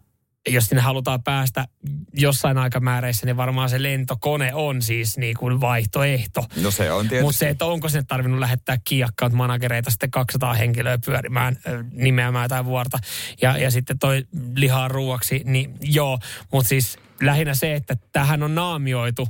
jos 0.47 0.65
sinne 0.65 0.81
halutaan 0.81 1.23
päästä 1.23 1.67
jossain 2.13 2.57
aikamääreissä, 2.57 3.25
niin 3.25 3.37
varmaan 3.37 3.69
se 3.69 3.83
lentokone 3.83 4.53
on 4.53 4.81
siis 4.81 5.17
niin 5.17 5.37
kuin 5.37 5.61
vaihtoehto. 5.61 6.45
No 6.61 6.71
se 6.71 6.91
on 6.91 7.07
tietysti. 7.07 7.23
Mutta 7.23 7.39
se, 7.39 7.49
että 7.49 7.65
onko 7.65 7.89
sinne 7.89 8.03
tarvinnut 8.07 8.39
lähettää 8.39 8.77
account 9.05 9.33
managereita 9.33 9.91
sitten 9.91 10.11
200 10.11 10.53
henkilöä 10.53 10.97
pyörimään, 11.05 11.57
nimeämään 11.91 12.45
jotain 12.45 12.65
vuorta 12.65 12.99
ja, 13.41 13.57
ja 13.57 13.71
sitten 13.71 13.99
toi 13.99 14.25
lihaa 14.55 14.87
ruuaksi, 14.87 15.41
niin 15.45 15.73
joo. 15.81 16.19
Mutta 16.51 16.69
siis 16.69 16.97
lähinnä 17.21 17.55
se, 17.55 17.73
että 17.73 17.97
tähän 18.11 18.43
on 18.43 18.55
naamioitu 18.55 19.27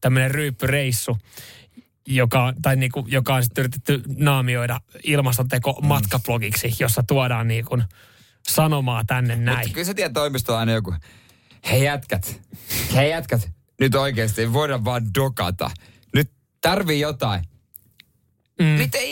tämmöinen 0.00 0.30
ryyppyreissu, 0.30 1.18
joka, 2.06 2.54
tai 2.62 2.76
niinku, 2.76 3.04
joka 3.08 3.34
on 3.34 3.42
sitten 3.42 3.62
yritetty 3.62 4.02
naamioida 4.16 4.80
ilmastoteko 5.04 5.80
matkablogiksi, 5.82 6.74
jossa 6.80 7.02
tuodaan 7.06 7.48
niinku 7.48 7.78
sanomaa 8.48 9.04
tänne 9.06 9.36
näin. 9.36 9.58
Mutta 9.58 9.74
kyllä 9.74 9.84
se 9.84 9.94
tiedät 9.94 10.12
toimistolla 10.12 10.60
aina 10.60 10.72
joku, 10.72 10.94
hei 11.70 11.84
jätkät, 11.84 12.40
hei 12.94 13.10
jätkät, 13.10 13.50
nyt 13.80 13.94
oikeasti 13.94 14.40
ei 14.40 14.52
voida 14.52 14.84
vaan 14.84 15.14
dokata. 15.14 15.70
Nyt 16.14 16.30
tarvii 16.60 17.00
jotain. 17.00 17.44
Mm. 18.60 18.66
Miten, 18.66 19.02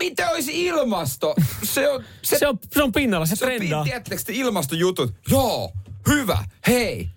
miten 0.00 0.28
olisi 0.28 0.64
ilmasto? 0.64 1.34
Se 1.62 1.88
on, 1.88 2.04
se, 2.22 2.38
se, 2.38 2.48
on, 2.48 2.58
se 2.72 2.82
on 2.82 2.92
pinnalla, 2.92 3.26
se, 3.26 3.36
se 3.36 3.44
trendaa. 3.46 3.84
tiedättekö 3.84 4.22
te 4.22 4.32
ilmastojutut? 4.32 5.14
Joo, 5.30 5.72
hyvä, 6.08 6.44
hei. 6.66 7.10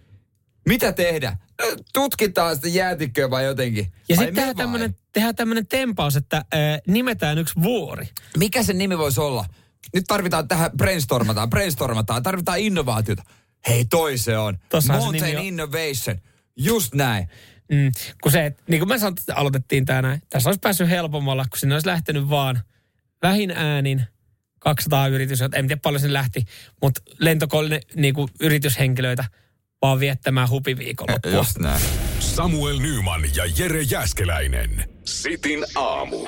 Mitä 0.68 0.92
tehdä? 0.92 1.38
No, 1.62 1.68
Tutkitaan 1.94 2.56
sitä 2.56 2.68
jäätikköä 2.68 3.30
vai 3.30 3.46
jotenkin. 3.46 3.94
Ja 4.10 4.16
sitten 4.16 4.36
tehdään 4.36 4.56
tämmöinen, 4.56 4.96
tehdään 5.14 5.36
tempaus, 5.70 6.16
että 6.16 6.38
äh, 6.38 6.44
nimetään 6.88 7.38
yksi 7.38 7.54
vuori. 7.64 8.10
Mikä 8.38 8.64
sen 8.64 8.78
nimi 8.78 8.98
voisi 8.98 9.22
olla? 9.22 9.46
Nyt 9.94 10.04
tarvitaan 10.08 10.48
tähän 10.48 10.72
brainstormataan, 10.78 11.50
brainstormataan, 11.50 12.24
tarvitaan 12.24 12.60
innovaatiota. 12.60 13.24
Hei, 13.68 13.86
toi 13.86 14.18
se 14.18 14.38
on. 14.38 14.58
Tossahan 14.70 15.02
Mountain 15.02 15.38
on. 15.38 15.44
Innovation. 15.44 16.22
Just 16.58 16.94
näin. 16.94 17.28
Mm, 17.72 17.92
kun 18.24 18.32
se, 18.32 18.56
niin 18.68 18.80
kuin 18.80 18.88
mä 18.88 18.98
sanoin, 18.98 19.16
että 19.20 19.36
aloitettiin 19.36 19.86
tää 19.86 20.02
näin. 20.02 20.22
Tässä 20.30 20.50
olisi 20.50 20.60
päässyt 20.60 20.90
helpommalla, 20.90 21.46
kun 21.50 21.60
sinne 21.60 21.76
olisi 21.76 21.88
lähtenyt 21.88 22.30
vaan 22.30 22.62
vähin 23.22 23.52
äänin 23.52 24.06
200 24.60 25.08
yritys, 25.08 25.42
en 25.42 25.50
tiedä 25.52 25.80
paljon 25.84 26.02
sinne 26.02 26.14
lähti, 26.14 26.46
mutta 26.82 27.02
lentokolle 27.20 27.82
niin 27.96 28.14
kuin 28.14 28.30
yrityshenkilöitä 28.40 29.26
vaan 29.82 30.00
viettämään 30.00 30.50
hupiviikonloppua. 30.50 31.32
Just 31.32 31.60
näin. 31.60 31.82
Samuel 32.20 32.80
Nyman 32.80 33.22
ja 33.36 33.44
Jere 33.58 33.82
Jäskeläinen. 33.82 34.90
Sitin 35.06 35.66
aamu. 35.76 36.28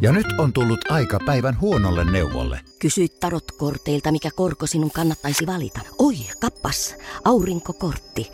Ja 0.00 0.12
nyt 0.12 0.26
on 0.38 0.52
tullut 0.52 0.90
aika 0.90 1.18
päivän 1.26 1.60
huonolle 1.60 2.04
neuvolle. 2.04 2.60
Kysy 2.78 3.08
tarotkorteilta, 3.08 4.12
mikä 4.12 4.30
korko 4.36 4.66
sinun 4.66 4.90
kannattaisi 4.90 5.46
valita. 5.46 5.80
Oi, 5.98 6.14
kappas, 6.40 6.96
aurinkokortti. 7.24 8.30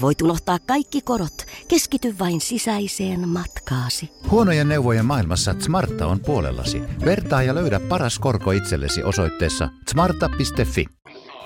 Voit 0.00 0.22
unohtaa 0.22 0.58
kaikki 0.58 1.00
korot. 1.00 1.46
Keskity 1.68 2.18
vain 2.18 2.40
sisäiseen 2.40 3.28
matkaasi. 3.28 4.10
Huonojen 4.30 4.68
neuvojen 4.68 5.06
maailmassa 5.06 5.54
Smarta 5.58 6.06
on 6.06 6.20
puolellasi. 6.20 6.82
Vertaa 7.04 7.42
ja 7.42 7.54
löydä 7.54 7.80
paras 7.80 8.18
korko 8.18 8.50
itsellesi 8.50 9.02
osoitteessa 9.02 9.68
smarta.fi. 9.90 10.86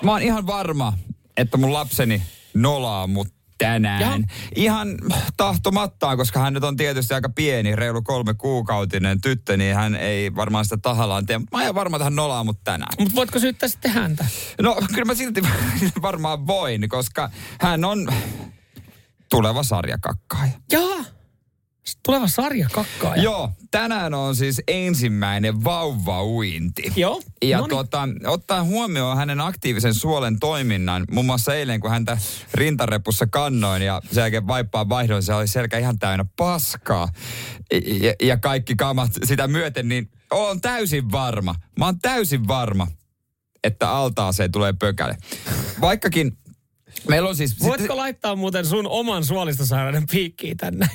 Mä 0.02 0.12
oon 0.12 0.22
ihan 0.22 0.46
varma, 0.46 0.92
että 1.36 1.56
mun 1.56 1.72
lapseni 1.72 2.22
nolaa 2.54 3.06
mut 3.06 3.37
tänään. 3.58 4.00
Jaha. 4.00 4.18
Ihan 4.56 4.88
tahtomattaan, 5.36 6.16
koska 6.16 6.40
hän 6.40 6.54
nyt 6.54 6.64
on 6.64 6.76
tietysti 6.76 7.14
aika 7.14 7.28
pieni, 7.28 7.76
reilu 7.76 8.02
kolme 8.02 8.34
kuukautinen 8.34 9.20
tyttö, 9.20 9.56
niin 9.56 9.74
hän 9.74 9.94
ei 9.94 10.34
varmaan 10.34 10.64
sitä 10.64 10.76
tahallaan 10.76 11.26
tee. 11.26 11.38
Mä 11.38 11.44
oon 11.52 11.62
ihan 11.62 11.74
varma, 11.74 11.96
että 11.96 12.04
hän 12.04 12.16
nolaa 12.16 12.44
mut 12.44 12.64
tänään. 12.64 12.92
Mutta 12.98 13.14
voitko 13.14 13.38
syyttää 13.38 13.68
sitten 13.68 13.90
häntä? 13.90 14.26
No 14.62 14.76
kyllä 14.88 15.04
mä 15.04 15.14
silti 15.14 15.42
varmaan 16.02 16.46
voin, 16.46 16.88
koska 16.88 17.30
hän 17.60 17.84
on 17.84 18.08
tuleva 19.30 19.62
sarjakakkaaja. 19.62 20.52
Jaa, 20.72 21.04
tuleva 22.06 22.28
sarja 22.28 22.68
kakkaaja. 22.72 23.22
Joo, 23.22 23.50
tänään 23.70 24.14
on 24.14 24.36
siis 24.36 24.62
ensimmäinen 24.68 25.64
vauvauinti. 25.64 26.92
Joo, 26.96 27.22
Ja 27.44 27.58
noniin. 27.58 27.70
tota, 27.76 28.08
ottaa 28.26 28.64
huomioon 28.64 29.16
hänen 29.16 29.40
aktiivisen 29.40 29.94
suolen 29.94 30.38
toiminnan, 30.40 31.04
muun 31.10 31.26
muassa 31.26 31.54
eilen, 31.54 31.80
kun 31.80 31.90
häntä 31.90 32.18
rintarepussa 32.54 33.26
kannoin 33.26 33.82
ja 33.82 34.02
sen 34.12 34.20
jälkeen 34.22 34.46
vaippaan 34.46 34.88
vaihdoin, 34.88 35.22
se 35.22 35.34
oli 35.34 35.48
selkä 35.48 35.78
ihan 35.78 35.98
täynnä 35.98 36.24
paskaa 36.36 37.08
ja, 38.02 38.14
ja 38.22 38.36
kaikki 38.36 38.76
kamat 38.76 39.10
sitä 39.24 39.48
myöten, 39.48 39.88
niin 39.88 40.10
on 40.30 40.60
täysin 40.60 41.12
varma, 41.12 41.54
mä 41.78 41.84
oon 41.84 41.98
täysin 41.98 42.48
varma, 42.48 42.86
että 43.64 43.90
altaaseen 43.90 44.52
tulee 44.52 44.72
pökäle. 44.72 45.16
Vaikkakin 45.80 46.38
meillä 47.08 47.28
on 47.28 47.36
siis... 47.36 47.62
Voitko 47.62 47.96
laittaa 47.96 48.36
muuten 48.36 48.66
sun 48.66 48.86
oman 48.86 49.24
suolistosairauden 49.24 50.06
piikkiin 50.10 50.56
tänne? 50.56 50.88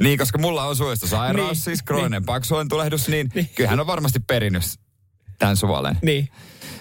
Niin, 0.00 0.18
koska 0.18 0.38
mulla 0.38 0.64
on 0.64 0.76
suolistosairaus, 0.76 1.48
Niin, 1.48 1.56
siis 1.56 1.82
krooninen 1.82 2.12
niin. 2.12 2.26
paksuolen 2.26 2.68
tulehdus, 2.68 3.08
niin, 3.08 3.30
Niin. 3.34 3.50
kyllä 3.54 3.70
hän 3.70 3.80
on 3.80 3.86
varmasti 3.86 4.20
perinnyt 4.20 4.62
tämän 5.38 5.56
suolen. 5.56 5.98
Niin. 6.02 6.28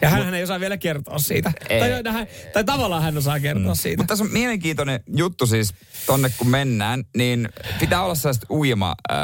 Ja 0.02 0.10
hän 0.10 0.34
ei 0.34 0.44
osaa 0.44 0.60
vielä 0.60 0.78
kertoa 0.78 1.20
siitä. 1.20 1.52
Ei. 1.70 2.04
Tai, 2.04 2.14
hän, 2.14 2.28
tai 2.54 2.64
tavallaan 2.64 3.04
hän 3.04 3.18
osaa 3.18 3.40
kertoa 3.40 3.74
mm. 3.74 3.78
siitä. 3.78 4.04
Mutta 4.04 4.12
tässä 4.12 4.24
on 4.24 4.32
mielenkiintoinen 4.32 5.00
juttu 5.16 5.48
siis, 5.48 5.74
tonne 6.06 6.30
kun 6.38 6.48
mennään, 6.50 7.04
niin 7.18 7.50
pitää 7.80 8.04
olla 8.04 8.16
sellaiset 8.16 8.46
uima 8.50 8.96
äh, 9.12 9.18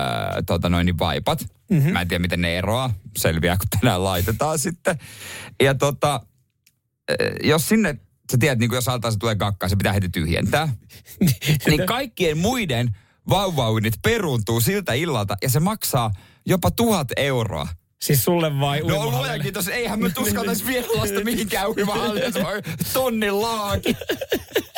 tota 0.45 0.69
noin, 0.69 0.85
niin 0.85 0.99
vaipat. 0.99 1.45
Mm-hmm. 1.69 1.93
Mä 1.93 2.01
en 2.01 2.07
tiedä, 2.07 2.21
miten 2.21 2.41
ne 2.41 2.57
eroaa. 2.57 2.93
Selviää, 3.17 3.57
kun 3.57 3.79
tänään 3.79 4.03
laitetaan 4.03 4.59
sitten. 4.59 4.97
Ja 5.61 5.75
tota, 5.75 6.15
äh, 7.11 7.17
jos 7.43 7.69
sinne, 7.69 7.97
sä 8.31 8.37
tiedät, 8.39 8.59
niin 8.59 8.69
kuin 8.69 8.77
jos 8.77 8.87
altaa 8.87 9.11
se 9.11 9.17
tulee 9.17 9.35
kakkaa, 9.35 9.69
se 9.69 9.75
pitää 9.75 9.93
heti 9.93 10.09
tyhjentää. 10.09 10.69
niin 11.67 11.85
kaikkien 11.85 12.37
muiden 12.37 12.95
vauvauinit 13.29 13.93
peruuntuu 14.01 14.61
siltä 14.61 14.93
illalta 14.93 15.35
ja 15.41 15.49
se 15.49 15.59
maksaa 15.59 16.11
jopa 16.45 16.71
tuhat 16.71 17.07
euroa. 17.17 17.67
Siis 18.01 18.23
sulle 18.23 18.59
vai 18.59 18.79
No 18.79 19.11
luojan 19.11 19.41
kiitos, 19.41 19.67
eihän 19.67 19.99
me 19.99 20.11
uskaltaisi 20.19 20.65
vielä 20.65 20.87
lasta 20.95 21.23
mihinkään 21.23 21.67
se 22.31 22.39
on 22.47 22.63
tonnin 22.93 23.41
laaki. 23.41 23.95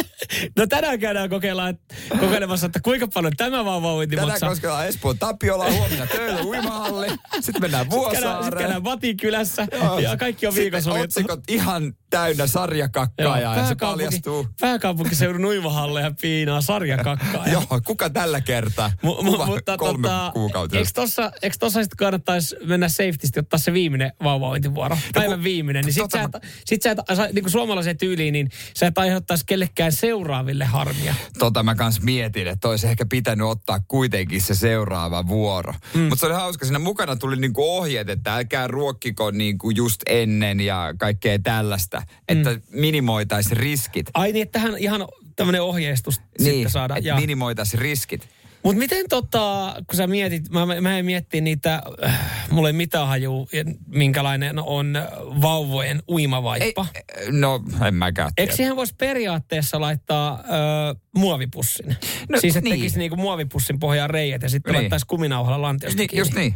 No 0.58 0.68
tänään 0.68 1.00
käydään 1.00 1.30
kokeillaan, 1.30 1.70
että- 1.70 1.96
kokeilemassa, 2.20 2.66
että 2.66 2.80
kuinka 2.84 3.08
paljon 3.08 3.34
tämä 3.38 3.66
vauvauinti 3.66 4.16
Tänään 4.16 4.32
maksaa. 4.32 4.50
kosketaan 4.50 4.88
Espoon 4.88 5.18
Tapiola, 5.20 5.72
huomenna 5.72 6.06
Töölö 6.08 6.42
uimahalli. 6.44 7.08
Sitten 7.40 7.62
mennään 7.62 7.90
käydään, 7.90 8.12
sitten 8.12 8.24
Vuosaareen. 8.32 8.58
käydään 8.64 8.84
Vatikylässä 8.84 9.68
Joo. 9.72 10.00
ja 10.00 10.18
kaikki 10.18 10.48
on 10.48 10.54
suljettu. 10.54 10.90
otsikot 10.92 11.40
ihan 11.48 11.94
täynnä 12.10 12.48
sarjakakkaa 12.48 13.40
ja 13.40 13.68
se 13.68 13.76
paljastuu. 13.76 14.48
pääkaupunkiseudun 14.60 15.46
uimahalleja 15.46 16.12
piinaa 16.22 16.62
sarjakakkaa. 16.62 17.48
Joo, 17.48 17.82
kuka 17.86 18.10
tällä 18.10 18.42
kertaa? 18.42 18.92
Kuva 19.02 19.46
mutta 19.46 19.78
kolme 19.78 20.08
tota, 20.08 20.32
kuukautta. 20.34 20.78
eikö 20.78 20.90
tossa, 20.94 21.32
eikö 21.42 21.56
tossa 21.60 21.84
sitten 21.84 21.98
kannattaisi 21.98 22.56
mennä 22.66 22.90
safetysti 22.90 23.40
ottaa 23.40 23.60
se 23.60 23.74
viimeinen 23.74 24.12
vauvauintivuoro, 24.24 24.98
päivän 25.14 25.44
viimeinen, 25.44 25.86
niin 25.86 25.94
sit 25.94 26.02
tota 26.04 26.18
sä 26.18 26.48
sit 26.66 26.82
sä 26.82 26.92
et, 26.92 26.98
sä, 27.16 27.26
niin 27.34 27.44
kuin 27.44 27.52
suomalaiseen 27.52 27.98
tyyliin, 27.98 28.34
niin 28.34 28.50
sä 28.78 28.88
et 28.88 28.98
aiheuttaisi 28.98 29.46
kellekään 29.46 29.92
seuraaville 30.16 30.66
harmia. 30.66 31.16
Tota 31.40 31.64
mä 31.64 31.76
kans 31.76 32.02
mietin, 32.02 32.48
että 32.48 32.70
olisi 32.70 32.88
ehkä 32.88 33.06
pitänyt 33.06 33.48
ottaa 33.48 33.80
kuitenkin 33.88 34.42
se 34.42 34.56
seuraava 34.56 35.28
vuoro. 35.28 35.74
Mm. 35.94 36.02
Mutta 36.02 36.16
se 36.20 36.26
oli 36.26 36.34
hauska, 36.36 36.66
siinä 36.66 36.80
mukana 36.80 37.16
tuli 37.16 37.36
niinku 37.36 37.78
ohjeet, 37.78 38.10
että 38.10 38.36
älkää 38.36 38.68
ruokkiko 38.68 39.32
niinku 39.32 39.70
just 39.70 40.02
ennen 40.06 40.60
ja 40.60 40.94
kaikkea 40.98 41.40
tällaista. 41.40 42.02
Että 42.28 42.54
mm. 42.54 42.62
minimoitaisiin 42.72 43.58
riskit. 43.58 44.10
Ai 44.14 44.32
niin, 44.32 44.44
että 44.44 44.60
tähän 44.60 44.78
ihan 44.78 45.08
tämmöinen 45.36 45.62
ohjeistus 45.62 46.22
Niin, 46.40 46.54
sitten 46.54 46.72
saada. 46.72 46.96
että 46.96 47.16
minimoitaisiin 47.16 47.82
riskit. 47.82 48.30
Mutta 48.66 48.80
miten 48.80 49.06
tota, 49.10 49.76
kun 49.88 49.98
sä 49.98 50.08
mietit, 50.08 50.50
mä, 50.50 50.66
mä- 50.82 50.98
en 50.98 51.06
miettiä 51.06 51.42
niitä, 51.42 51.82
äh, 52.06 52.20
mulla 52.52 52.70
ei 52.70 52.74
mitään 52.74 53.08
hajuu, 53.08 53.50
minkälainen 53.88 54.60
on 54.60 54.94
vauvojen 55.42 56.04
uimavaippa. 56.10 56.86
Ei, 56.94 57.32
no, 57.32 57.64
en 57.88 57.94
mäkään 57.94 58.32
tiedä. 58.36 58.46
Eikö 58.46 58.56
siihen 58.56 58.76
voisi 58.76 58.96
periaatteessa 58.98 59.82
laittaa 59.82 60.40
ö, 60.40 60.96
muovipussin? 61.16 61.96
No, 62.30 62.40
siis 62.40 62.56
että 62.56 62.70
niin. 62.70 62.80
tekisi 62.80 63.00
niinku 63.00 63.16
muovipussin 63.16 63.80
pohjaan 63.80 64.10
reijät 64.10 64.42
ja 64.44 64.50
sitten 64.50 64.72
Niin. 64.74 64.82
laittaisi 64.82 65.06
kuminauhalla 65.06 65.62
lantiosta 65.62 65.98
Niin, 65.98 66.18
just 66.18 66.34
niin. 66.34 66.56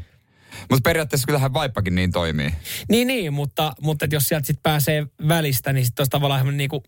Mutta 0.69 0.83
periaatteessa 0.89 1.25
kyllähän 1.25 1.53
vaippakin 1.53 1.95
niin 1.95 2.11
toimii. 2.11 2.49
Niin, 2.89 3.07
niin 3.07 3.33
mutta, 3.33 3.73
mutta 3.81 4.07
jos 4.11 4.27
sieltä 4.27 4.47
sitten 4.47 4.63
pääsee 4.63 5.07
välistä, 5.27 5.73
niin 5.73 5.85
sitten 5.85 6.01
olisi 6.01 6.09
tavallaan 6.11 6.57
niinku 6.57 6.83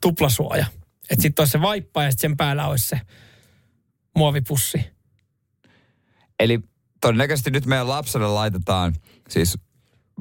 tuplasuoja. 0.00 0.66
Että 1.10 1.22
sitten 1.22 1.42
olisi 1.42 1.52
se 1.52 1.60
vaippa 1.60 2.02
ja 2.02 2.10
sitten 2.10 2.30
sen 2.30 2.36
päällä 2.36 2.66
olisi 2.66 2.88
se 2.88 3.00
muovipussi. 4.16 4.84
Eli 6.40 6.60
todennäköisesti 7.00 7.50
nyt 7.50 7.66
meidän 7.66 7.88
lapselle 7.88 8.26
laitetaan 8.28 8.94
siis 9.28 9.58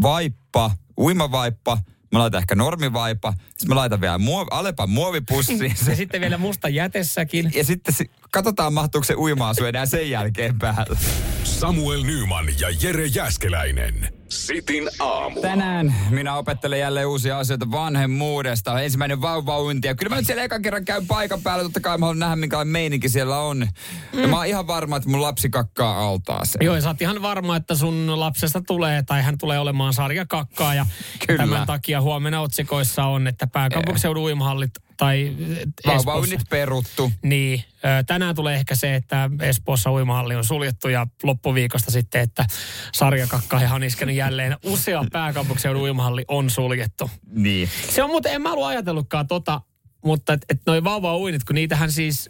vaippa, 0.02 0.72
uimavaippa, 0.98 1.78
mä 2.12 2.20
laitan 2.20 2.40
ehkä 2.40 2.56
normivaippa, 2.56 3.34
sitten 3.48 3.68
mä 3.68 3.76
laitan 3.76 4.02
vielä 4.02 4.18
muov, 4.18 4.48
Alepan 4.52 4.90
muovipussi. 4.90 5.74
Ja 5.90 5.96
sitten 5.96 6.22
vielä 6.22 6.38
musta 6.38 6.70
jätessäkin. 6.70 7.52
ja 7.56 7.64
sitten 7.64 7.94
si- 7.94 8.12
katsotaan 8.32 8.74
mahtuuko 8.74 9.06
se 9.06 9.14
uima-asu 9.16 9.66
enää 9.66 9.86
sen 9.86 10.10
jälkeen 10.10 10.60
päällä. 10.60 10.98
Samuel 11.44 12.04
Nyman 12.04 12.46
ja 12.60 12.70
Jere 12.82 13.06
Jäskeläinen. 13.06 14.14
Sitin 14.32 14.90
aamu. 15.00 15.42
Tänään 15.42 15.96
minä 16.10 16.36
opettelen 16.36 16.80
jälleen 16.80 17.08
uusia 17.08 17.40
asioita 17.40 17.72
vanhemmuudesta. 17.72 18.82
Ensimmäinen 18.82 19.22
vauvauinti. 19.22 19.88
Ja 19.88 19.96
kyllä 19.96 20.10
mä 20.10 20.16
nyt 20.16 20.26
siellä 20.26 20.44
ekan 20.44 20.62
kerran 20.62 20.86
käyn 20.86 21.08
paikan 21.08 21.42
päällä. 21.42 21.64
Totta 21.64 21.80
kai 21.80 21.98
mä 21.98 22.06
haluan 22.06 22.20
nähdä, 22.20 22.36
minkälainen 22.36 22.72
meininki 22.72 23.10
siellä 23.10 23.40
on. 23.40 23.68
Mm. 24.14 24.22
Ja 24.22 24.28
mä 24.28 24.38
oon 24.38 24.46
ihan 24.46 24.68
varma, 24.68 24.98
että 24.98 25.10
mun 25.10 25.22
lapsi 25.22 25.50
kakkaa 25.50 26.08
altaaseen. 26.08 26.66
Joo, 26.66 26.76
ja 26.76 26.82
sä 26.82 26.88
oot 26.88 27.02
ihan 27.02 27.22
varma, 27.22 27.56
että 27.56 27.76
sun 27.76 28.20
lapsesta 28.20 28.62
tulee, 28.62 29.04
tai 29.04 29.22
hän 29.22 29.38
tulee 29.38 29.60
olemaan 29.60 29.94
sarjakakkaa, 29.94 30.76
ja 30.76 30.86
Kyllä. 31.28 31.44
tämän 31.44 31.68
takia 31.68 32.02
huomenna 32.02 32.42
otsikoissa 32.42 33.06
on, 33.06 33.28
että 33.28 33.48
pääkaupunkiseudun 33.48 34.24
uimahallit 34.24 34.72
tai 35.02 35.36
Espoossa. 35.50 35.88
Vauvauinnit 35.88 36.42
peruttu. 36.50 37.12
Niin, 37.24 37.64
ö, 37.76 38.04
tänään 38.08 38.36
tulee 38.36 38.56
ehkä 38.56 38.76
se, 38.76 38.96
että 38.96 39.30
Espoossa 39.40 39.92
uimahalli 39.92 40.36
on 40.36 40.44
suljettu 40.44 40.88
ja 40.88 41.08
loppuviikosta 41.24 41.92
sitten, 41.92 42.22
että 42.22 42.46
sarjakakka 42.94 43.62
ja 43.62 43.74
on 43.74 43.84
iskenyt 43.84 44.16
jälleen. 44.16 44.58
Usea 44.66 45.04
pääkaupunkiseudun 45.12 45.82
uimahalli 45.82 46.26
on 46.28 46.50
suljettu. 46.50 47.12
Niin. 47.32 47.70
Se 47.90 48.04
on 48.04 48.10
muuten, 48.10 48.34
en 48.34 48.42
mä 48.42 48.52
ollut 48.52 48.66
ajatellutkaan 48.66 49.28
tota, 49.28 49.62
mutta 50.06 50.34
että 50.34 50.46
et 50.50 50.62
noi 50.66 50.84
vauvauinit, 50.84 51.44
kun 51.44 51.56
niitähän 51.56 51.92
siis 51.92 52.30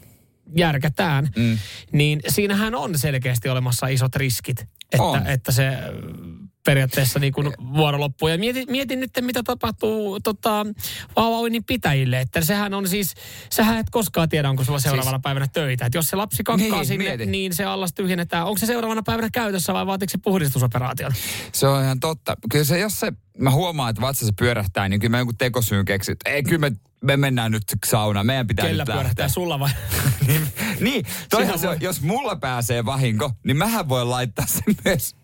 järkätään, 0.55 1.29
mm. 1.35 1.57
niin 1.91 2.19
siinähän 2.27 2.75
on 2.75 2.97
selkeästi 2.97 3.49
olemassa 3.49 3.87
isot 3.87 4.15
riskit, 4.15 4.61
että, 4.91 5.03
On. 5.03 5.27
että 5.27 5.51
se 5.51 5.77
periaatteessa 6.65 7.19
niin 7.19 7.33
kuin 7.33 7.53
vuoro 7.73 7.99
loppuu. 7.99 8.27
Ja 8.29 8.37
mietin, 8.37 8.65
mietin 8.71 8.99
nyt, 8.99 9.11
mitä 9.21 9.43
tapahtuu 9.43 10.19
tota, 10.19 10.65
vauvauinnin 11.15 11.63
pitäjille. 11.63 12.21
Että 12.21 12.41
sehän 12.41 12.73
on 12.73 12.87
siis, 12.87 13.13
sähän 13.49 13.77
et 13.77 13.89
koskaan 13.89 14.29
tiedä, 14.29 14.49
onko 14.49 14.63
sulla 14.63 14.79
seuraavana 14.79 15.17
siis, 15.17 15.21
päivänä 15.23 15.47
töitä. 15.53 15.85
Että 15.85 15.97
jos 15.97 16.09
se 16.09 16.15
lapsi 16.15 16.43
kakkaa 16.43 16.67
Niin, 16.77 16.85
sinne, 16.85 17.05
mieti. 17.05 17.25
niin 17.25 17.53
se 17.53 17.63
allas 17.63 17.93
tyhjennetään. 17.93 18.45
Onko 18.47 18.57
se 18.57 18.65
seuraavana 18.65 19.01
päivänä 19.05 19.29
käytössä 19.33 19.73
vai 19.73 19.85
vaatiiko 19.87 20.11
se 20.11 20.17
puhdistusoperaation? 20.17 21.11
Se 21.51 21.67
on 21.67 21.83
ihan 21.83 21.99
totta. 21.99 22.35
Kyllä 22.51 22.65
se, 22.65 22.79
jos 22.79 22.99
se, 22.99 23.13
mä 23.37 23.51
huomaan, 23.51 23.89
että 23.89 24.01
vatsassa 24.01 24.33
pyörähtää, 24.39 24.89
niin 24.89 24.99
kyllä 24.99 25.11
mä 25.11 25.17
jonkun 25.17 25.37
tekosyyn 25.37 25.85
keksin, 25.85 26.11
että 26.11 26.29
ei, 26.29 26.43
kyllä 26.43 26.57
me, 26.69 26.71
me 27.03 27.17
mennään 27.17 27.51
nyt 27.51 27.63
saunaan, 27.85 28.25
meidän 28.25 28.47
pitää 28.47 28.65
Kellä 28.65 28.81
nyt 28.83 28.85
pyörähtää 28.85 29.07
lähteä. 29.23 29.27
sulla 29.27 29.59
vai? 29.59 29.69
niin, 30.27 30.47
niin 30.79 31.05
toihan 31.29 31.47
Sehän 31.47 31.59
se, 31.59 31.67
voi- 31.67 31.77
jos 31.87 32.01
mulla 32.01 32.35
pääsee 32.35 32.85
vahinko, 32.85 33.31
niin 33.43 33.57
mähän 33.57 33.89
voin 33.89 34.09
laittaa 34.09 34.45
sen 34.47 34.75
myös 34.85 35.15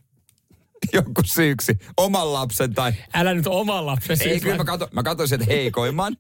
jonkun 0.94 1.26
syyksi. 1.26 1.78
Oman 1.98 2.34
lapsen 2.34 2.74
tai... 2.74 2.94
Älä 3.14 3.34
nyt 3.34 3.48
oman 3.48 3.86
lapsen 3.86 4.18
Ei, 4.22 4.40
kyllä 4.40 4.58
mä, 4.58 4.64
kato, 4.66 4.90
mä 4.92 5.04
katsoin 5.04 5.30
sieltä 5.30 5.46
heikoimman. 5.48 6.18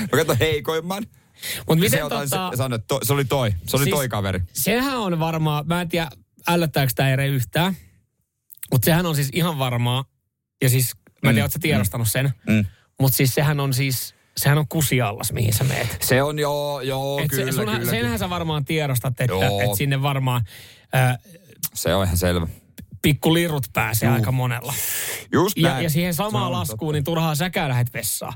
Mä 0.00 0.06
katsoin 0.18 0.38
heikoimman. 0.38 1.02
Se, 1.68 1.74
miten 1.74 2.04
otan, 2.04 2.20
tota, 2.30 2.50
se, 2.50 2.56
sanoin, 2.56 2.80
että 2.80 2.88
to, 2.88 3.00
se 3.02 3.12
oli 3.12 3.24
toi. 3.24 3.54
Se 3.66 3.76
oli 3.76 3.84
Siis- 3.84 3.94
toi 3.96 4.08
kaveri. 4.08 4.40
sehän 4.52 4.98
on 4.98 5.18
varmaan, 5.20 5.66
mä 5.66 5.80
en 5.80 5.88
tiedä 5.88 6.08
ällöttääkö 6.48 6.92
tämä 6.96 7.10
ere 7.10 7.26
yhtään, 7.26 7.76
mutta 8.72 8.84
sehän 8.84 9.06
on 9.06 9.14
siis 9.16 9.28
ihan 9.32 9.58
varmaa, 9.58 10.04
ja 10.62 10.68
siis 10.68 10.94
mä 10.94 11.30
en 11.30 11.34
Mm, 11.34 11.34
tiedä, 11.34 11.44
ootko 11.44 11.52
sä 11.52 11.58
tiedostanut 11.58 12.08
sen, 12.08 12.32
Mm. 12.48 12.64
mutta 13.00 13.16
siis 13.16 13.34
sehän 13.34 13.60
on 13.60 13.74
siis, 13.74 14.14
sehän 14.36 14.58
on 14.58 14.68
kusiallas, 14.68 15.32
mihin 15.32 15.52
sä 15.52 15.64
meet. 15.64 15.96
Se 16.02 16.22
on 16.22 16.38
joo, 16.38 16.80
joo, 16.80 17.18
Et 17.20 17.30
kyllä, 17.30 17.52
se, 17.52 17.56
sunhan, 17.56 17.78
kyllä, 17.78 17.90
senhän 17.90 18.06
kyllä. 18.06 18.18
sä 18.18 18.30
varmaan 18.30 18.64
tiedostat, 18.64 19.10
että, 19.20 19.24
Joo. 19.32 19.60
että 19.60 19.76
sinne 19.76 20.02
varmaan 20.02 20.42
äh, 20.94 21.18
Se 21.74 21.94
on 21.94 22.04
ihan 22.04 22.16
selvä. 22.16 22.46
Pikkulirut 23.12 23.66
pääsee 23.72 24.08
aika 24.08 24.32
monella. 24.32 24.74
Just 25.32 25.58
Ja, 25.58 25.68
näin. 25.68 25.84
ja 25.84 25.90
siihen 25.90 26.14
Se 26.14 26.16
samaan 26.16 26.52
laskuun, 26.52 26.94
niin 26.94 27.04
turhaan 27.04 27.36
säkään 27.36 27.68
lähdet 27.68 27.94
vessaan. 27.94 28.34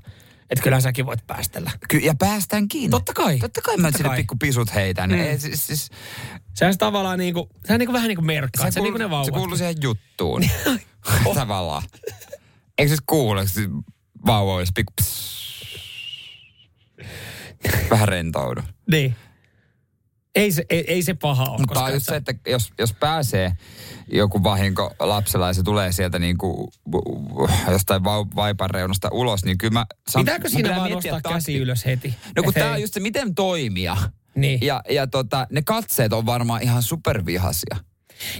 Että 0.50 0.62
kyllähän 0.62 0.82
säkin 0.82 1.06
voit 1.06 1.26
päästellä. 1.26 1.70
Ky- 1.88 1.98
ja 1.98 2.14
päästään 2.18 2.68
kiinni. 2.68 2.90
Totta 2.90 3.12
kai. 3.12 3.38
Totta 3.38 3.60
kai 3.62 3.76
mä 3.76 3.82
Totta 3.88 3.98
sinne 3.98 4.08
kai. 4.08 4.16
pikku 4.18 4.36
pisut 4.40 4.74
heitän. 4.74 5.10
Mm. 5.10 5.18
Ei, 5.20 5.38
siis, 5.38 5.66
siis, 5.66 5.90
Sehän 6.54 6.74
se 6.74 6.78
tavallaan 6.78 7.18
niinku, 7.18 7.48
sehän 7.66 7.78
niinku 7.78 7.92
vähän 7.92 8.08
niin 8.08 8.16
kuin 8.16 8.26
merkkaa. 8.26 8.70
Se, 8.70 8.80
kuul- 8.80 8.82
niin 8.82 8.92
kuin 8.92 8.98
ne 8.98 9.04
se 9.06 9.10
vauvat. 9.10 9.34
kuuluu 9.34 9.56
siihen 9.56 9.74
juttuun. 9.82 10.42
Tavallaan. 11.34 11.82
Eikö 12.78 12.94
se 12.94 13.02
kuule, 13.06 13.42
että 13.42 13.60
vauva 14.26 14.54
olisi 14.54 14.72
pikku... 14.74 14.92
Vähän 17.90 18.08
rentoudu. 18.08 18.60
Niin. 18.90 19.16
Ei 20.34 20.52
se, 20.52 20.64
ei, 20.70 20.84
ei 20.92 21.02
se 21.02 21.14
paha 21.14 21.44
ole. 21.44 21.58
Mutta 21.58 21.90
just 21.90 22.06
se, 22.06 22.16
että 22.16 22.34
jos, 22.46 22.72
jos 22.78 22.92
pääsee 22.92 23.52
joku 24.12 24.42
vahinko 24.42 24.94
lapsella 24.98 25.46
ja 25.46 25.54
se 25.54 25.62
tulee 25.62 25.92
sieltä 25.92 26.18
niinku 26.18 26.72
jostain 27.70 28.04
vau, 28.04 28.26
vaipan 28.36 28.70
reunasta 28.70 29.08
ulos, 29.12 29.44
niin 29.44 29.58
kyllä 29.58 29.72
mä... 29.72 29.86
sam- 30.10 30.18
Pitääkö 30.20 30.48
siinä 30.48 30.68
pitää 30.68 30.78
vaan 30.80 30.90
nostaa 30.90 31.20
käsi 31.20 31.52
takti- 31.52 31.58
ylös 31.62 31.86
heti? 31.86 32.14
No 32.36 32.42
kun 32.42 32.52
hei. 32.56 32.62
on 32.64 32.80
just 32.80 32.94
se, 32.94 33.00
miten 33.00 33.34
toimia. 33.34 33.96
Niin. 34.34 34.58
Ja, 34.62 34.82
ja 34.90 35.06
tota, 35.06 35.46
ne 35.50 35.62
katseet 35.62 36.12
on 36.12 36.26
varmaan 36.26 36.62
ihan 36.62 36.82
supervihasia. 36.82 37.76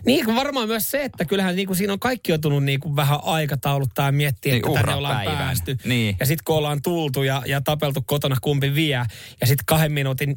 Niin, 0.06 0.24
kun 0.24 0.36
varmaan 0.36 0.68
myös 0.68 0.90
se, 0.90 1.04
että 1.04 1.24
kyllähän 1.24 1.56
niin 1.56 1.66
kuin 1.66 1.76
siinä 1.76 1.92
on 1.92 1.98
kaikki 2.00 2.32
joutunut 2.32 2.64
niin 2.64 2.80
kuin 2.80 2.96
vähän 2.96 3.18
aikatauluttaa 3.22 4.06
ja 4.06 4.12
miettiä, 4.12 4.52
Niin, 4.52 4.66
että 4.66 4.80
tänne 4.80 4.94
ollaan 4.94 5.16
päivän. 5.16 5.36
päästy. 5.36 5.76
Niin. 5.84 6.16
Ja 6.20 6.26
sitten 6.26 6.44
kun 6.44 6.56
ollaan 6.56 6.82
tultu 6.82 7.22
ja, 7.22 7.42
ja 7.46 7.60
tapeltu 7.60 8.02
kotona 8.06 8.36
kumpi 8.42 8.74
vie, 8.74 9.02
ja 9.40 9.46
sitten 9.46 9.64
kahden 9.66 9.92
minuutin 9.92 10.36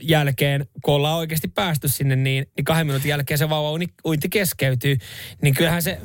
jälkeen, 0.00 0.66
kun 0.84 0.94
ollaan 0.94 1.16
oikeasti 1.16 1.48
päästy 1.48 1.88
sinne, 1.88 2.16
niin, 2.16 2.46
niin 2.56 2.64
kahden 2.64 2.86
minuutin 2.86 3.08
jälkeen 3.08 3.38
se 3.38 3.48
vauva 3.48 3.78
uinti 4.04 4.28
keskeytyy. 4.28 4.96
Niin 5.42 5.54
kyllähän 5.54 5.82
se, 5.82 5.98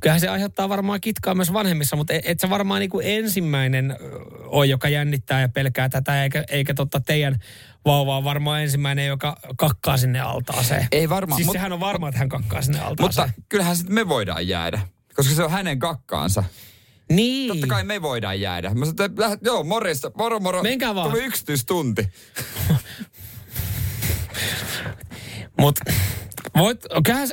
kyllähän 0.00 0.20
se 0.20 0.28
aiheuttaa 0.28 0.68
varmaan 0.68 1.00
kitkaa 1.00 1.34
myös 1.34 1.52
vanhemmissa, 1.52 1.96
mutta 1.96 2.12
et, 2.14 2.22
et 2.24 2.40
se 2.40 2.50
varmaan 2.50 2.80
niin 2.80 2.90
kuin 2.90 3.06
ensimmäinen 3.06 3.96
on, 4.46 4.68
joka 4.68 4.88
jännittää 4.88 5.40
ja 5.40 5.48
pelkää 5.48 5.88
tätä, 5.88 6.22
eikä, 6.22 6.44
eikä 6.48 6.74
totta 6.74 7.00
teidän 7.00 7.38
vauva 7.84 8.16
on 8.16 8.24
varmaan 8.24 8.62
ensimmäinen, 8.62 9.06
joka 9.06 9.36
kakkaa 9.58 9.96
sinne 9.96 10.20
altaaseen. 10.20 10.88
Ei 10.92 11.08
varmaan, 11.08 11.36
Siis 11.36 11.46
mut- 11.46 11.52
sehän 11.52 11.72
on 11.72 11.80
varma, 11.80 12.08
että 12.08 12.18
hän 12.18 12.28
kakkaa 12.28 12.62
sinne 12.62 12.80
altaaseen. 12.80 13.28
Mutta 13.28 13.42
kyllähän 13.48 13.76
sitten 13.76 13.94
me 13.94 14.08
voidaan 14.08 14.48
jäädä. 14.48 14.80
Koska 15.14 15.34
se 15.34 15.44
on 15.44 15.50
hänen 15.50 15.78
kakkaansa. 15.78 16.44
niin. 17.12 17.48
Totta 17.48 17.66
kai 17.66 17.84
me 17.84 18.02
voidaan 18.02 18.40
jäädä. 18.40 18.74
Mä 18.74 18.84
sanoin, 18.86 19.10
että 19.10 19.22
lähdet- 19.22 19.40
joo, 19.44 19.64
morjesta, 19.64 20.10
moro 20.18 20.40
moro. 20.40 20.62
Menkää 20.62 20.94
vaan. 20.94 21.10
Tuli 21.10 21.24
yksityistunti. 21.24 22.08
Mut 25.60 25.80
voit, 26.58 26.80
kyllähän 27.04 27.28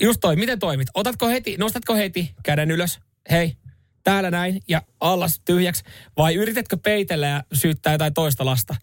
just 0.00 0.20
toi, 0.20 0.36
miten 0.36 0.58
toimit? 0.58 0.88
Otatko 0.94 1.28
heti, 1.28 1.56
nostatko 1.56 1.94
heti 1.94 2.34
käden 2.42 2.70
ylös? 2.70 2.98
Hei, 3.30 3.56
täällä 4.04 4.30
näin 4.30 4.60
ja 4.68 4.82
allas 5.00 5.40
tyhjäksi. 5.44 5.84
Vai 6.16 6.34
yritätkö 6.34 6.76
peitellä 6.76 7.26
ja 7.26 7.44
syyttää 7.52 7.92
jotain 7.92 8.14
toista 8.14 8.44
lasta? 8.44 8.76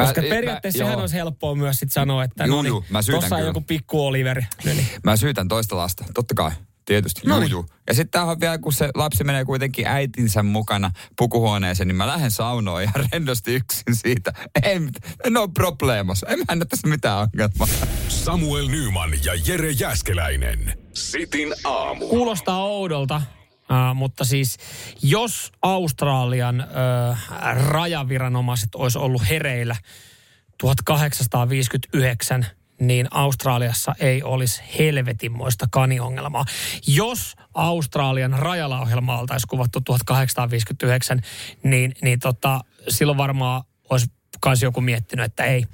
Mä- 0.00 0.06
Koska 0.06 0.22
mä- 0.22 0.28
periaatteessa 0.28 0.78
sehän 0.78 0.92
joo. 0.92 1.00
olisi 1.00 1.14
helppoa 1.16 1.54
myös 1.54 1.78
sit 1.78 1.92
sanoa, 1.92 2.24
että 2.24 2.44
Juu, 2.44 2.56
no 2.56 2.62
niin, 2.62 2.68
juu, 2.68 2.84
mä 2.90 3.02
syytän 3.02 3.20
tossa 3.20 3.36
on 3.36 3.44
joku 3.46 3.60
pikku 3.60 4.06
Oliveri. 4.06 4.42
No 4.64 4.72
niin. 4.72 4.86
Mä 5.04 5.16
syytän 5.16 5.48
toista 5.48 5.76
lasta, 5.76 6.04
totta 6.14 6.34
kai. 6.34 6.50
Tietysti, 6.84 7.20
juu, 7.24 7.34
Noniin. 7.34 7.50
juu. 7.50 7.66
Ja 7.88 7.94
sitten 7.94 8.22
on 8.22 8.40
vielä, 8.40 8.58
kun 8.58 8.72
se 8.72 8.90
lapsi 8.94 9.24
menee 9.24 9.44
kuitenkin 9.44 9.86
äitinsä 9.86 10.42
mukana 10.42 10.90
pukuhuoneeseen, 11.18 11.88
niin 11.88 11.96
mä 11.96 12.06
lähden 12.06 12.30
saunoon 12.30 12.82
ihan 12.82 12.94
rennosti 13.12 13.54
yksin 13.54 13.94
siitä. 13.96 14.32
Ei, 14.62 14.80
mit- 14.80 14.98
no 15.28 15.48
problemos. 15.48 16.24
En 16.28 16.38
mä 16.58 16.64
tässä 16.64 16.88
mitään 16.88 17.18
ongelmaa. 17.18 17.66
Samuel 18.08 18.68
Nyman 18.68 19.10
ja 19.24 19.32
Jere 19.46 19.70
Jäskeläinen. 19.70 20.78
Sitin 20.94 21.54
aamu. 21.64 22.08
Kuulostaa 22.08 22.64
oudolta, 22.64 23.22
äh, 23.72 23.94
mutta 23.94 24.24
siis 24.24 24.56
jos 25.02 25.52
Australian 25.62 26.60
äh, 26.60 27.66
rajaviranomaiset 27.68 28.74
olisi 28.74 28.98
ollut 28.98 29.28
hereillä 29.28 29.76
1859, 30.58 32.46
niin 32.80 33.08
Australiassa 33.10 33.94
ei 33.98 34.22
olisi 34.22 34.62
helvetinmoista 34.78 35.66
kaniongelmaa. 35.70 36.44
Jos 36.86 37.36
Australian 37.54 38.32
rajalaohjelma 38.32 39.18
oltaisiin 39.18 39.48
kuvattu 39.48 39.80
1859, 39.80 41.20
niin, 41.62 41.94
niin 42.02 42.18
tota, 42.18 42.60
silloin 42.88 43.18
varmaan 43.18 43.62
olisi 43.90 44.06
myös 44.46 44.62
joku 44.62 44.80
miettinyt, 44.80 45.24
että 45.24 45.44
ei, 45.44 45.66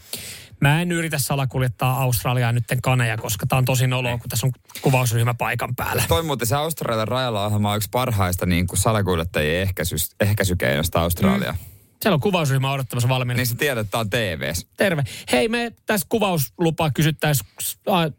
Mä 0.60 0.82
en 0.82 0.92
yritä 0.92 1.18
salakuljettaa 1.18 2.02
Australiaan 2.02 2.54
nytten 2.54 2.82
kaneja, 2.82 3.16
koska 3.16 3.46
tää 3.46 3.58
on 3.58 3.64
tosi 3.64 3.86
noloa, 3.86 4.18
kun 4.18 4.28
tässä 4.28 4.46
on 4.46 4.52
kuvausryhmä 4.82 5.34
paikan 5.34 5.76
päällä. 5.76 6.04
Toi 6.08 6.22
muuten 6.22 6.46
se 6.46 6.56
Australian 6.56 7.08
rajalla 7.08 7.46
on 7.46 7.76
yksi 7.76 7.88
parhaista 7.92 8.46
niin 8.46 8.66
kuin 8.66 8.78
salakuljettajien 8.78 9.62
ehkäisy, 9.62 9.96
ehkäisykeinoista 10.20 11.00
Australia. 11.00 11.52
Mm. 11.52 11.58
Siellä 12.02 12.14
on 12.14 12.20
kuvausryhmä 12.20 12.72
odottamassa 12.72 13.08
valmiina. 13.08 13.36
Niin 13.36 13.46
sä 13.46 13.54
tiedät, 13.54 13.80
että 13.80 13.90
tää 13.90 14.00
on 14.00 14.10
TVs. 14.10 14.66
Terve. 14.76 15.04
Hei, 15.32 15.48
me 15.48 15.72
tässä 15.86 16.06
kuvauslupaa 16.08 16.90
kysyttäisiin, 16.90 17.50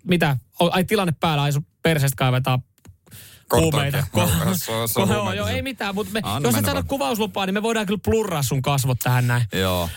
mitä, 0.03 0.37
ai 0.59 0.83
tilanne 0.83 1.13
päällä, 1.19 1.43
ai 1.43 1.51
sun 1.51 1.65
perseestä 1.83 2.15
kaivetaan 2.15 2.63
on 3.53 5.07
Ko- 5.07 5.13
joo, 5.13 5.33
joo, 5.33 5.47
ei 5.47 5.61
mitään, 5.61 5.95
mutta 5.95 6.13
me, 6.13 6.19
Anna 6.23 6.49
jos 6.49 6.55
et 6.55 6.65
saada 6.65 6.83
kuvauslupaa, 6.83 7.45
niin 7.45 7.53
me 7.53 7.63
voidaan 7.63 7.85
kyllä 7.85 7.99
plurraa 8.05 8.43
sun 8.43 8.61
kasvot 8.61 8.99
tähän 9.03 9.27
näin. 9.27 9.43
Joo, 9.53 9.89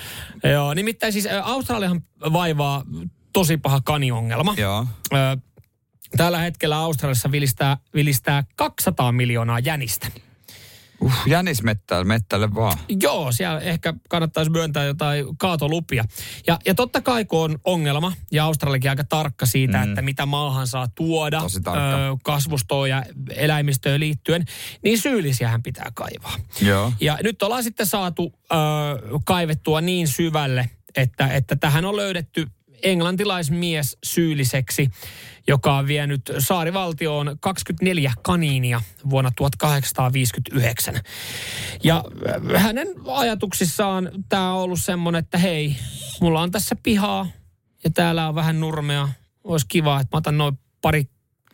Joo, 0.53 0.75
nimittäin 0.75 1.13
siis 1.13 1.29
Australiahan 1.43 2.01
vaivaa 2.33 2.83
tosi 3.33 3.57
paha 3.57 3.81
kaniongelma. 3.85 4.55
joo. 4.59 4.87
Ö, 5.13 5.17
Tällä 6.17 6.39
hetkellä 6.39 6.77
Australiassa 6.79 7.33
vilistää, 7.33 7.77
vilistää 7.95 8.45
200 8.57 9.13
miljoonaa 9.13 9.59
jänistä. 9.59 10.07
Uh, 11.01 11.13
jänis 11.27 11.63
mettälle, 12.05 12.55
vaan. 12.55 12.79
Joo, 13.03 13.33
siellä 13.33 13.61
ehkä 13.61 13.95
kannattaisi 14.09 14.51
myöntää 14.51 14.85
jotain 14.85 15.37
kaatolupia. 15.39 16.05
Ja, 16.47 16.59
ja 16.67 16.75
totta 16.75 17.01
kai 17.01 17.25
kun 17.25 17.41
on 17.41 17.59
ongelma, 17.65 18.13
ja 18.33 18.45
Australiakin 18.45 18.91
aika 18.91 19.05
tarkka 19.05 19.47
siitä, 19.47 19.79
mm. 19.79 19.89
että 19.89 20.03
mitä 20.03 20.27
maahan 20.27 20.67
saa 20.67 20.89
tuoda 20.95 21.43
tarkka. 21.65 22.19
kasvustoon 22.25 22.91
ja 22.91 23.05
eläimistöön 23.37 24.01
liittyen, 24.01 24.45
niin 24.85 24.99
syyllisiähän 24.99 25.63
pitää 25.63 25.91
kaivaa. 25.95 26.37
Joo. 26.63 26.93
Ja 27.01 27.19
nyt 27.23 27.43
ollaan 27.43 27.65
sitten 27.65 27.87
saatu 27.87 28.33
ö, 28.53 28.57
kaivettua 29.25 29.81
niin 29.81 30.09
syvälle, 30.09 30.71
että, 30.97 31.27
että 31.27 31.57
tähän 31.57 31.85
on 31.85 31.97
löydetty 31.97 32.47
englantilaismies 32.83 33.99
syylliseksi, 34.05 34.91
joka 35.47 35.76
on 35.76 35.87
vienyt 35.87 36.31
saarivaltioon 36.39 37.37
24 37.41 38.12
kaniinia 38.22 38.81
vuonna 39.11 39.31
1859. 39.37 40.95
Ja 41.85 42.05
äh, 42.55 42.62
hänen 42.62 42.89
ajatuksissaan 43.07 44.11
tämä 44.28 44.53
on 44.53 44.62
ollut 44.62 44.81
semmoinen, 44.83 45.18
että 45.18 45.39
hei, 45.39 45.76
mulla 46.20 46.41
on 46.41 46.51
tässä 46.51 46.76
pihaa 46.83 47.26
ja 47.85 47.91
täällä 47.91 48.28
on 48.28 48.35
vähän 48.35 48.61
nurmea. 48.61 49.09
Olisi 49.45 49.66
kiva, 49.68 50.01
että 50.01 50.16
mä 50.16 50.18
otan 50.18 50.39
noin 50.39 50.59
pari 50.83 51.05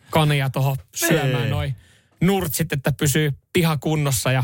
kania 0.09 0.49
tuohon 0.49 0.77
syömään 0.95 1.49
noin 1.49 1.75
nurtsit, 2.21 2.73
että 2.73 2.91
pysyy 2.91 3.31
piha 3.53 3.77
kunnossa 3.77 4.31
ja 4.31 4.43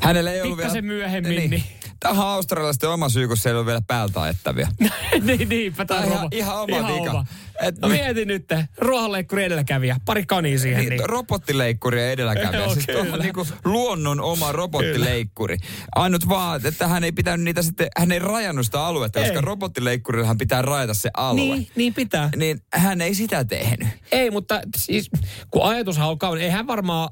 Hänellä 0.00 0.32
ei 0.32 0.42
ollut 0.42 0.58
vielä... 0.58 0.82
myöhemmin, 0.82 1.50
niin, 1.50 1.64
tähän 2.00 2.26
on 2.26 2.32
australialaisten 2.32 2.88
oma 2.90 3.08
syy, 3.08 3.28
kun 3.28 3.36
siellä 3.36 3.60
on 3.60 3.66
vielä 3.66 3.82
päältä 3.86 4.22
ajettavia. 4.22 4.68
niin, 5.22 5.48
niinpä. 5.48 5.84
Tämä 5.84 6.04
Ihan- 6.04 6.24
on 6.24 6.28
ihan 6.32 6.56
oma 6.60 6.88
vika. 6.88 7.10
Oma. 7.10 7.24
Et- 7.62 7.78
no 7.78 7.88
mieti 7.88 8.24
nyt, 8.24 8.44
ruohonleikkuri 8.78 9.44
edelläkävijä, 9.44 9.96
pari 10.04 10.26
kania 10.26 10.58
siihen. 10.58 10.80
Niin, 10.80 10.90
Niin. 10.90 11.08
robottileikkuri 11.08 12.02
edelläkävijä. 12.10 12.68
Siis 12.74 12.86
tuo 12.86 13.00
on 13.00 13.06
kyllä. 13.06 13.24
niinku 13.24 13.46
luonnon 13.64 14.20
oma 14.20 14.52
robottileikkuri. 14.52 15.56
Ainut 15.94 16.28
vaan, 16.28 16.60
että 16.66 16.88
hän 16.88 17.04
ei 17.04 17.12
pitänyt 17.12 17.44
niitä 17.44 17.62
sitten, 17.62 17.88
hän 17.98 18.12
ei 18.12 18.18
rajannut 18.18 18.66
sitä 18.66 18.86
aluetta, 18.86 19.20
Ei. 19.20 19.24
koska 19.26 19.40
robottileikkurillahan 19.40 20.38
pitää 20.38 20.62
rajata 20.62 20.94
se 20.94 21.10
alue. 21.16 21.40
Niin, 21.56 21.68
niin 21.76 21.94
pitää. 21.94 22.30
Niin 22.36 22.62
hän 22.72 23.00
ei 23.00 23.14
sitä 23.14 23.44
tehnyt. 23.44 23.88
Ei, 24.12 24.30
mutta 24.30 24.60
siis 24.76 25.10
kun 25.50 25.62
ajatushan 25.64 26.08
on 26.08 26.18
kaunis, 26.18 26.42
ei 26.44 26.50
hän 26.50 26.66
varmaan 26.66 27.08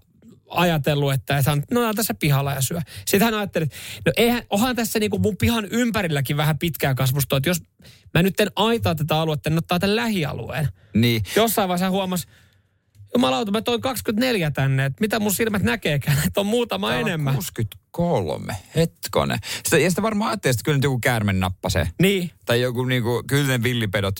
ajatellut, 0.49 1.12
että 1.12 1.42
hän, 1.46 1.62
no 1.70 1.88
on 1.88 1.94
tässä 1.94 2.14
pihalla 2.14 2.53
ja 2.53 2.61
syö. 2.61 2.80
Sitten 3.07 3.24
hän 3.24 3.34
ajatteli, 3.34 3.64
että 3.64 3.76
no 4.07 4.12
eihän, 4.16 4.42
onhan 4.51 4.76
tässä 4.76 4.99
niinku 4.99 5.18
mun 5.18 5.36
pihan 5.36 5.64
ympärilläkin 5.70 6.36
vähän 6.36 6.59
pitkää 6.59 6.94
kasvustoa, 6.94 7.36
että 7.36 7.51
jos 7.51 7.62
mä 8.14 8.22
nyt 8.22 8.40
en 8.40 8.51
aitaa 8.57 8.94
tätä 8.94 9.16
aluetta, 9.16 9.51
niin 9.51 9.59
ottaa 9.59 9.78
tämän 9.78 9.96
lähialueen. 9.96 10.68
Niin. 10.94 11.22
Jossain 11.36 11.68
vaiheessa 11.68 11.84
hän 11.84 11.92
huomasi, 11.92 12.26
jumalauta, 13.14 13.51
mä 13.51 13.62
toin 13.62 13.80
24 13.80 14.51
tänne, 14.51 14.84
että 14.84 15.01
mitä 15.01 15.20
mun 15.20 15.34
silmät 15.34 15.62
näkeekään, 15.62 16.18
että 16.26 16.40
on 16.40 16.46
muutama 16.46 16.88
Täällä 16.88 17.05
on 17.05 17.09
enemmän. 17.09 17.34
63, 17.34 18.57
hetkonen. 18.76 19.38
Sitä, 19.64 19.78
ja 19.78 19.90
sitä 19.90 20.03
varmaan 20.03 20.30
ajattelee, 20.30 20.51
että 20.51 20.62
kyllä 20.64 20.76
nyt 20.78 20.84
joku 20.84 20.99
käärme 20.99 21.32
nappasee. 21.32 21.90
Niin, 22.03 22.30
Tai 22.46 22.61
joku 22.61 22.84
niinku, 22.84 23.22
kyllä 23.26 23.49
ne 23.49 23.62
villipedot 23.62 24.14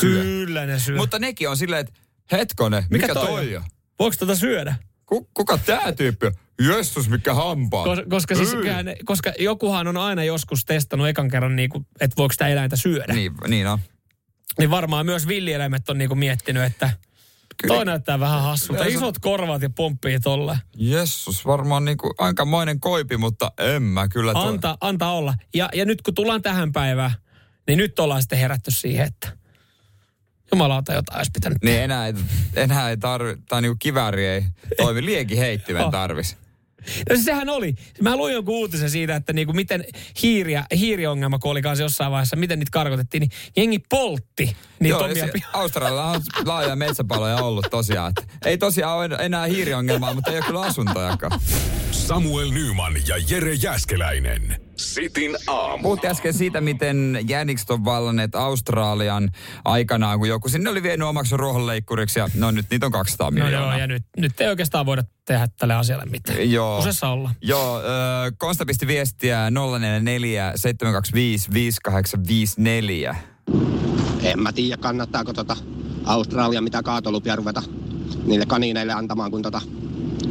syö. 0.00 0.22
kyllä 0.22 0.66
ne 0.66 0.78
syö. 0.78 0.96
Mutta 0.96 1.18
nekin 1.18 1.48
on 1.48 1.56
silleen, 1.56 1.80
että 1.80 1.92
hetkonen, 2.32 2.84
mikä, 2.90 3.06
mikä 3.06 3.14
toi, 3.14 3.26
toi 3.26 3.56
on? 3.56 3.62
Voiko 3.98 4.16
tota 4.18 4.36
syödä? 4.36 4.74
Ku, 5.10 5.28
kuka 5.34 5.58
tää 5.58 5.92
tyyppi 5.92 6.26
on? 6.26 6.32
Jessus, 6.66 7.08
mikä 7.08 7.34
hampaa. 7.34 7.84
Kos, 7.84 7.98
koska, 8.10 8.34
siis, 8.34 8.50
kyllähän 8.50 8.86
koska 9.04 9.32
jokuhan 9.38 9.88
on 9.88 9.96
aina 9.96 10.24
joskus 10.24 10.64
testannut 10.64 11.08
ekan 11.08 11.30
kerran, 11.30 11.56
niin 11.56 11.70
kuin, 11.70 11.86
että 12.00 12.14
voiko 12.16 12.32
sitä 12.32 12.48
eläintä 12.48 12.76
syödä. 12.76 13.12
Niin. 13.12 13.32
Niin, 13.32 13.50
niin 13.50 13.66
on. 13.66 13.78
niin 14.58 14.70
varmaan 14.70 15.06
myös 15.06 15.28
villieläimet 15.28 15.88
on 15.88 15.98
niin 15.98 16.08
kuin 16.08 16.18
miettinyt, 16.18 16.62
että 16.62 16.90
Kyllä. 17.62 17.74
toi 17.74 17.84
näyttää 17.84 18.20
vähän 18.20 18.42
hassulta. 18.42 18.84
Kyllä 18.84 18.96
Isot 18.96 19.18
korvat 19.18 19.62
ja 19.62 19.70
pomppii 19.70 20.20
tolle. 20.20 20.58
Jessus, 20.76 21.46
varmaan 21.46 21.84
niinku 21.84 22.14
aikamoinen 22.18 22.80
koipi, 22.80 23.16
mutta 23.16 23.52
en 23.58 23.82
mä 23.82 24.08
kyllä. 24.08 24.32
Anta, 24.34 24.78
anta 24.80 25.08
olla. 25.08 25.34
Ja, 25.54 25.68
ja 25.74 25.84
nyt 25.84 26.02
kun 26.02 26.14
tullaan 26.14 26.42
tähän 26.42 26.72
päivään, 26.72 27.12
niin 27.66 27.76
nyt 27.76 27.98
ollaan 27.98 28.22
sitten 28.22 28.38
herätty 28.38 28.70
siihen, 28.70 29.06
että 29.06 29.39
jumalauta 30.52 30.92
jotain 30.92 31.18
olisi 31.18 31.30
pitänyt 31.34 31.58
Niin 31.62 31.80
enää 31.80 32.06
ei, 32.06 32.14
enää 32.56 32.90
ei 32.90 32.96
tarvi, 32.96 33.36
tai 33.48 33.62
niinku 33.62 33.76
kivääri 33.78 34.26
ei 34.26 34.42
toimi, 34.76 35.04
liekin 35.04 35.38
heittimen 35.38 35.84
Oh. 35.84 35.90
tarvis. 35.90 36.36
No 36.80 37.14
siis 37.14 37.24
sehän 37.24 37.48
oli. 37.48 37.74
Mä 38.02 38.16
luin 38.16 38.34
jonkun 38.34 38.54
uutisen 38.54 38.90
siitä, 38.90 39.16
että 39.16 39.32
niinku 39.32 39.52
miten 39.52 39.84
hiiriä, 40.22 40.64
hiiriongelma, 40.76 41.38
kun 41.38 41.50
oli 41.50 41.62
kanssa 41.62 41.82
jossain 41.82 42.12
vaiheessa, 42.12 42.36
miten 42.36 42.58
niitä 42.58 42.70
karkotettiin, 42.72 43.20
niin 43.20 43.30
jengi 43.56 43.78
poltti 43.88 44.56
niitä 44.80 44.94
Joo, 44.94 45.00
ja 45.06 45.12
omia 45.12 45.26
se, 45.26 45.32
Australialla 45.52 46.04
on 46.06 46.22
laaja 46.44 46.76
metsäpaloja 46.76 47.36
ollut 47.36 47.66
tosiaan. 47.70 48.12
Että 48.22 48.48
ei 48.48 48.58
tosiaan 48.58 48.98
ole 48.98 49.08
enää 49.20 49.46
hiiriongelmaa, 49.46 50.14
mutta 50.14 50.30
ei 50.30 50.36
ole 50.38 50.46
kyllä 50.46 50.60
asuntojakaan. 50.60 51.40
Samuel 51.90 52.50
Nyman 52.50 52.94
ja 53.08 53.16
Jere 53.30 53.54
Jäskeläinen. 53.54 54.60
Sitin 54.80 55.36
aamu. 55.46 55.82
Puhuttiin 55.82 56.10
äsken 56.10 56.34
siitä, 56.34 56.60
miten 56.60 57.18
jänikset 57.28 57.70
on 57.70 57.84
vallanneet 57.84 58.34
Australian 58.34 59.28
aikanaan, 59.64 60.18
kun 60.18 60.28
joku 60.28 60.48
sinne 60.48 60.70
oli 60.70 60.82
vienyt 60.82 61.08
omaksi 61.08 61.36
ruohonleikkuriksi 61.36 62.18
ja 62.18 62.28
no 62.34 62.50
nyt 62.50 62.66
niitä 62.70 62.86
on 62.86 62.92
200 62.92 63.26
No 63.26 63.30
miljoonaa. 63.30 63.70
joo, 63.70 63.78
ja 63.80 63.86
nyt, 63.86 64.02
nyt 64.16 64.40
ei 64.40 64.48
oikeastaan 64.48 64.86
voida 64.86 65.02
tehdä 65.24 65.48
tälle 65.58 65.74
asialle 65.74 66.04
mitään. 66.04 66.50
Joo. 66.50 66.76
Kusessa 66.78 67.08
olla. 67.08 67.30
Joo, 67.42 67.76
äh, 67.78 67.84
Konsta 68.38 68.66
pisti 68.66 68.86
viestiä 68.86 69.50
044 69.50 70.52
725 70.56 71.50
5854. 71.52 73.16
En 74.22 74.40
mä 74.42 74.52
tiedä, 74.52 74.76
kannattaako 74.76 75.32
tota 75.32 75.56
Australia 76.04 76.60
mitä 76.60 76.82
kaatolupia 76.82 77.36
ruveta 77.36 77.62
niille 78.24 78.46
kanineille 78.46 78.92
antamaan, 78.92 79.30
kun 79.30 79.42
tota, 79.42 79.60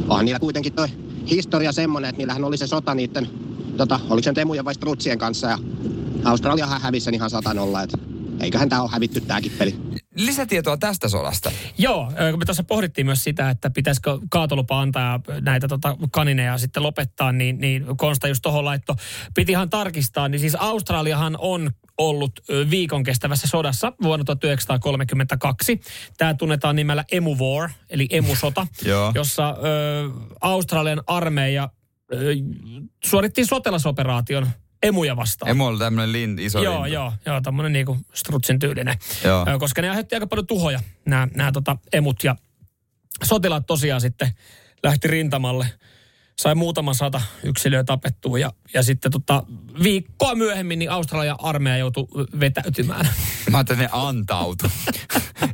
onhan 0.08 0.24
niillä 0.24 0.38
kuitenkin 0.40 0.72
toi 0.72 0.88
historia 1.30 1.72
semmonen, 1.72 2.08
että 2.08 2.18
niillähän 2.18 2.44
oli 2.44 2.56
se 2.56 2.66
sota 2.66 2.94
niiden, 2.94 3.28
tota, 3.76 4.00
oliko 4.10 4.22
se 4.24 4.30
nyt 4.30 4.38
emujen 4.38 4.64
vai 4.64 4.74
strutsien 4.74 5.18
kanssa 5.18 5.48
ja 5.48 5.58
Australiahan 6.24 6.80
hävisi 6.80 7.04
sen 7.04 7.14
ihan 7.14 7.30
satanolla, 7.30 7.82
että 7.82 7.98
eiköhän 8.40 8.68
tää 8.68 8.82
ole 8.82 8.90
hävitty 8.92 9.20
tääkin 9.20 9.52
peli. 9.58 9.76
Lisätietoa 10.14 10.76
tästä 10.76 11.08
sodasta. 11.08 11.52
Joo, 11.78 12.12
kun 12.30 12.38
me 12.38 12.44
tuossa 12.44 12.64
pohdittiin 12.64 13.06
myös 13.06 13.24
sitä, 13.24 13.50
että 13.50 13.70
pitäisikö 13.70 14.18
kaatolupa 14.30 14.80
antaa 14.80 15.20
ja 15.28 15.40
näitä 15.40 15.68
tota, 15.68 15.96
kanineja 16.10 16.58
sitten 16.58 16.82
lopettaa, 16.82 17.32
niin, 17.32 17.58
niin 17.60 17.96
Konsta 17.96 18.28
just 18.28 18.42
tuohon 18.42 18.64
laitto. 18.64 18.96
Piti 19.34 19.52
ihan 19.52 19.70
tarkistaa, 19.70 20.28
niin 20.28 20.40
siis 20.40 20.54
Australiahan 20.54 21.36
on 21.38 21.70
ollut 21.98 22.32
viikon 22.70 23.02
kestävässä 23.02 23.48
sodassa 23.48 23.92
vuonna 24.02 24.24
1932. 24.24 25.80
Tämä 26.18 26.34
tunnetaan 26.34 26.76
nimellä 26.76 27.04
Emu 27.12 27.36
War, 27.36 27.70
eli 27.90 28.06
emusota, 28.10 28.66
jossa 29.14 29.50
ö, 29.50 30.10
Australian 30.40 31.02
armeija 31.06 31.68
ö, 32.12 32.16
suoritti 33.04 33.44
sotilasoperaation 33.44 34.48
emuja 34.82 35.16
vastaan. 35.16 35.50
Emu 35.50 35.66
oli 35.66 35.78
tämmönen 35.78 36.12
lin, 36.12 36.38
iso 36.38 36.62
Joo, 36.62 36.74
lintu. 36.82 36.94
joo, 36.94 37.12
joo, 37.26 37.40
tämmöinen 37.40 37.72
niinku 37.72 37.98
strutsin 38.14 38.58
tyylinen. 38.58 38.96
Joo. 39.24 39.46
Koska 39.58 39.82
ne 39.82 39.88
aiheutti 39.90 40.14
aika 40.14 40.26
paljon 40.26 40.46
tuhoja, 40.46 40.80
nämä, 41.06 41.28
nämä 41.34 41.52
tota, 41.52 41.76
emut. 41.92 42.24
Ja 42.24 42.36
sotilaat 43.22 43.66
tosiaan 43.66 44.00
sitten 44.00 44.32
lähti 44.82 45.08
rintamalle. 45.08 45.66
Sai 46.40 46.54
muutama 46.54 46.94
sata 46.94 47.20
yksilöä 47.42 47.84
tapettua 47.84 48.38
ja, 48.38 48.52
ja 48.74 48.82
sitten 48.82 49.12
tota, 49.12 49.42
viikkoa 49.82 50.34
myöhemmin 50.34 50.78
niin 50.78 50.90
Australian 50.90 51.36
armeija 51.42 51.76
joutui 51.76 52.06
vetäytymään. 52.40 53.08
Mä 53.50 53.58
ajattelin, 53.58 53.82
että 53.82 53.96
ne 53.96 54.02
antautu. 54.02 54.64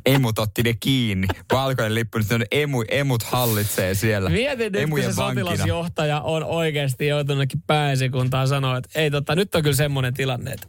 Emut 0.07 0.39
otti 0.39 0.62
ne 0.62 0.74
kiinni. 0.80 1.26
Valkoinen 1.53 1.95
lippu, 1.95 2.18
on 2.34 2.45
emu, 2.51 2.84
emut 2.89 3.22
hallitsee 3.22 3.95
siellä. 3.95 4.30
Mietin 4.30 4.72
nyt, 4.72 4.91
kun 4.91 5.03
se 5.03 5.16
vankina. 5.16 5.51
sotilasjohtaja 5.51 6.20
on 6.20 6.45
oikeasti 6.45 7.07
joutunutkin 7.07 7.62
pääesikuntaan 7.66 8.49
sanoa, 8.49 8.76
että 8.76 8.91
ei 8.95 9.11
tota, 9.11 9.34
nyt 9.34 9.55
on 9.55 9.62
kyllä 9.62 9.76
semmoinen 9.76 10.14
tilanne, 10.14 10.51
että 10.51 10.66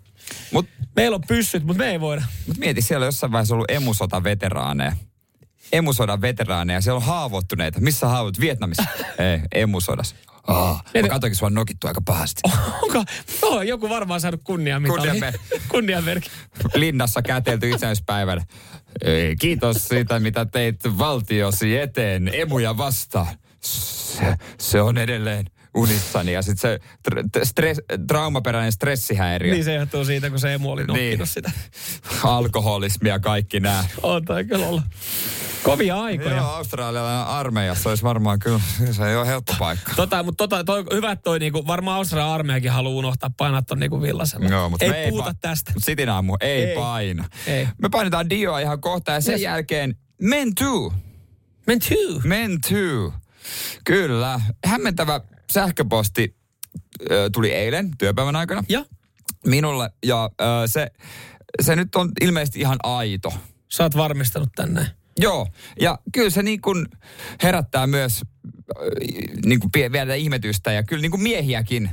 Mut, 0.51 0.69
meillä 0.95 1.15
on 1.15 1.23
pyssyt, 1.27 1.63
mutta 1.63 1.83
me 1.83 1.91
ei 1.91 1.99
voida. 1.99 2.23
mut 2.47 2.57
mieti, 2.57 2.81
siellä 2.81 3.03
on 3.03 3.07
jossain 3.07 3.31
vaiheessa 3.31 3.55
ollut 3.55 3.71
emusota 3.71 4.23
veteraaneja. 4.23 4.95
Emusodan 5.71 6.21
veteraaneja. 6.21 6.81
Siellä 6.81 6.97
on 6.97 7.03
haavoittuneita. 7.05 7.79
Missä 7.79 8.07
haavoit? 8.07 8.39
Vietnamissa? 8.39 8.83
ei, 9.19 9.39
emusodassa. 9.61 10.15
Aa, 10.47 10.83
mä 11.01 11.07
katsoinkin 11.07 11.35
sua 11.35 11.49
nokittu 11.49 11.87
aika 11.87 12.01
pahasti. 12.05 12.41
Onko? 12.83 13.03
No, 13.41 13.61
joku 13.61 13.89
varmaan 13.89 14.21
saanut 14.21 14.41
kunniamitali. 14.43 15.09
Kunniamer- 15.09 15.39
Kunniamerkki. 15.71 16.29
Linnassa 16.75 17.21
kätelty 17.21 17.69
itsenäispäivänä. 17.69 18.45
Kiitos 19.39 19.87
siitä, 19.87 20.19
mitä 20.19 20.45
teit 20.45 20.79
valtiosi 20.97 21.77
eteen 21.77 22.29
emuja 22.33 22.77
vastaan. 22.77 23.27
Se, 23.61 24.35
se 24.59 24.81
on 24.81 24.97
edelleen 24.97 25.45
unissani. 25.77 26.33
Ja 26.33 26.41
sitten 26.41 26.61
se 26.61 26.79
tr- 27.11 27.45
stress, 27.45 27.79
traumaperäinen 28.07 28.71
stressihäiriö. 28.71 29.53
Niin 29.53 29.63
se 29.63 29.73
johtuu 29.73 30.05
siitä, 30.05 30.29
kun 30.29 30.39
se 30.39 30.53
emu 30.53 30.71
oli 30.71 30.83
Niin. 30.85 31.27
sitä. 31.27 31.51
Alkoholismi 32.23 33.09
ja 33.09 33.19
kaikki 33.19 33.59
nämä. 33.59 33.83
On 34.03 34.25
toi 34.25 34.45
kyllä 34.45 34.67
olla. 34.67 34.81
Kovia 35.63 36.01
aikoja. 36.01 36.35
Joo, 36.35 36.45
Australialainen 36.49 37.27
armeijassa 37.27 37.89
olisi 37.89 38.03
varmaan 38.03 38.39
kyllä, 38.39 38.59
se 38.91 39.09
ei 39.09 39.15
ole 39.15 39.27
helppo 39.27 39.53
paikka. 39.59 39.91
Tota, 39.95 40.23
mutta 40.23 40.47
tota, 40.47 40.63
toi, 40.63 40.85
hyvä, 40.93 41.15
toi 41.15 41.39
niinku, 41.39 41.67
varmaan 41.67 41.97
Australian 41.97 42.29
armeijakin 42.33 42.71
haluaa 42.71 42.95
unohtaa 42.95 43.29
painaa 43.37 43.61
ton 43.61 43.79
niinku 43.79 44.01
villasella. 44.01 44.47
Joo, 44.49 44.69
mutta 44.69 44.85
ei 44.85 44.91
me 44.91 45.05
puhuta 45.09 45.29
pa- 45.31 45.37
tästä. 45.41 45.73
Sitin 45.77 46.09
aamu 46.09 46.35
ei, 46.41 46.63
Ei. 46.63 46.75
paina. 46.75 47.25
Ei. 47.47 47.67
Me 47.81 47.89
painetaan 47.89 48.29
Dioa 48.29 48.59
ihan 48.59 48.81
kohta 48.81 49.11
ja 49.11 49.21
sen 49.21 49.31
Yes. 49.33 49.41
jälkeen 49.41 49.95
Men 50.21 50.55
Too. 50.55 50.93
Men 51.67 51.79
too. 51.79 52.21
Men 52.23 52.51
Too. 52.69 53.13
Kyllä. 53.83 54.41
Hämmentävä 54.65 55.21
sähköposti 55.51 56.35
ö, 57.11 57.29
tuli 57.33 57.51
eilen 57.51 57.91
työpäivän 57.97 58.35
aikana 58.35 58.63
Ja 58.69 58.85
minulle 59.45 59.89
ja 60.05 60.29
ö, 60.41 60.67
se, 60.67 60.91
se 61.61 61.75
nyt 61.75 61.95
on 61.95 62.11
ilmeisesti 62.21 62.59
ihan 62.59 62.77
aito. 62.83 63.33
sä 63.71 63.83
oot 63.83 63.97
varmistanut 63.97 64.49
tänne. 64.55 64.91
Joo, 65.19 65.47
ja 65.81 65.99
kyllä 66.13 66.29
se 66.29 66.43
niin 66.43 66.61
kuin 66.61 66.85
herättää 67.43 67.87
myös 67.87 68.21
niin 69.45 69.59
kuin 69.59 69.71
vielä 69.91 70.15
ihmetystä 70.15 70.71
ja 70.71 70.83
kyllä 70.83 71.01
niin 71.01 71.11
kuin 71.11 71.23
miehiäkin. 71.23 71.89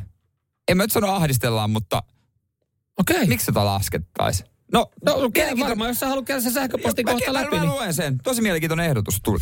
En 0.69 0.77
mä 0.77 0.83
nyt 0.83 0.93
sano 0.93 1.13
ahdistellaan, 1.13 1.71
mutta 1.71 2.03
Okei. 2.99 3.17
Okay. 3.17 3.27
miksi 3.27 3.47
sitä 3.47 3.65
laskettaisiin? 3.65 4.54
No, 4.73 4.87
No 5.05 5.13
käy 5.15 5.21
mielenkiinto- 5.45 5.61
varmaan, 5.67 5.91
jos 5.91 6.01
sä 6.01 6.07
haluat 6.09 6.25
käydä 6.27 6.41
sen 6.41 6.53
sähköpostin 6.53 7.05
kohta 7.05 7.33
mä, 7.33 7.39
läpi. 7.43 7.57
Mä 7.57 7.61
Niin. 7.63 7.71
luen 7.73 7.95
sen. 7.95 8.19
Tosi 8.19 8.43
mielenkiintoinen 8.43 8.87
ehdotus 8.87 9.21
tuli. 9.25 9.39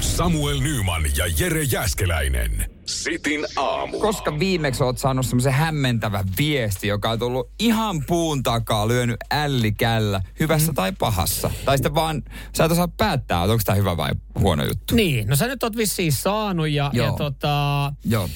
Samuel 0.00 0.60
Nyman 0.60 1.02
ja 1.16 1.24
Jere 1.38 1.62
Jäskeläinen. 1.62 2.70
Sitin 2.86 3.46
aamu. 3.56 4.00
Koska 4.00 4.38
viimeksi 4.38 4.82
oot 4.84 4.98
saanut 4.98 5.26
semmoisen 5.26 5.52
hämmentävän 5.52 6.24
viesti, 6.38 6.86
joka 6.88 7.10
on 7.10 7.18
tullut 7.18 7.50
ihan 7.60 8.04
puun 8.06 8.42
takaa, 8.42 8.88
lyönyt 8.88 9.16
ällikällä, 9.30 10.20
hyvässä 10.40 10.72
Mm. 10.72 10.74
tai 10.74 10.92
pahassa. 10.92 11.50
Tai 11.64 11.78
sitten 11.78 11.94
vaan, 11.94 12.22
sä 12.56 12.64
et 12.64 12.72
osaa 12.72 12.88
päättää, 12.88 13.38
että 13.44 13.52
onko 13.52 13.62
tämä 13.64 13.76
hyvä 13.76 13.96
vai 13.96 14.10
huono 14.38 14.64
juttu. 14.64 14.94
Niin, 14.94 15.28
no 15.28 15.36
sä 15.36 15.46
nyt 15.46 15.62
oot 15.62 15.76
vissiin 15.76 16.12
saanut 16.12 16.68
ja, 16.68 16.90
ja 16.92 17.04
Joo. 17.04 17.16
tota, 17.16 17.92
Joo. 18.04 18.28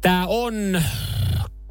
tää 0.00 0.26
on 0.26 0.82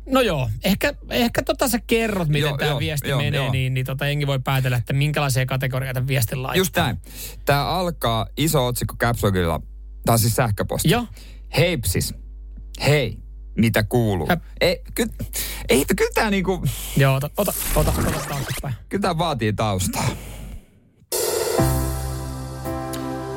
No 0.10 0.22
joo, 0.22 0.50
ehkä, 0.64 0.94
ehkä 1.10 1.44
tota 1.44 1.68
sä 1.68 1.80
kerrot, 1.88 2.28
miten 2.28 2.42
Joo, 2.50 2.58
tämä 2.58 2.72
joo, 2.72 2.80
viesti 2.80 3.10
joo, 3.10 3.20
menee, 3.22 3.42
joo. 3.44 3.52
niin, 3.52 3.74
niin 3.74 3.86
tota 3.86 4.08
jengi 4.08 4.28
voi 4.28 4.40
päätellä, 4.40 4.78
että 4.78 4.94
minkälaisia 4.94 5.46
kategorioita 5.46 6.08
viestin 6.08 6.44
laittaa. 6.44 6.58
Just 6.58 6.76
näin. 6.76 6.98
Tämä 7.46 7.66
alkaa 7.66 8.28
iso 8.38 8.66
otsikko 8.68 8.96
Caps 8.98 9.24
Lockilla. 9.24 9.62
Tämä 10.06 10.14
on 10.14 10.20
siis 10.20 10.36
sähköposti. 10.36 10.90
Joo. 10.90 11.08
Heipsis. 11.58 12.14
Hei, 12.86 13.18
mitä 13.58 13.84
kuuluu? 13.84 14.28
Häp. 14.30 14.44
Ei, 14.62 14.82
ky, 14.96 15.06
ei, 15.70 15.86
kyllä 15.98 16.12
tämä 16.14 16.30
niinku, 16.30 16.64
Joo, 16.98 17.16
ota, 17.16 17.30
ota, 17.38 17.54
ota, 17.76 17.94
ota 18.08 18.20
taaksepäin. 18.30 18.74
kyllä 18.90 19.02
tää 19.02 19.18
vaatii 19.18 19.54
taustaa. 19.54 20.10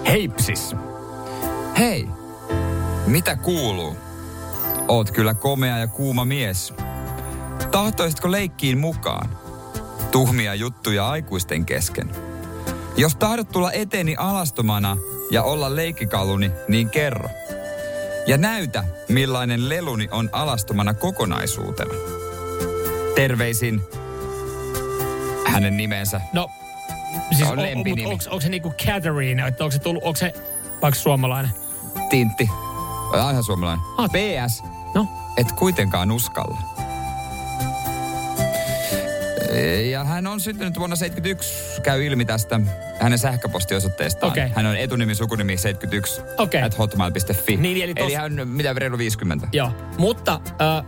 Heipsis. 0.07 0.71
Hei, 1.79 2.07
mitä 3.07 3.37
kuuluu? 3.37 3.97
Oot 4.89 5.11
kyllä 5.11 5.35
komea 5.35 5.79
ja 5.79 5.87
kuuma 5.87 6.25
mies. 6.25 6.75
Tahtoisitko 7.71 8.31
leikkiin 8.31 8.79
mukaan? 8.79 9.39
Tuhmia 10.11 10.55
juttuja 10.55 11.09
aikuisten 11.09 11.65
kesken. 11.67 12.11
Jos 12.97 13.17
tahdot 13.17 13.49
tulla 13.49 13.73
eteeni 13.73 14.17
alastomana 14.19 14.97
ja 15.31 15.43
olla 15.43 15.77
leikkikaluni, 15.77 16.51
niin 16.69 16.91
kerro. 16.91 17.29
Ja 18.27 18.37
näytä, 18.37 18.85
millainen 19.09 19.69
leluni 19.69 20.09
on 20.11 20.29
alastomana 20.33 20.95
kokonaisuutena. 20.95 21.95
Terveisin 23.15 23.81
hänen 25.47 25.77
nimensä. 25.77 26.21
No, 26.33 26.49
siis 27.37 27.43
On 27.51 27.59
on, 27.59 27.63
lempinimi. 27.63 28.07
on, 28.07 28.13
onko, 28.13 28.25
onko 28.31 28.41
se 28.41 28.49
niinku 28.49 28.71
Catherine, 28.87 29.47
että 29.49 29.65
onko 29.65 29.73
se 29.73 29.79
tullut, 29.79 30.03
onko 30.03 30.17
se 30.17 30.33
vaikka 30.83 31.01
suomalainen? 31.01 31.51
Tintti. 32.11 32.51
On 33.13 33.19
ihan 33.31 33.45
suomalainen. 33.45 33.85
Ah. 33.99 34.11
PS. 34.11 34.63
No, 34.95 35.09
Et 35.37 35.53
kuitenkaan 35.53 36.11
uskalla. 36.11 36.59
Ja 39.91 40.05
hän 40.05 40.27
on 40.27 40.41
syntynyt 40.41 40.79
vuonna 40.79 40.97
71, 40.97 41.81
käy 41.83 42.05
ilmi 42.07 42.25
tästä 42.25 42.61
hänen 43.01 43.19
sähköpostiosoitteestaan. 43.19 44.33
Okei. 44.33 44.49
Hän 44.55 44.67
on 44.67 44.77
etunimi, 44.77 45.15
sukunimi 45.15 45.57
71 45.57 46.21
Okei. 46.39 46.63
at 46.63 46.79
hotmail.fi. 46.79 47.57
Niin, 47.57 47.83
eli 47.83 47.93
tos- 47.93 48.05
eli 48.05 48.15
hän 48.15 48.41
on 48.41 48.49
mitä 48.49 48.73
reilu 48.73 48.99
50. 48.99 49.49
joo. 49.53 49.71
Mutta 49.99 50.41
äh, 50.79 50.85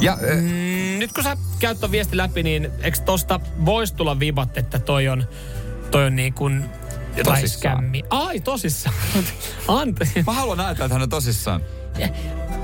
Ja 0.00 0.12
äh, 0.12 0.36
mm, 0.36 0.98
nyt 0.98 1.12
kun 1.12 1.24
sä 1.24 1.36
käyt 1.58 1.80
ton 1.80 1.90
viesti 1.90 2.16
läpi, 2.16 2.42
niin 2.42 2.70
eikö 2.82 2.98
tosta 2.98 3.40
voisi 3.64 3.94
tulla 3.94 4.20
vibat, 4.20 4.58
että 4.58 4.78
toi 4.78 5.08
on, 5.08 5.24
toi 5.90 6.06
on 6.06 6.16
niin 6.16 6.34
kuin 6.34 6.64
jotain 7.16 7.48
skämmi. 7.48 8.02
Ai, 8.10 8.40
tosissaan. 8.40 8.96
Anteeksi. 9.68 10.22
mä 10.26 10.32
haluan 10.32 10.60
ajatella, 10.60 10.84
että 10.86 10.94
hän 10.94 11.02
on 11.02 11.08
tosissaan. 11.08 11.60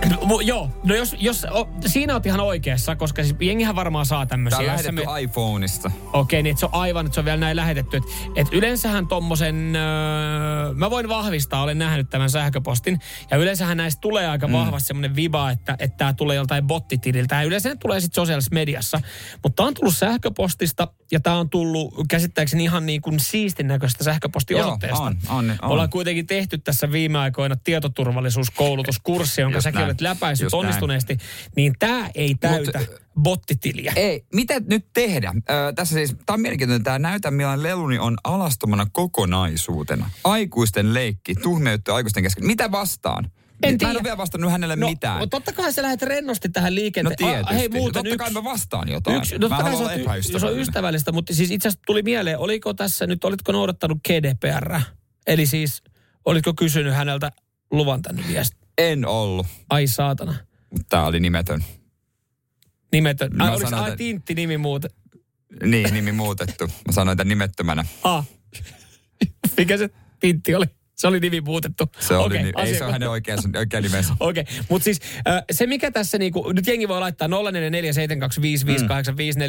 Mu- 0.07 0.41
Joo, 0.43 0.71
no 0.85 0.95
jos, 0.95 1.17
jos 1.19 1.47
o, 1.51 1.69
siinä 1.87 2.13
oot 2.13 2.27
ihan 2.27 2.41
oikeassa, 2.41 2.97
koska 2.97 3.23
siis 3.23 3.37
jengihän 3.41 3.77
varmaan 3.77 4.07
saa 4.07 4.27
tämmöisiä. 4.27 4.59
Tämä 4.59 4.71
on 4.71 4.77
lähetetty 4.77 5.05
me- 5.07 5.21
iPhoneista. 5.21 5.91
Okei, 6.13 6.43
niin 6.43 6.51
että 6.51 6.61
se 6.61 6.67
on 6.67 6.75
aivan, 6.75 7.07
että 7.07 7.15
se 7.15 7.21
on 7.21 7.25
vielä 7.25 7.37
näin 7.37 7.57
lähetetty. 7.57 7.97
Että 7.97 8.11
et 8.37 8.49
yleensähän 8.53 9.07
tommosen, 9.07 9.77
öö, 9.77 10.75
mä 10.75 10.91
voin 10.91 11.09
vahvistaa, 11.09 11.63
olen 11.63 11.79
nähnyt 11.79 12.11
tämän 12.11 12.31
sähköpostin. 12.31 13.01
Ja 13.31 13.37
yleensähän 13.37 13.77
näistä 13.77 14.01
tulee 14.01 14.29
aika 14.29 14.47
mm. 14.47 14.53
vahvasti 14.53 14.87
semmoinen 14.87 15.17
viba, 15.17 15.51
että 15.51 15.77
että 15.79 15.97
tämä 15.97 16.13
tulee 16.13 16.37
joltain 16.37 16.67
bottitililtä. 16.67 17.35
Ja 17.35 17.43
yleensä 17.43 17.69
ne 17.69 17.77
tulee 17.77 18.01
sitten 18.01 18.23
sosiaalisessa 18.23 18.55
mediassa. 18.55 19.01
Mutta 19.43 19.57
tämä 19.57 19.67
on 19.67 19.75
tullut 19.75 19.97
sähköpostista 19.97 20.89
ja 21.13 21.21
tämä 21.21 21.37
on 21.37 21.51
tullut 21.51 21.95
käsittääkseni 22.09 22.65
ihan 22.65 22.87
niin 22.87 23.03
kuin 23.03 23.21
siistin 23.21 23.67
näköistä 23.67 24.05
sähköpostiosoitteesta. 24.05 24.99
Joo, 24.99 25.07
on, 25.07 25.17
on, 25.29 25.51
on. 25.63 25.71
Ollaan 25.71 25.91
kuitenkin 25.91 26.27
tehty 26.27 26.59
tässä 26.59 26.93
viime 26.93 27.19
aikoina 27.19 27.57
tietoturvallisuuskoulutuskurssi, 27.57 29.41
jonka 29.41 29.61
säkin 29.61 29.91
olet 29.93 30.01
läpäissyt 30.01 30.45
Just 30.45 30.53
näin. 30.53 30.61
onnistuneesti. 30.61 31.16
Niin 31.57 31.74
tämä 31.78 32.11
ei 32.14 32.34
täytä 32.34 32.78
Mut, 32.78 32.88
bottitiliä. 33.22 33.93
Ei, 33.97 34.24
mitä 34.34 34.55
nyt 34.66 34.86
tehdä? 34.95 35.32
Ö, 35.51 35.72
tässä 35.74 35.95
siis, 35.95 36.16
tämä 36.26 36.34
on 36.34 36.40
mielenkiintoinen, 36.40 36.84
tämä 36.84 36.99
näytä 36.99 37.30
millainen 37.30 37.62
leluni 37.62 37.99
on 37.99 38.16
alastomana 38.24 38.86
kokonaisuutena. 38.93 40.11
Aikuisten 40.24 40.95
leikki, 40.95 41.34
tuhmeuttu 41.34 41.93
aikuisten 41.93 42.22
kesken. 42.22 42.47
Mitä 42.47 42.70
vastaan? 42.70 43.24
En 43.24 43.68
Mä 43.68 43.72
en 43.72 43.78
tiedä. 43.78 43.93
ole 43.93 44.03
vielä 44.03 44.16
vastannut 44.16 44.51
hänelle 44.53 44.76
no, 44.76 44.88
mitään. 44.88 45.18
No 45.18 45.26
totta 45.26 45.53
kai 45.53 45.72
sä 45.72 45.82
lähdet 45.82 46.03
rennosti 46.03 46.49
tähän 46.49 46.72
No 46.72 46.74
liikenteeseen. 46.74 47.32
tietysti. 47.34 47.55
hei 47.55 47.68
no, 47.68 47.78
muuten 47.78 47.93
totta 47.93 48.09
yksi, 48.09 48.18
kai 48.18 48.30
mä 48.30 48.45
vastaan 48.45 48.88
jotain. 48.88 49.16
yksi, 49.16 49.38
no, 49.38 49.49
mä 49.49 49.57
totta 49.57 49.70
kai 50.05 50.22
se 50.22 50.28
on, 50.28 50.32
jos 50.32 50.45
on 50.45 50.59
ystävällistä, 50.59 51.12
mutta 51.12 51.34
siis 51.34 51.51
itse 51.51 51.68
asiassa 51.68 51.82
tuli 51.86 52.03
mieleen, 52.03 52.38
oliko 52.38 52.74
tässä 52.74 53.07
nyt, 53.07 53.24
olitko 53.24 53.53
noudattanut 53.53 53.99
GDPR? 54.09 54.80
Eli 55.26 55.47
siis, 55.47 55.82
olitko 56.24 56.55
kysynyt 56.55 56.95
häneltä 56.95 57.30
luvan 57.70 58.03
tänne 58.03 58.22
viesti? 58.28 58.62
En 58.79 59.07
ollut, 59.07 59.47
Ai 59.70 59.87
saatana. 59.87 60.35
mutta 60.70 60.87
tämä 60.89 61.07
oli 61.07 61.20
nimetön. 61.20 61.64
Nimetön. 62.93 63.41
Ai, 63.43 63.51
oliko 63.51 63.70
sanoin, 63.70 63.91
ai 63.91 63.97
Tintti 63.97 64.35
nimi 64.35 64.59
muuten? 64.59 64.91
Niin, 65.66 65.95
nimi 65.95 66.12
muutettu. 66.12 66.66
Mä 66.66 66.93
sanoin, 66.93 67.12
että 67.14 67.25
nimettömänä. 67.25 67.85
Ah. 68.05 68.27
Mikä 69.57 69.77
se 69.77 69.91
Tintti 70.20 70.55
oli? 70.55 70.66
Se 70.97 71.07
oli 71.07 71.20
nimi 71.20 71.40
muutettu. 71.40 71.84
Se 72.01 72.14
oli, 72.16 72.43
ni- 72.43 72.53
ei 72.59 72.74
se 72.74 72.84
ole 72.84 72.93
hänen 72.93 73.09
oikea, 73.11 73.36
oikea 73.59 73.80
nimensä. 73.80 74.16
Okei, 74.20 74.40
okay. 74.43 74.55
mutta 74.68 74.84
siis 74.84 75.01
äh, 75.28 75.43
se 75.53 75.66
mikä 75.66 75.90
tässä 75.90 76.18
niinku, 76.18 76.53
nyt 76.53 76.66
jengi 76.66 76.88
voi 76.88 77.01
laittaa 77.01 77.28
0447255854, 77.28 77.30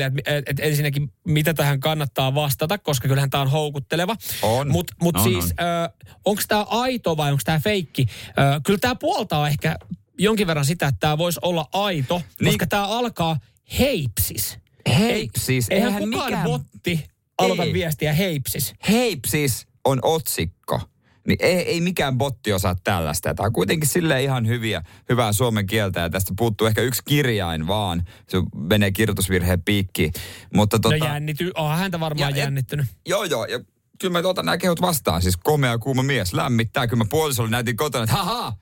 että 0.02 0.22
et, 0.36 0.44
et 0.50 0.60
ensinnäkin 0.60 1.12
mitä 1.28 1.54
tähän 1.54 1.80
kannattaa 1.80 2.36
vastata, 2.36 2.78
koska 2.78 3.08
kyllähän 3.08 3.30
tämä 3.30 3.42
on 3.42 3.52
houkutteleva. 3.52 4.16
On. 4.42 4.72
Mutta 4.72 4.94
mut 5.02 5.16
On, 5.18 5.24
siis 5.24 5.46
äh, 5.46 5.90
onko 6.26 6.42
tämä 6.48 6.64
aito 6.70 7.18
vai 7.18 7.32
onko 7.32 7.42
tämä 7.46 7.60
feikki? 7.60 8.06
Äh, 8.28 8.62
kyllä 8.66 8.80
tämä 8.80 8.96
puoltaa 8.96 9.48
ehkä 9.48 9.76
jonkin 10.20 10.48
verran 10.48 10.66
sitä, 10.66 10.88
että 10.88 11.00
tämä 11.00 11.18
voisi 11.18 11.40
olla 11.42 11.68
aito, 11.74 12.22
Niin. 12.42 12.46
koska 12.52 12.68
tämä 12.68 12.88
alkaa 12.88 13.38
heipsis. 13.80 14.58
Heipsis, 15.00 15.66
Eihän 15.70 15.88
eihän 15.88 16.04
kukaan 16.04 16.26
mikään- 16.32 16.44
botti 16.44 17.06
aloita 17.38 17.64
Ei. 17.64 17.74
viestiä 17.74 18.14
heipsis. 18.14 18.74
Heipsis 18.90 19.68
on 19.86 20.00
otsikko. 20.02 20.82
Niin 21.28 21.38
ei, 21.40 21.56
ei 21.56 21.82
mikään 21.82 22.18
botti 22.18 22.54
osaa 22.54 22.76
tällaista. 22.84 23.34
Tämä 23.34 23.48
on 23.48 23.54
kuitenkin 23.54 23.90
sille 23.90 24.24
ihan 24.24 24.48
hyviä, 24.48 24.82
hyvää 25.10 25.34
suomen 25.34 25.68
kieltä 25.68 26.00
ja 26.00 26.10
tästä 26.10 26.34
puuttuu 26.38 26.68
ehkä 26.68 26.82
yksi 26.82 27.02
kirjain 27.06 27.68
vaan. 27.68 28.04
Se 28.30 28.38
menee 28.56 28.92
kirjoitusvirheen 28.92 29.62
piikkiin. 29.62 30.14
Mutta 30.54 30.80
tota, 30.80 30.98
No 30.98 31.06
jännity, 31.06 31.52
onhan 31.56 31.78
häntä 31.80 32.00
varmaan 32.00 32.20
Ja 32.20 32.30
et- 32.30 32.38
jännittynyt. 32.44 32.86
Joo, 33.06 33.24
joo. 33.24 33.46
Ja 33.46 33.60
kyllä 34.00 34.22
mä 34.22 34.28
otan 34.30 34.46
nämä 34.46 34.58
kehut 34.58 34.82
vastaan. 34.82 35.22
Siis 35.22 35.38
komea 35.38 35.78
kuuma 35.78 36.04
mies 36.04 36.34
lämmittää. 36.34 36.88
Kyllä 36.88 37.04
mä 37.04 37.08
puolisolle 37.10 37.50
näytin 37.50 37.78
kotona, 37.78 38.04
että 38.04 38.16
haha, 38.16 38.54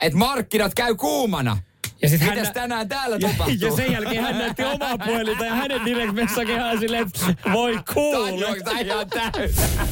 että 0.00 0.18
markkinat 0.18 0.74
käy 0.74 0.94
kuumana. 0.94 1.58
Ja 2.02 2.08
sit 2.08 2.20
Mitäs 2.20 2.44
hän- 2.44 2.54
tänään 2.54 2.88
täällä 2.88 3.16
Ja, 3.20 3.28
tapahtuu? 3.28 3.56
ja 3.60 3.72
sen 3.76 3.92
jälkeen 3.92 4.22
hän 4.22 4.38
näytti 4.38 4.64
omaa 4.64 4.98
puhelinta 4.98 5.44
ja 5.44 5.54
hänen 5.54 5.84
direct 5.84 6.12
messakin 6.12 6.54
ihan 6.54 6.78
silleen, 6.78 7.06
että 7.06 7.34
voi 7.52 7.80
kuule. 7.94 8.30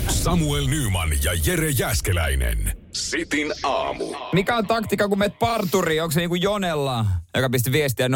Samuel 0.09 0.67
Nyman 0.67 1.11
ja 1.25 1.33
Jere 1.47 1.71
Jäskeläinen. 1.71 2.73
Sitin 2.93 3.53
aamu. 3.63 4.05
Mikä 4.33 4.57
on 4.57 4.67
taktiikka, 4.67 5.09
kun 5.09 5.19
meet 5.19 5.39
parturiin? 5.39 6.03
Onko 6.03 6.13
se 6.13 6.21
niin 6.21 6.29
kuin 6.31 6.43
Jonella, 6.43 7.07
joka 7.35 7.51
pisti 7.51 7.73
viestiä 7.73 8.09
0447255854, 8.09 8.11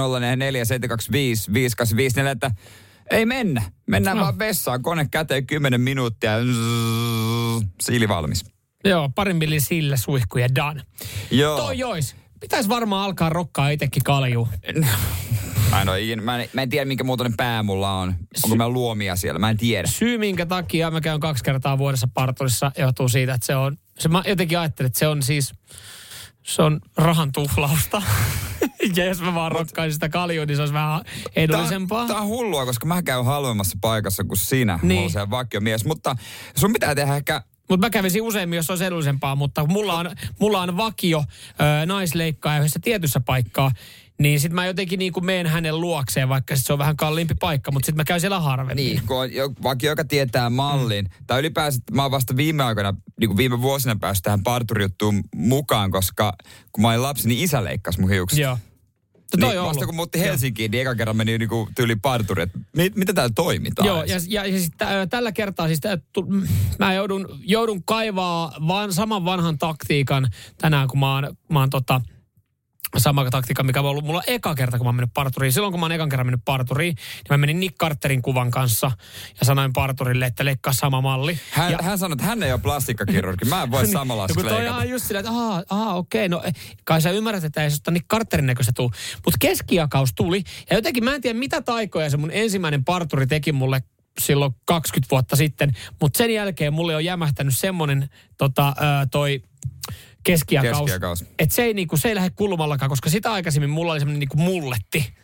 että 2.32 2.50
ei 3.10 3.26
mennä. 3.26 3.62
Mennään 3.86 4.16
No. 4.16 4.22
vaan 4.22 4.38
vessaan. 4.38 4.82
Kone 4.82 5.06
käteen 5.10 5.46
10 5.46 5.80
minuuttia. 5.80 6.30
ja 6.30 6.38
Siili 7.82 8.08
valmis. 8.08 8.44
Joo, 8.84 9.08
parin 9.14 9.36
millin 9.36 9.60
sillä 9.60 9.96
suihku 9.96 10.38
ja 10.38 10.54
done. 10.54 10.82
Joo. 11.30 11.56
Toi 11.58 11.78
jois. 11.78 12.16
Pitäisi 12.44 12.68
varmaan 12.68 13.04
alkaa 13.04 13.28
rokkaa 13.28 13.68
itsekin 13.68 14.02
kalju. 14.02 14.48
Mä 15.70 15.82
en, 15.82 15.88
ole 15.88 16.00
ikinä, 16.00 16.22
mä, 16.22 16.42
en, 16.42 16.48
mä 16.52 16.62
en 16.62 16.68
tiedä, 16.68 16.84
minkä 16.84 17.04
muotoinen 17.04 17.36
pää 17.36 17.62
mulla 17.62 17.92
on. 17.92 18.14
Onko 18.44 18.56
mä 18.56 18.68
luomia 18.68 19.16
siellä? 19.16 19.38
Mä 19.38 19.50
en 19.50 19.56
tiedä. 19.56 19.88
Syy, 19.88 20.18
minkä 20.18 20.46
takia 20.46 20.90
mä 20.90 21.00
käyn 21.00 21.20
kaksi 21.20 21.44
kertaa 21.44 21.78
vuodessa 21.78 22.08
parturissa, 22.14 22.72
johtuu 22.78 23.08
siitä, 23.08 23.34
että 23.34 23.46
se 23.46 23.56
on, 23.56 23.78
se 23.98 24.08
mä 24.08 24.22
jotenkin 24.26 24.58
ajattelen, 24.58 24.86
että 24.86 24.98
se 24.98 25.06
on 25.06 25.22
siis, 25.22 25.54
se 26.42 26.62
on 26.62 26.80
rahan 26.96 27.32
tuhlausta. 27.32 28.02
ja 28.96 29.04
jos 29.04 29.20
mä 29.20 29.34
vaan 29.34 29.52
rokkaisin 29.52 29.94
sitä 29.94 30.08
kaljua, 30.08 30.46
niin 30.46 30.56
se 30.56 30.62
olisi 30.62 30.74
vähän 30.74 31.00
edullisempaa. 31.36 32.06
Tää 32.06 32.16
on 32.16 32.26
hullua, 32.28 32.66
koska 32.66 32.86
mä 32.86 33.02
käyn 33.02 33.24
halvemmassa 33.24 33.78
paikassa 33.80 34.24
kuin 34.24 34.38
sinä. 34.38 34.78
Niin. 34.82 34.94
Mulla 34.94 35.04
on 35.04 35.10
se 35.10 35.30
vakiomies. 35.30 35.84
Mutta 35.84 36.16
sun 36.56 36.72
pitää 36.72 36.94
tehdä 36.94 37.16
ehkä 37.16 37.42
Mutta 37.68 37.86
mä 37.86 37.90
kävisin 37.90 38.22
useammin, 38.22 38.56
jos 38.56 38.70
olisi 38.70 38.84
edullisempaa, 38.84 39.36
mutta 39.36 39.66
mulla 39.66 39.98
on, 39.98 40.10
mulla 40.40 40.60
on 40.60 40.76
vakio 40.76 41.24
ö, 41.82 41.86
naisleikkaaja 41.86 42.58
yhdessä 42.58 42.80
tietyssä 42.82 43.20
paikkaa, 43.20 43.70
niin 44.18 44.40
sitten 44.40 44.54
mä 44.54 44.66
jotenkin 44.66 44.98
niin 44.98 45.12
kuin 45.12 45.26
menen 45.26 45.46
hänen 45.46 45.80
luokseen, 45.80 46.28
vaikka 46.28 46.56
sit 46.56 46.66
se 46.66 46.72
on 46.72 46.78
vähän 46.78 46.96
kalliimpi 46.96 47.34
paikka, 47.34 47.72
mutta 47.72 47.86
sitten 47.86 48.00
mä 48.00 48.04
käyn 48.04 48.20
siellä 48.20 48.40
harvemmin. 48.40 48.76
Niin, 48.76 49.02
kun 49.06 49.16
on 49.16 49.32
jo- 49.32 49.52
vakio, 49.62 49.92
joka 49.92 50.04
tietää 50.04 50.50
mallin. 50.50 51.04
Mm. 51.04 51.24
Tai 51.26 51.40
ylipäänsä, 51.40 51.78
mä 51.92 52.02
oon 52.02 52.10
vasta 52.10 52.36
viime 52.36 52.62
aikoina, 52.62 52.94
niin 53.20 53.28
kuin 53.28 53.36
viime 53.36 53.62
vuosina 53.62 53.96
päässyt 54.00 54.22
tähän 54.22 54.42
parturijuttuun 54.42 55.22
mukaan, 55.36 55.90
koska 55.90 56.32
kun 56.72 56.82
mä 56.82 56.88
olin 56.88 57.02
lapsi, 57.02 57.28
niin 57.28 57.44
isä 57.44 57.64
leikkasi 57.64 58.00
mun 58.00 58.10
hiukset. 58.10 58.38
Joo. 58.38 58.58
No 59.36 59.46
toi 59.46 59.54
Niin, 59.54 59.64
vasta 59.64 59.86
kun 59.86 59.94
muutti 59.94 60.20
Helsinkiin, 60.20 60.70
niin 60.70 60.80
eka 60.80 60.94
kerran 60.94 61.16
meni 61.16 61.38
niinku 61.38 61.68
tyyli 61.76 61.96
parturi, 61.96 62.42
että 62.42 62.58
mit, 62.76 62.96
mitä 62.96 63.12
täällä 63.12 63.32
toimitaan? 63.34 63.86
Joo, 63.86 64.04
ja, 64.04 64.16
ja, 64.28 64.46
ja 64.46 64.58
siis 64.58 64.70
tä, 64.78 65.06
tällä 65.06 65.32
kertaa 65.32 65.66
siis 65.66 65.80
tää, 65.80 65.98
tu, 66.12 66.26
mä 66.78 66.94
joudun, 66.94 67.40
joudun 67.44 67.84
kaivaa 67.84 68.54
vaan 68.68 68.92
saman 68.92 69.24
vanhan 69.24 69.58
taktiikan 69.58 70.30
tänään, 70.58 70.88
kun 70.88 70.98
mä 70.98 71.14
oon, 71.14 71.36
mä 71.48 71.60
oon 71.60 71.70
tota, 71.70 72.00
sama 73.00 73.30
taktiikka, 73.30 73.62
mikä 73.62 73.80
on 73.80 73.86
ollut 73.86 74.04
mulla 74.04 74.22
eka 74.26 74.54
kerta, 74.54 74.78
kun 74.78 74.86
mä 74.86 74.88
oon 74.88 74.94
mennyt 74.94 75.14
parturiin. 75.14 75.52
Silloin, 75.52 75.72
kun 75.72 75.80
mä 75.80 75.84
oon 75.84 75.92
ekan 75.92 76.08
kerran 76.08 76.26
mennyt 76.26 76.44
parturiin, 76.44 76.94
niin 76.94 77.24
mä 77.30 77.36
menin 77.36 77.60
Nick 77.60 77.76
Carterin 77.78 78.22
kuvan 78.22 78.50
kanssa 78.50 78.90
ja 79.40 79.46
sanoin 79.46 79.72
parturille, 79.72 80.26
että 80.26 80.44
leikkaa 80.44 80.72
sama 80.72 81.00
malli. 81.00 81.38
Hän, 81.50 81.72
ja, 81.72 81.78
hän 81.82 81.98
sanoi, 81.98 82.14
että 82.14 82.24
hän 82.24 82.42
ei 82.42 82.52
ole 82.52 82.60
plastikkakirurgi. 82.60 83.44
Mä 83.44 83.62
en 83.62 83.70
voi 83.70 83.86
samalla 83.86 84.26
niin, 84.26 84.34
kun 84.34 84.44
toi 84.44 84.68
on 84.68 84.88
just 84.88 85.06
sillä, 85.06 85.20
että 85.20 85.30
aha, 85.30 85.62
aha 85.70 85.94
okei, 85.94 86.28
no 86.28 86.42
kai 86.84 87.02
sä 87.02 87.10
ymmärrät, 87.10 87.44
että 87.44 87.64
ei 87.64 87.70
se 87.70 87.90
Nick 87.90 88.06
Carterin 88.08 88.46
näköistä 88.46 88.72
tuu. 88.76 88.92
Mutta 89.24 89.38
keskiakaus 89.40 90.12
tuli 90.14 90.42
ja 90.70 90.76
jotenkin 90.76 91.04
mä 91.04 91.14
en 91.14 91.20
tiedä 91.20 91.38
mitä 91.38 91.62
taikoja 91.62 92.10
se 92.10 92.16
mun 92.16 92.30
ensimmäinen 92.30 92.84
parturi 92.84 93.26
teki 93.26 93.52
mulle 93.52 93.82
silloin 94.20 94.54
20 94.64 95.10
vuotta 95.10 95.36
sitten, 95.36 95.72
mutta 96.00 96.18
sen 96.18 96.30
jälkeen 96.30 96.72
mulle 96.72 96.96
on 96.96 97.04
jämähtänyt 97.04 97.56
semmoinen 97.56 98.10
tota, 98.38 98.74
toi 99.10 99.42
keskiakaus, 100.24 100.78
Keskiakaus. 100.78 101.24
että 101.38 101.54
se 101.54 101.62
ei, 101.62 101.74
niinku, 101.74 101.96
se 101.96 102.08
ei 102.08 102.14
lähde 102.14 102.30
kulmallakaan, 102.30 102.88
koska 102.88 103.10
sitä 103.10 103.32
aikaisemmin 103.32 103.70
mulla 103.70 103.92
oli 103.92 104.00
semmoinen 104.00 104.20
niinku 104.20 104.36
mulletti. 104.36 105.14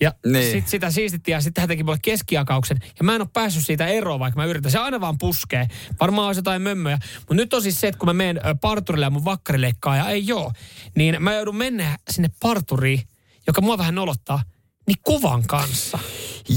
Ja 0.00 0.14
Niin. 0.26 0.52
sit 0.52 0.68
sitä 0.68 0.90
siistittiin 0.90 1.32
ja 1.32 1.40
sitten 1.40 1.62
hän 1.62 1.68
teki 1.68 1.82
mulle 1.82 1.98
keskiakauksen. 2.02 2.76
Ja 2.98 3.04
mä 3.04 3.14
en 3.14 3.20
ole 3.20 3.28
päässyt 3.32 3.66
siitä 3.66 3.86
eroon, 3.86 4.20
vaikka 4.20 4.40
mä 4.40 4.44
yritän. 4.46 4.72
Se 4.72 4.78
aina 4.78 5.00
vaan 5.00 5.18
puskee. 5.18 5.66
Varmaan 6.00 6.26
olisi 6.26 6.38
jotain 6.38 6.62
mömmöjä. 6.62 6.98
Mutta 7.18 7.34
nyt 7.34 7.54
on 7.54 7.62
siis 7.62 7.80
se, 7.80 7.88
että 7.88 7.98
kun 7.98 8.08
mä 8.08 8.12
menen 8.12 8.40
parturille 8.60 9.06
ja 9.06 9.10
mun 9.10 9.24
vakkarileikkaa 9.24 9.96
ja 9.96 10.08
ei 10.08 10.26
joo, 10.26 10.52
niin 10.96 11.22
mä 11.22 11.34
joudun 11.34 11.56
mennä 11.56 11.98
sinne 12.10 12.28
parturiin, 12.42 13.02
joka 13.46 13.60
mua 13.60 13.78
vähän 13.78 13.94
nolottaa, 13.94 14.42
niin 14.86 14.96
kuvan 15.02 15.42
kanssa. 15.46 15.98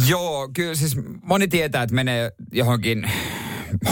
Joo, 0.07 0.49
kyllä 0.53 0.75
siis 0.75 0.95
moni 1.21 1.47
tietää, 1.47 1.83
että 1.83 1.95
menee 1.95 2.31
johonkin 2.51 3.11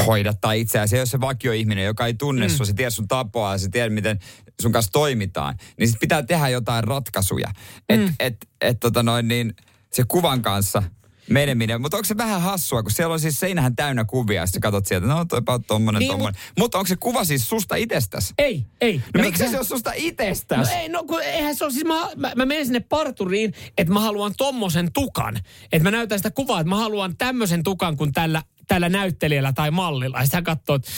hoidattaa 0.05 0.53
itseään. 0.53 0.87
Se 0.87 0.95
ei 0.95 0.99
ole 0.99 1.05
se 1.05 1.21
vakioihminen, 1.21 1.85
joka 1.85 2.05
ei 2.05 2.13
tunne 2.13 2.47
mm. 2.47 2.53
sua, 2.53 2.65
se 2.65 2.73
tiedä 2.73 2.89
sun 2.89 3.07
tapoa 3.07 3.51
ja 3.51 3.57
se 3.57 3.69
tiedä, 3.69 3.89
miten 3.89 4.19
sun 4.61 4.71
kanssa 4.71 4.91
toimitaan. 4.91 5.55
Niin 5.79 5.87
sit 5.89 5.99
pitää 5.99 6.23
tehdä 6.23 6.49
jotain 6.49 6.83
ratkaisuja. 6.83 7.47
Että 7.89 8.07
Mm. 8.07 8.15
et, 8.19 8.47
et, 8.61 8.79
tota 8.79 9.03
noin, 9.03 9.27
niin 9.27 9.53
se 9.93 10.03
kuvan 10.07 10.41
kanssa 10.41 10.83
meneminen. 11.29 11.81
Mutta 11.81 11.97
onko 11.97 12.05
se 12.05 12.17
vähän 12.17 12.41
hassua, 12.41 12.83
kun 12.83 12.91
siellä 12.91 13.13
on 13.13 13.19
siis 13.19 13.39
seinähän 13.39 13.75
täynnä 13.75 14.05
kuvia, 14.05 14.41
ja 14.41 14.47
sä 14.47 14.59
katsot 14.59 14.85
sieltä, 14.85 15.07
no 15.07 15.25
toipa 15.25 15.53
on 15.53 15.63
tommonen, 15.63 15.99
Niin, 15.99 16.11
tommonen. 16.11 16.41
Mutta 16.59 16.77
onko 16.77 16.87
se 16.87 16.95
kuva 16.95 17.23
siis 17.23 17.49
susta 17.49 17.75
itsestäsi? 17.75 18.33
Ei, 18.37 18.65
ei. 18.81 19.01
No 19.17 19.23
miksi 19.23 19.49
se 19.49 19.59
on 19.59 19.65
susta 19.65 19.89
No 19.89 19.95
itsestäsi? 19.99 20.71
ei, 20.73 20.89
no 20.89 21.03
kun 21.03 21.21
eihän 21.21 21.55
se 21.55 21.63
ole, 21.63 21.73
siis 21.73 21.85
mä, 21.85 22.09
mä, 22.15 22.31
mä 22.35 22.45
menen 22.45 22.65
sinne 22.65 22.79
parturiin, 22.79 23.53
että 23.77 23.93
mä 23.93 23.99
haluan 23.99 24.33
tommosen 24.37 24.91
tukan. 24.93 25.37
Että 25.71 25.83
mä 25.83 25.91
näytän 25.91 26.19
sitä 26.19 26.31
kuvaa, 26.31 26.59
että 26.59 26.69
mä 26.69 26.75
haluan 26.75 27.17
tämmöisen 27.17 27.63
tukan 27.63 27.97
kuin 27.97 28.11
tällä, 28.11 28.41
tällä 28.67 28.89
näyttelijällä 28.89 29.53
tai 29.53 29.71
mallilla. 29.71 30.17
Ja 30.17 30.23
sitten 30.23 30.37
hän 30.37 30.43
katsoo, 30.43 30.75
että 30.75 30.91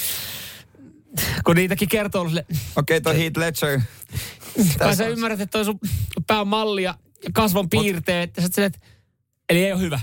kun 1.46 1.56
niitäkin 1.56 1.90
kertoo 1.90 2.30
Okei, 2.76 3.02
toi 3.02 3.18
Heath 3.18 3.38
Ledger. 3.38 3.82
kai 4.56 4.68
Tässä 4.78 4.96
sä 4.96 5.08
ymmärrät, 5.08 5.42
että 5.42 5.52
toi 5.52 5.66
sun 5.66 5.80
pää 6.28 6.42
on 6.42 6.48
malli 6.48 6.84
ja 6.84 6.96
kasvon 7.34 7.70
piirteet. 7.70 8.38
Ja 8.38 8.48
sä 8.48 8.66
että, 8.66 8.80
eli 9.50 9.66
ei 9.66 9.72
ole 9.72 9.82
hyvä. 9.82 10.00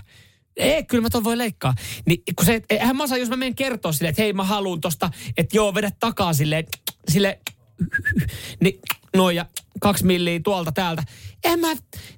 Ei, 0.56 0.84
kyllä 0.84 1.02
mä 1.02 1.10
ton 1.10 1.24
voi 1.24 1.38
leikkaa. 1.38 1.74
Niin 2.06 2.22
kun 2.36 2.46
se, 2.46 2.62
eihän 2.70 2.96
mä 2.96 3.02
osaa, 3.02 3.18
jos 3.18 3.28
mä 3.28 3.36
menen 3.36 3.54
kertoa 3.54 3.92
silleen, 3.92 4.10
että 4.10 4.22
hei 4.22 4.32
mä 4.32 4.44
haluun 4.44 4.80
tosta, 4.80 5.10
että 5.36 5.56
joo, 5.56 5.74
vedä 5.74 5.90
takaa 6.00 6.32
silleen, 6.32 6.66
sille, 7.08 7.40
niin 8.60 8.80
noin 9.16 9.36
ja 9.36 9.46
kaksi 9.80 10.06
milliä 10.06 10.40
tuolta 10.44 10.72
täältä. 10.72 11.02
En 11.44 11.60
mä, 11.60 11.68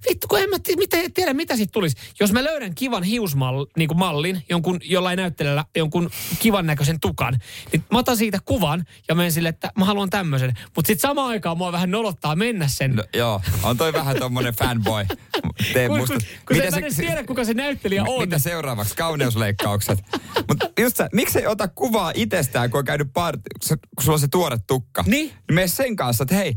vittu 0.09 0.27
kun 0.29 0.39
en 0.39 0.51
mä 0.51 0.57
mitä, 0.77 0.97
tiedä, 1.15 1.35
mitä 1.35 1.57
siitä 1.57 1.73
tulisi. 1.73 1.97
Jos 2.21 2.33
mä 2.33 2.45
löydän 2.45 2.75
kivan 2.75 3.03
hiusmallin, 3.03 3.67
niin 3.77 3.89
kuin 3.89 3.99
mallin, 3.99 4.43
jonkun, 4.49 4.81
jollain 4.85 5.17
näyttelijällä 5.17 5.65
jonkun 5.77 6.11
kivan 6.39 6.67
näköisen 6.67 7.01
tukan, 7.01 7.39
niin 7.73 7.85
mä 7.93 7.99
otan 7.99 8.17
siitä 8.17 8.39
kuvan 8.45 8.85
ja 9.09 9.15
menen 9.15 9.33
sille, 9.33 9.49
että 9.49 9.73
mä 9.79 9.85
haluan 9.85 10.11
tämmöisen. 10.11 10.53
Mutta 10.77 10.87
sitten 10.87 11.09
samaan 11.09 11.29
aikaan 11.29 11.59
mua 11.59 11.73
vähän 11.73 11.91
nolottaa 11.91 12.37
mennä 12.37 12.69
sen. 12.69 12.97
No, 12.97 13.05
joo, 13.15 13.41
on 13.63 13.77
toi 13.77 13.93
vähän 13.93 14.19
tommonen 14.19 14.55
fanboy. 14.55 15.05
Tee 15.73 15.89
kun, 15.89 15.99
musta. 15.99 16.15
kun, 16.15 16.23
kun 16.49 16.57
Mitä 16.57 16.71
sä 16.71 16.81
se- 16.91 17.03
tiedä, 17.03 17.25
kuka 17.25 17.45
se 17.45 17.55
näyttelijä 17.55 18.05
on. 18.05 18.21
Mitä 18.21 18.39
seuraavaksi? 18.39 18.97
Kauneusleikkaukset. 18.97 19.99
Mutta 20.49 20.71
just 20.81 20.97
sä, 20.97 21.09
miksei 21.13 21.47
ota 21.47 21.69
kuvaa 21.69 22.13
itsestään, 22.15 22.71
kun 22.71 22.79
on 22.79 22.85
käynyt 22.85 23.09
part, 23.15 23.41
kun 23.69 24.05
sulla 24.05 24.15
on 24.15 24.21
se 24.21 24.29
tuore 24.29 24.59
tukka. 24.67 25.03
Niin. 25.07 25.27
niin 25.27 25.35
mene 25.53 25.69
sen 25.69 25.97
kanssa, 25.97 26.23
että 26.25 26.35
hei, 26.35 26.57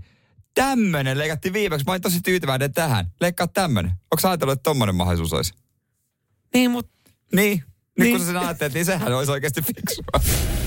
tämmönen 0.61 1.17
leikattiin 1.17 1.53
viimeksi. 1.53 1.85
Mä 1.85 1.91
olin 1.91 2.01
tosi 2.01 2.21
tyytyväinen 2.21 2.73
tähän. 2.73 3.05
Leikkaa 3.21 3.47
tämmönen. 3.47 3.91
Onko 3.91 4.19
sä 4.21 4.29
ajatellut, 4.29 4.53
että 4.53 4.63
tommonen 4.63 4.95
mahdollisuus 4.95 5.33
olisi? 5.33 5.53
Niin, 6.53 6.71
mutta 6.71 6.91
Niin. 7.35 7.57
Nyt 7.57 7.67
Niin. 7.99 8.11
kun 8.11 8.19
sä 8.19 8.25
sen 8.25 8.37
ajattelet, 8.37 8.73
niin 8.73 8.85
sehän 8.85 9.13
olisi 9.13 9.31
oikeasti 9.31 9.61
fiksua. 9.61 10.05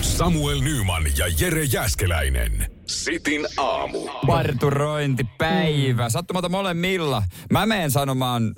Samuel 0.02 0.60
Nyman 0.60 1.04
ja 1.18 1.26
Jere 1.40 1.64
Jäskeläinen. 1.64 2.70
Sitin 2.90 3.46
aamu. 3.56 3.98
Parturointipäivä. 4.26 6.08
Sattumalta 6.08 6.48
molemmilla. 6.48 7.22
Mä 7.52 7.66
menen 7.66 7.90
sanomaan 7.90 8.42
äh, 8.46 8.52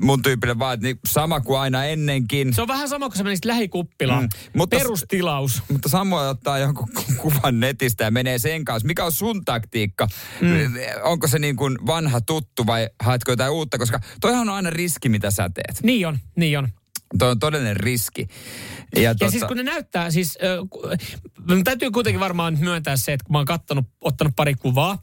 mun 0.00 0.22
tyypille 0.22 0.58
vaan, 0.58 0.74
että 0.74 0.86
niin 0.86 0.98
sama 1.08 1.40
kuin 1.40 1.58
aina 1.60 1.84
ennenkin. 1.84 2.54
se 2.54 2.62
on 2.62 2.68
vähän 2.68 2.88
sama 2.88 3.08
kuin 3.08 3.16
sä 3.18 3.24
menisit 3.24 3.44
lähikuppilaan. 3.44 4.22
Mm, 4.22 4.28
mutta- 4.56 4.76
Perustilaus. 4.76 5.62
Mutta 5.72 5.88
Samuel 5.88 6.28
ottaa 6.28 6.58
jonkun 6.58 6.88
ku- 6.94 7.12
kuvan 7.22 7.60
netistä 7.60 8.04
ja 8.04 8.10
menee 8.10 8.38
sen 8.38 8.64
kanssa. 8.64 8.86
Mikä 8.86 9.04
on 9.04 9.12
sun 9.12 9.44
taktiikka? 9.44 10.08
Mm. 10.40 10.48
Onko 11.02 11.28
se 11.28 11.38
niin 11.38 11.56
kuin 11.56 11.78
vanha 11.86 12.20
tuttu 12.20 12.66
vai 12.66 12.88
haetko 13.02 13.32
jotain 13.32 13.52
uutta? 13.52 13.78
Koska 13.78 14.00
toihan 14.20 14.48
on 14.48 14.54
aina 14.54 14.70
riski, 14.70 15.08
mitä 15.08 15.30
sä 15.30 15.50
teet. 15.54 15.82
Niin 15.82 16.06
on, 16.08 16.18
niin 16.36 16.58
on. 16.58 16.68
Toi 17.18 17.30
on 17.30 17.38
todellinen 17.38 17.76
riski. 17.76 18.28
Ja, 18.96 19.02
Ja 19.02 19.14
tota, 19.14 19.30
siis 19.30 19.44
kun 19.44 19.56
ne 19.56 19.62
näyttää, 19.62 20.10
siis 20.10 20.38
äh, 21.50 21.62
täytyy 21.64 21.90
kuitenkin 21.90 22.20
varmaan 22.20 22.56
myöntää 22.60 22.96
se, 22.96 23.12
että 23.12 23.24
kun 23.24 23.32
mä 23.32 23.38
oon 23.38 23.46
kattonut, 23.46 23.84
ottanut 24.00 24.36
pari 24.36 24.54
kuvaa, 24.54 24.98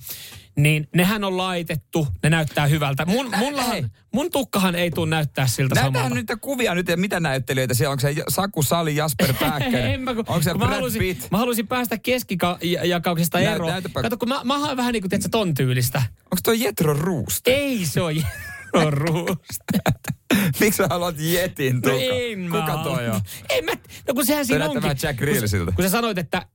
niin 0.56 0.88
nehän 0.96 1.24
on 1.24 1.38
laitettu, 1.38 2.08
ne 2.24 2.30
näyttää 2.30 2.68
hyvältä. 2.68 3.06
Mun, 3.06 3.32
mullahan, 3.38 3.92
mun 4.14 4.32
tukkahan 4.32 4.76
ei 4.76 4.92
tule 4.92 5.10
näyttää 5.10 5.48
siltä 5.48 5.76
Näytetään 5.76 6.06
samalta. 6.10 6.34
nyt 6.34 6.40
kuvia 6.42 6.76
nyt, 6.76 6.88
ja 6.88 6.98
mitä 6.98 7.20
näyttelijöitä 7.20 7.74
siellä 7.74 7.92
on. 7.92 8.00
Onko 8.06 8.22
se 8.22 8.24
Saku 8.30 8.64
Sali, 8.64 8.96
Jasper 8.96 9.34
Pääkkönen? 9.40 9.86
En 9.94 10.02
mä, 10.02 10.14
kun, 10.16 10.24
Onko 10.28 10.42
se 10.42 10.54
mä, 10.54 10.68
halusin, 10.68 11.00
Pitt? 11.00 11.32
mä 11.32 11.38
halusin 11.38 11.68
päästä 11.68 11.98
keskijakauksesta 11.98 13.38
Näyt- 13.40 13.56
eroon. 13.56 13.72
näytäpä. 13.72 14.02
Kato, 14.02 14.18
kun 14.18 14.30
mä, 14.30 14.42
mä 14.44 14.58
haen 14.60 14.78
vähän 14.78 14.94
niin 14.94 15.02
kuin, 15.02 15.10
tiedätkö, 15.10 15.30
ton 15.32 15.54
tyylistä. 15.54 15.98
Onko 16.24 16.38
toi 16.44 16.62
Jetro 16.64 16.94
Ruust? 16.94 17.48
Ei 17.48 17.86
se 17.86 18.02
ole 18.02 18.14
on 18.74 18.94
ruusta. 18.94 19.80
Miksi 20.60 20.78
sä 20.78 20.88
haluat 20.90 21.16
Jetin 21.20 21.76
No 21.76 21.82
tukan? 21.82 22.00
en 22.02 22.40
mä 22.40 22.60
Kuka 22.62 22.78
toi 22.84 23.10
on? 23.10 23.22
Ei 23.50 23.62
mä, 23.62 23.72
no 24.08 24.14
kun 24.14 24.26
sehän 24.26 24.46
Se 24.46 24.48
siinä 24.48 24.66
onkin. 24.70 24.84
Jack 25.04 25.20
Kun 25.20 25.28
Reelsiltä. 25.28 25.72
sä- 25.72 25.76
Kun 25.76 25.84
sä 25.86 25.90
sanoit, 25.90 26.18
että 26.18 26.46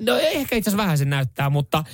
No 0.00 0.16
ehkä 0.16 0.56
itse 0.56 0.70
asiassa 0.70 0.76
vähän 0.82 0.98
sen 0.98 1.10
näyttää, 1.10 1.50
mutta 1.50 1.84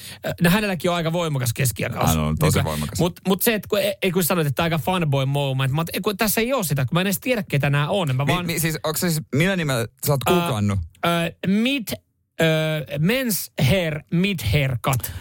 äh, 0.47 0.53
hänelläkin 0.53 0.91
on 0.91 0.97
aika 0.97 1.13
voimakas 1.13 1.53
keskiakaus. 1.53 2.09
Hän 2.09 2.19
on 2.19 2.37
tosi 2.39 2.49
Nykyään. 2.49 2.65
voimakas. 2.65 2.99
Mutta 2.99 3.23
mut 3.29 3.43
se, 3.43 3.55
että 3.55 3.69
kun, 3.69 3.79
ei, 4.03 4.13
kun 4.13 4.25
sanoit, 4.25 4.47
että 4.47 4.63
aika 4.63 4.79
fanboy 4.79 5.27
moment, 5.27 5.89
ei, 5.93 6.01
kun 6.01 6.17
tässä 6.17 6.41
ei 6.41 6.53
ole 6.53 6.65
sitä, 6.65 6.85
kun 6.85 6.97
mä 6.97 7.01
en 7.01 7.07
edes 7.07 7.21
tiedä, 7.21 7.43
ketä 7.43 7.71
nämä 7.71 7.89
on. 7.89 8.17
Mä 8.17 8.25
Mi, 8.25 8.33
vaan, 8.33 8.47
mi, 8.47 8.59
siis, 8.59 8.79
onko 8.85 8.97
se 8.99 9.11
siis, 9.11 9.23
millä 9.35 9.57
nimellä 9.57 9.87
sä 10.07 10.13
oot 10.13 10.21
Ää, 10.27 10.35
googlannut? 10.35 10.79
äh, 11.07 11.13
mid, 11.47 11.89
äh, 11.93 12.47
men's 12.99 13.65
hair, 13.71 14.01
mid 14.11 14.39
haircut. 14.53 15.13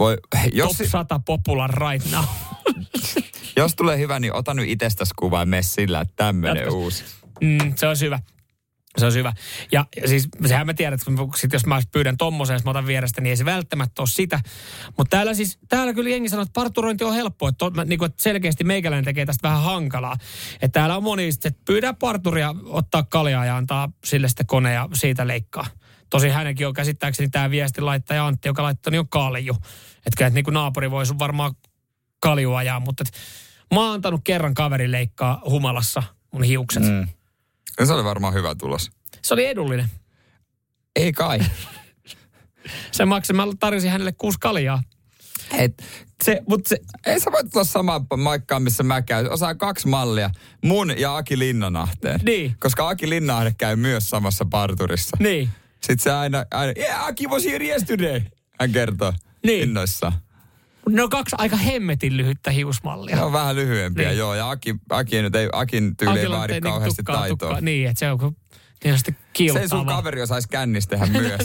Voi, 0.00 0.16
jos, 0.52 0.76
Top 0.76 0.86
100 0.86 1.20
popular 1.26 1.70
right 1.70 2.10
now. 2.10 2.24
jos 3.56 3.74
tulee 3.76 3.98
hyvä, 3.98 4.20
niin 4.20 4.34
ota 4.34 4.54
nyt 4.54 4.68
itsestäsi 4.68 5.14
kuva 5.16 5.40
ja 5.40 5.46
mene 5.46 5.62
sillä, 5.62 6.00
että 6.00 6.14
tämmönen 6.16 6.64
Jatka- 6.64 6.74
uusi. 6.74 7.04
Mm, 7.40 7.72
se 7.76 7.88
olisi 7.88 8.04
hyvä. 8.04 8.18
Se 8.98 9.04
olisi 9.06 9.18
hyvä. 9.18 9.32
Ja, 9.72 9.86
siis 10.06 10.28
sehän 10.46 10.66
mä 10.66 10.74
tiedän, 10.74 10.94
että 10.94 11.06
sit 11.36 11.52
jos 11.52 11.66
mä 11.66 11.80
pyydän 11.92 12.16
tommosen, 12.16 12.54
jos 12.54 12.64
mä 12.64 12.70
otan 12.70 12.86
vierestä, 12.86 13.20
niin 13.20 13.30
ei 13.30 13.36
se 13.36 13.44
välttämättä 13.44 14.02
ole 14.02 14.08
sitä. 14.08 14.40
Mutta 14.96 15.16
täällä 15.16 15.34
siis, 15.34 15.58
täällä 15.68 15.94
kyllä 15.94 16.10
jengi 16.10 16.28
sanoo, 16.28 16.42
että 16.42 16.52
parturointi 16.52 17.04
on 17.04 17.14
helppoa. 17.14 17.48
Että, 17.48 17.58
to, 17.58 17.84
niin 17.84 17.98
kuin, 17.98 18.10
että 18.10 18.22
selkeästi 18.22 18.64
meikäläinen 18.64 19.04
tekee 19.04 19.26
tästä 19.26 19.48
vähän 19.48 19.62
hankalaa. 19.62 20.16
Että 20.54 20.80
täällä 20.80 20.96
on 20.96 21.02
moni, 21.02 21.28
että 21.28 21.50
pyydä 21.64 21.92
parturia 21.92 22.54
ottaa 22.64 23.02
kaljaa 23.02 23.46
ja 23.46 23.56
antaa 23.56 23.92
sille 24.04 24.28
sitten 24.28 24.46
kone 24.46 24.72
ja 24.72 24.88
siitä 24.94 25.26
leikkaa. 25.26 25.66
Tosi 26.10 26.28
hänenkin 26.28 26.66
on 26.66 26.74
käsittääkseni 26.74 27.28
tämä 27.28 27.50
viesti 27.50 27.80
laittaja 27.80 28.26
Antti, 28.26 28.48
joka 28.48 28.62
laittoi, 28.62 28.90
niin 28.90 29.00
on 29.00 29.08
kalju. 29.08 29.56
Että 30.06 30.26
et, 30.26 30.32
niin 30.34 30.44
kuin 30.44 30.54
naapuri 30.54 30.90
voisi 30.90 31.18
varmaan 31.18 31.54
kalju 32.20 32.54
ajaa, 32.54 32.80
mutta 32.80 33.04
et, 33.06 33.12
mä 33.74 33.80
oon 33.80 33.94
antanut 33.94 34.20
kerran 34.24 34.54
kaveri 34.54 34.92
leikkaa 34.92 35.42
humalassa 35.44 36.02
mun 36.32 36.42
hiukset. 36.42 36.82
Mm. 36.82 37.08
Ja 37.80 37.86
Se 37.86 37.92
oli 37.92 38.04
varmaan 38.04 38.34
hyvä 38.34 38.54
tulos. 38.54 38.90
Se 39.22 39.34
oli 39.34 39.46
edullinen. 39.46 39.90
Ei 40.96 41.12
kai. 41.12 41.38
Se 42.92 43.04
maksoi, 43.04 43.36
mä 43.36 43.46
tarjosin 43.60 43.90
hänelle 43.90 44.12
kuusi 44.12 44.38
kaljaa. 44.40 44.82
Et, 45.58 45.82
Se, 46.24 46.40
mutta 46.48 46.68
se, 46.68 46.78
ei 47.06 47.20
sä 47.20 47.32
voit 47.32 47.50
tulla 47.52 47.64
samaan 47.64 48.06
maikkaan, 48.16 48.62
missä 48.62 48.82
mä 48.82 49.02
käyn. 49.02 49.30
Osaa 49.30 49.54
kaksi 49.54 49.88
mallia. 49.88 50.30
Mun 50.64 50.98
ja 50.98 51.16
Aki 51.16 51.38
Linnanahteen. 51.38 52.20
Niin. 52.22 52.56
Koska 52.58 52.88
Aki 52.88 53.10
Linnanahde 53.10 53.54
käy 53.58 53.76
myös 53.76 54.10
samassa 54.10 54.44
parturissa. 54.44 55.16
niin. 55.20 55.48
Sitten 55.80 55.98
se 55.98 56.10
aina, 56.12 56.44
aina 56.50 56.72
yeah, 56.78 57.06
Aki 57.06 57.26
was 57.26 57.44
here 57.44 57.64
yesterday. 57.64 58.20
Hän 58.60 58.72
kertoo 58.72 59.12
Niin. 59.46 59.62
innoissaan. 59.68 60.12
Ne 60.88 61.02
on 61.02 61.10
kaksi 61.10 61.36
aika 61.38 61.56
hemmetin 61.56 62.16
lyhyttä 62.16 62.50
hiusmallia. 62.50 63.16
Ne 63.16 63.22
on 63.22 63.32
vähän 63.32 63.56
lyhyempiä, 63.56 64.08
Niin. 64.08 64.18
joo. 64.18 64.34
Ja 64.34 64.50
Aki, 64.50 64.74
Aki 64.90 65.16
ei 65.16 65.22
nyt 65.22 65.34
ei, 65.34 65.48
Akin 65.52 65.96
tyyli 65.96 66.12
ei 66.12 66.18
Akilla 66.24 66.38
vaadi 66.38 66.52
ei 66.52 66.60
niinku 66.60 66.70
kauheasti 66.70 66.96
tukkaa, 66.96 67.16
taitoa. 67.20 67.36
tukkaa. 67.36 67.60
Niin, 67.60 67.88
että 67.88 67.98
se 68.00 68.10
on, 68.12 68.36
Ja 68.84 68.96
sitten 68.96 69.16
kiilottaa 69.32 69.60
Sen 69.62 69.68
sun 69.68 69.86
kaveri 69.86 70.22
osaisi 70.22 70.48
kännistä 70.48 70.96
tehdä 70.96 71.06
myös. 71.20 71.40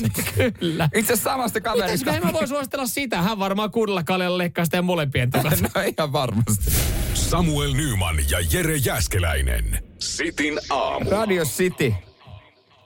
Kyllä. 0.60 0.90
Itse 0.96 1.14
asiassa 1.14 1.30
samasta 1.32 1.62
kaverista. 1.62 1.98
Pitäisikö 2.06 2.26
mä 2.28 2.34
voi 2.34 2.48
suositella 2.48 2.88
sitä? 2.88 3.22
Hän 3.22 3.40
varmaan 3.40 3.72
kuudella 3.72 4.04
kaljalla 4.04 4.38
leikkaa 4.38 4.66
sitä 4.66 4.82
molempien 4.82 5.32
tukat. 5.32 5.62
No 5.62 5.70
ihan 5.98 6.12
varmasti. 6.14 6.72
Samuel 7.14 7.74
Nyman 7.74 8.16
ja 8.30 8.40
Jere 8.52 8.76
Jäskeläinen. 8.76 9.84
Sitin 10.00 10.60
aamu. 10.70 11.10
Radio 11.10 11.44
City 11.46 11.94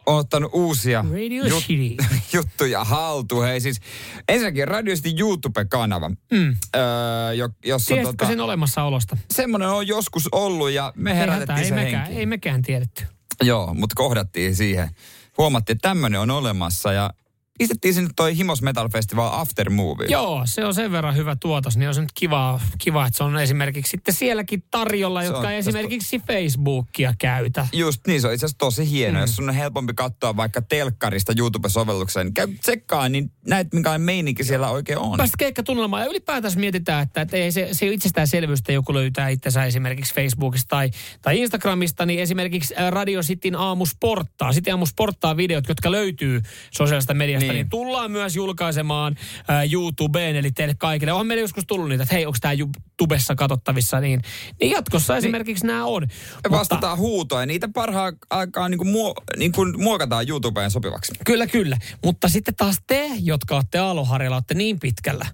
on 0.10 0.20
ottanut 0.20 0.52
uusia 0.54 1.06
Radio 1.12 1.44
City. 1.44 2.04
juttuja 2.34 2.84
haltuun. 2.84 3.46
Hei 3.46 3.62
siis 3.62 3.82
ensinnäkin 4.28 4.68
Radio 4.68 4.96
City 4.96 5.10
YouTube-kanava, 5.20 6.10
mm. 6.10 6.56
öö, 6.76 7.34
jo, 7.34 7.50
jossa 7.66 7.96
Tiesitkö 7.96 8.18
tota, 8.18 8.28
sen 8.28 8.42
olemassaolosta? 8.42 9.18
semmoinen 9.34 9.70
on 9.70 9.88
joskus 9.88 10.30
ollut 10.32 10.72
ja 10.72 10.94
me 10.96 11.16
herätettiin 11.16 11.40
hätää, 11.40 11.64
ei, 11.64 11.70
se 11.70 11.76
mekään, 11.76 12.12
ei 12.12 12.26
mekään 12.26 12.62
tiedetty. 12.62 13.04
Joo, 13.42 13.74
mutta 13.74 13.96
kohdattiin 13.96 14.56
siihen. 14.56 14.90
Huomattiin, 15.38 15.76
että 15.76 15.90
tämmöinen 15.90 16.20
on 16.20 16.32
olemassa 16.32 16.94
ja 16.94 17.14
pistettiin 17.60 17.94
sinne 17.94 18.10
toi 18.16 18.38
Himos 18.38 18.62
Metal 18.62 18.90
Festival 18.90 19.30
After 19.32 19.70
Movie. 19.70 20.08
Joo, 20.10 20.42
se 20.46 20.66
on 20.66 20.74
sen 20.74 20.92
verran 20.92 21.16
hyvä 21.16 21.36
tuotos, 21.36 21.78
niin 21.78 21.88
on 21.88 21.96
se 21.96 22.02
nyt 22.02 22.12
kiva, 22.16 22.60
kiva 22.78 23.06
että 23.06 23.18
se 23.18 23.24
on 23.24 23.40
esimerkiksi 23.40 23.90
sitten 23.90 24.14
sielläkin 24.14 24.64
tarjolla, 24.72 25.22
Se 25.22 25.26
jotka 25.26 25.48
on 25.48 25.54
esimerkiksi 25.54 26.20
Facebookia 26.28 27.14
käytä. 27.18 27.68
Just 27.74 28.08
niin, 28.08 28.22
se 28.22 28.28
on 28.28 28.34
itse 28.34 28.46
asiassa 28.46 28.58
tosi 28.58 28.90
hieno. 28.90 29.14
Mm. 29.14 29.22
Jos 29.22 29.36
sun 29.36 29.50
on 29.50 29.56
helpompi 29.56 29.94
katsoa 29.94 30.38
vaikka 30.38 30.62
telkkarista 30.62 31.34
YouTube-sovellukseen, 31.38 32.26
niin 32.26 32.34
käy 32.34 32.48
tsekkaa, 32.48 33.10
niin 33.10 33.32
näet 33.48 33.74
minkälainen 33.74 34.06
meininki 34.06 34.44
siellä 34.44 34.70
oikein 34.70 35.00
on. 35.00 35.18
Päästä 35.18 35.38
keikkatunnelmaan 35.38 36.04
ja 36.04 36.10
ylipäätänsä 36.10 36.60
mietitään, 36.60 37.04
että, 37.04 37.22
että 37.22 37.38
ei 37.38 37.52
se, 37.52 37.70
se 37.72 37.86
ei 37.86 37.94
itsestäänselvyys, 37.94 38.60
että 38.60 38.72
joku 38.72 38.94
löytää 38.94 39.30
itsensä 39.30 39.66
esimerkiksi 39.66 40.14
Facebookista 40.14 40.68
tai, 40.70 40.90
tai 41.22 41.40
Instagramista, 41.40 42.06
niin 42.06 42.20
esimerkiksi 42.20 42.74
Radio 42.90 43.22
Cityn 43.22 43.56
aamusporttaa, 43.56 44.54
City 44.54 44.72
aamusporttaa 44.72 45.38
videot, 45.38 45.68
jotka 45.68 45.92
löytyy 45.92 46.42
sosiaalisesta 46.72 47.14
mediasta, 47.14 47.48
niin, 47.48 47.49
Niin. 47.54 47.56
niin 47.56 47.70
tullaan 47.70 48.12
myös 48.12 48.36
julkaisemaan 48.36 49.16
ä, 49.50 49.64
YouTubeen, 49.72 50.36
eli 50.36 50.52
teille 50.52 50.76
kaikille. 50.78 51.14
On 51.14 51.28
meillä 51.28 51.42
joskus 51.42 51.64
tullut 51.68 51.90
niitä, 51.90 52.04
että 52.04 52.16
hei, 52.16 52.26
onko 52.26 52.38
tämä 52.42 52.54
YouTubessa 52.54 53.36
katsottavissa, 53.36 54.00
niin, 54.00 54.22
niin 54.62 54.72
jatkossa 54.72 55.18
esimerkiksi 55.18 55.68
nämä 55.68 55.86
on. 55.86 56.08
Vastataan 56.52 56.98
huutoon 56.98 57.42
ja 57.42 57.46
niitä 57.46 57.70
parhaan 57.74 58.18
aikaa 58.30 58.70
niin 58.70 58.78
kuin 58.78 58.90
muo, 58.90 59.16
niin 59.38 59.52
kuin 59.52 59.82
muokataan 59.82 60.30
YouTubeen 60.30 60.72
sopivaksi. 60.72 61.12
Kyllä, 61.26 61.48
kyllä. 61.48 61.78
Mutta 62.04 62.30
sitten 62.30 62.56
taas 62.56 62.78
te, 62.88 63.10
jotka 63.22 63.56
olette 63.56 63.78
aaloharjalla, 63.78 64.36
olette 64.36 64.54
niin 64.54 64.80
pitkällä, 64.80 65.26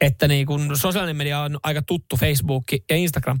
että 0.00 0.28
niin 0.28 0.46
kun 0.46 0.76
sosiaalinen 0.76 1.16
media 1.16 1.40
on 1.40 1.58
aika 1.62 1.82
tuttu, 1.82 2.16
Facebook 2.16 2.64
ja 2.90 2.96
Instagram, 2.96 3.38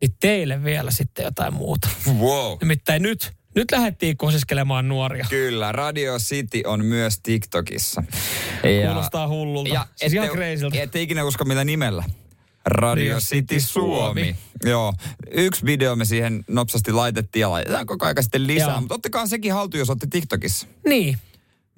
niin 0.00 0.14
teille 0.20 0.64
vielä 0.64 0.90
sitten 0.90 1.24
jotain 1.24 1.54
muuta. 1.54 1.88
Wow. 2.18 2.58
Nimittäin 2.60 3.02
nyt, 3.02 3.32
nyt 3.54 3.70
lähdettiin 3.72 4.16
kosiskelemaan 4.16 4.88
nuoria. 4.88 5.26
Kyllä, 5.30 5.72
Radio 5.72 6.18
City 6.18 6.62
on 6.66 6.84
myös 6.84 7.18
TikTokissa. 7.22 8.02
Kuulostaa 8.86 9.28
hullulta. 9.28 9.74
Ja 9.74 9.86
siis 9.96 10.12
ihan 10.12 10.26
ette, 10.26 10.36
crazyltä. 10.36 10.82
ette 10.82 11.02
ikinä 11.02 11.24
usko 11.24 11.44
millä 11.44 11.64
nimellä. 11.64 12.04
Radio 12.66 13.18
City 13.18 13.60
Suomi. 13.60 13.96
Suomi. 13.96 14.36
Joo. 14.64 14.92
Yksi 15.30 15.64
video 15.66 15.96
me 15.96 16.04
siihen 16.04 16.44
nopsasti 16.48 16.92
laitettiin 16.92 17.40
ja 17.40 17.50
laitetaan 17.50 17.86
koko 17.86 18.06
ajan 18.06 18.22
sitten 18.22 18.46
lisää. 18.46 18.68
Joo. 18.68 18.80
Mutta 18.80 18.94
ottakaa 18.94 19.26
sekin 19.26 19.52
haltuun, 19.52 19.78
jos 19.78 19.90
olette 19.90 20.06
TikTokissa. 20.10 20.66
Niin, 20.86 21.18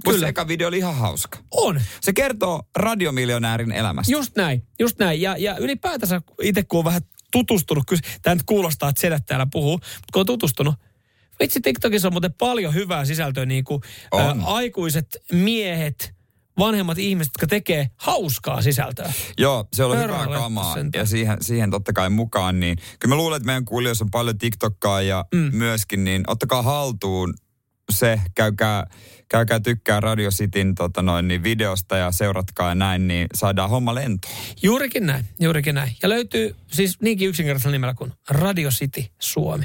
Kyllä. 0.04 0.14
Kyllä. 0.14 0.26
Se 0.26 0.28
eka 0.28 0.48
video 0.48 0.68
oli 0.68 0.78
ihan 0.78 0.94
hauska. 0.94 1.38
on. 1.50 1.80
Se 2.00 2.12
kertoo 2.12 2.62
radiomiljonäärin 2.76 3.72
elämästä. 3.72 4.12
Just 4.12 4.36
näin, 4.36 4.62
just 4.78 4.98
näin. 4.98 5.20
Ja, 5.20 5.36
ja 5.38 5.56
ylipäätänsä 5.56 6.22
itse 6.42 6.62
kun 6.62 6.78
on 6.78 6.84
vähän 6.84 7.02
tutustunut, 7.32 7.84
kyllä 7.88 8.02
tämä 8.22 8.34
nyt 8.34 8.42
kuulostaa, 8.46 8.88
että 8.88 9.00
sedät 9.00 9.26
täällä 9.26 9.46
puhuu, 9.52 9.72
mutta 9.72 10.08
kun 10.12 10.20
on 10.20 10.26
tutustunut, 10.26 10.74
vitsi 11.40 11.60
TikTokissa 11.60 12.08
on 12.08 12.14
muuten 12.14 12.32
paljon 12.32 12.74
hyvää 12.74 13.04
sisältöä, 13.04 13.46
niin 13.46 13.64
kuin 13.64 13.82
ä, 14.14 14.36
aikuiset 14.44 15.16
miehet, 15.32 16.14
vanhemmat 16.58 16.98
ihmiset, 16.98 17.30
jotka 17.34 17.46
tekee 17.46 17.90
hauskaa 17.96 18.62
sisältöä. 18.62 19.12
Joo, 19.38 19.68
se 19.72 19.84
on 19.84 19.98
hyvää 19.98 20.26
kamaa 20.26 20.76
ja 20.94 21.06
siihen, 21.06 21.38
siihen 21.40 21.70
totta 21.70 21.92
kai 21.92 22.10
mukaan. 22.10 22.60
Niin, 22.60 22.78
kyllä 22.98 23.14
mä 23.14 23.16
luulen, 23.16 23.36
että 23.36 23.46
meidän 23.46 23.64
kuulijoissa 23.64 24.04
on 24.04 24.10
paljon 24.10 24.38
TikTokkaa 24.38 25.02
ja 25.02 25.24
mm. 25.34 25.50
myöskin, 25.52 26.04
niin 26.04 26.24
ottakaa 26.26 26.62
haltuun 26.62 27.34
se, 27.92 28.20
käykää, 28.34 28.86
käykää 29.28 29.60
tykkää 29.60 30.00
Radio 30.00 30.30
Cityn 30.30 30.74
tota 30.74 31.02
noin, 31.02 31.28
niin 31.28 31.42
videosta 31.42 31.96
ja 31.96 32.12
seuratkaa 32.12 32.68
ja 32.68 32.74
näin, 32.74 33.08
niin 33.08 33.26
saadaan 33.34 33.70
homma 33.70 33.94
lentoon. 33.94 34.34
Juurikin 34.62 35.06
näin, 35.06 35.24
juurikin 35.40 35.74
näin. 35.74 35.96
Ja 36.02 36.08
löytyy 36.08 36.56
siis 36.72 37.00
niinkin 37.02 37.28
yksinkertaisella 37.28 37.72
nimellä 37.72 37.94
kuin 37.94 38.12
Radio 38.30 38.70
City 38.70 39.04
Suomi. 39.18 39.64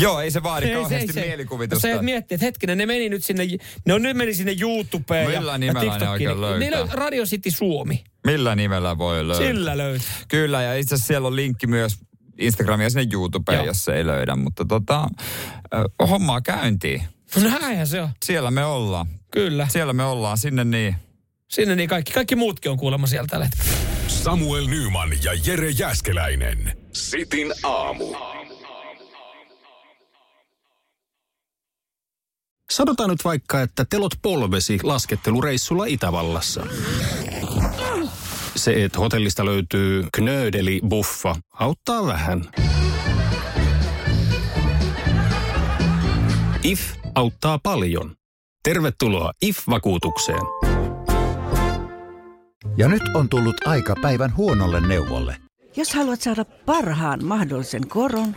Joo, 0.00 0.20
ei 0.20 0.30
se 0.30 0.42
vaadi 0.42 0.66
Ei 0.66 0.70
se- 0.72 0.74
kauheasti 0.80 1.06
ei 1.06 1.12
se. 1.12 1.20
mielikuvitusta. 1.26 1.80
Se 1.88 2.02
miettii, 2.02 2.34
että 2.34 2.44
hetkinen, 2.46 2.78
ne 2.78 2.86
meni 2.86 3.08
nyt 3.08 3.24
sinne, 3.24 3.46
ne 3.86 3.94
on 3.94 4.02
nyt 4.02 4.16
meni 4.16 4.34
sinne 4.34 4.56
YouTubeen 4.60 5.32
ja, 5.32 5.40
Millä 5.40 5.52
ja 5.52 5.58
nimellä 5.58 5.80
ne 5.84 5.90
TikTokiin. 5.90 6.10
oikein 6.10 6.40
niin- 6.40 6.58
niin 6.60 6.72
löytää? 6.72 6.94
löy- 6.94 6.98
Radio 6.98 7.24
City 7.24 7.50
Suomi. 7.50 8.04
Millä 8.26 8.56
nimellä 8.56 8.98
voi 8.98 9.28
löytää? 9.28 9.46
Sillä 9.46 9.78
löytyy. 9.78 10.06
Kyllä, 10.28 10.62
ja 10.62 10.74
itse 10.74 10.94
asiassa 10.94 11.06
siellä 11.06 11.28
on 11.28 11.36
linkki 11.36 11.66
myös 11.66 11.96
Instagramia 12.38 12.90
sinne 12.90 13.06
YouTubeen, 13.12 13.56
Joo. 13.56 13.66
jos 13.66 13.84
se 13.84 13.94
ei 13.94 14.06
löydä. 14.06 14.36
Mutta 14.36 14.64
tota, 14.64 15.08
ö, 15.74 16.06
hommaa 16.06 16.40
käyntiin. 16.40 17.02
No 17.42 17.50
näinhän 17.60 17.86
se 17.86 18.00
on. 18.02 18.08
Siellä 18.24 18.50
me 18.50 18.64
ollaan. 18.64 19.06
Kyllä. 19.30 19.68
Siellä 19.70 19.92
me 19.92 20.04
ollaan, 20.04 20.38
sinne 20.38 20.64
niin. 20.64 20.96
Sinne 21.48 21.76
niin 21.76 21.88
kaikki, 21.88 22.12
kaikki 22.12 22.36
muutkin 22.36 22.70
on 22.70 22.78
kuulemma 22.78 23.06
tällä 23.30 23.44
hetkellä. 23.44 23.70
Samuel 24.08 24.66
Nyman 24.66 25.10
ja 25.24 25.32
Jere 25.46 25.70
Jäskeläinen. 25.70 26.76
Sitin 26.92 27.52
aamu. 27.62 28.04
Sanotaan 32.70 33.10
nyt 33.10 33.24
vaikka, 33.24 33.60
että 33.60 33.84
telot 33.90 34.12
polvesi 34.22 34.78
laskettelureissulla 34.82 35.84
Itävallassa. 35.84 36.66
Se, 38.56 38.84
että 38.84 38.98
hotellista 38.98 39.44
löytyy 39.44 40.06
knöydeli 40.14 40.80
buffa, 40.88 41.36
auttaa 41.54 42.06
vähän. 42.06 42.44
IF 46.62 46.80
auttaa 47.14 47.58
paljon. 47.58 48.14
Tervetuloa 48.62 49.32
IF-vakuutukseen. 49.42 50.42
Ja 52.76 52.88
nyt 52.88 53.02
on 53.14 53.28
tullut 53.28 53.66
aika 53.66 53.94
päivän 54.02 54.36
huonolle 54.36 54.80
neuvolle. 54.80 55.36
Jos 55.76 55.94
haluat 55.94 56.20
saada 56.20 56.44
parhaan 56.44 57.24
mahdollisen 57.24 57.88
koron, 57.88 58.36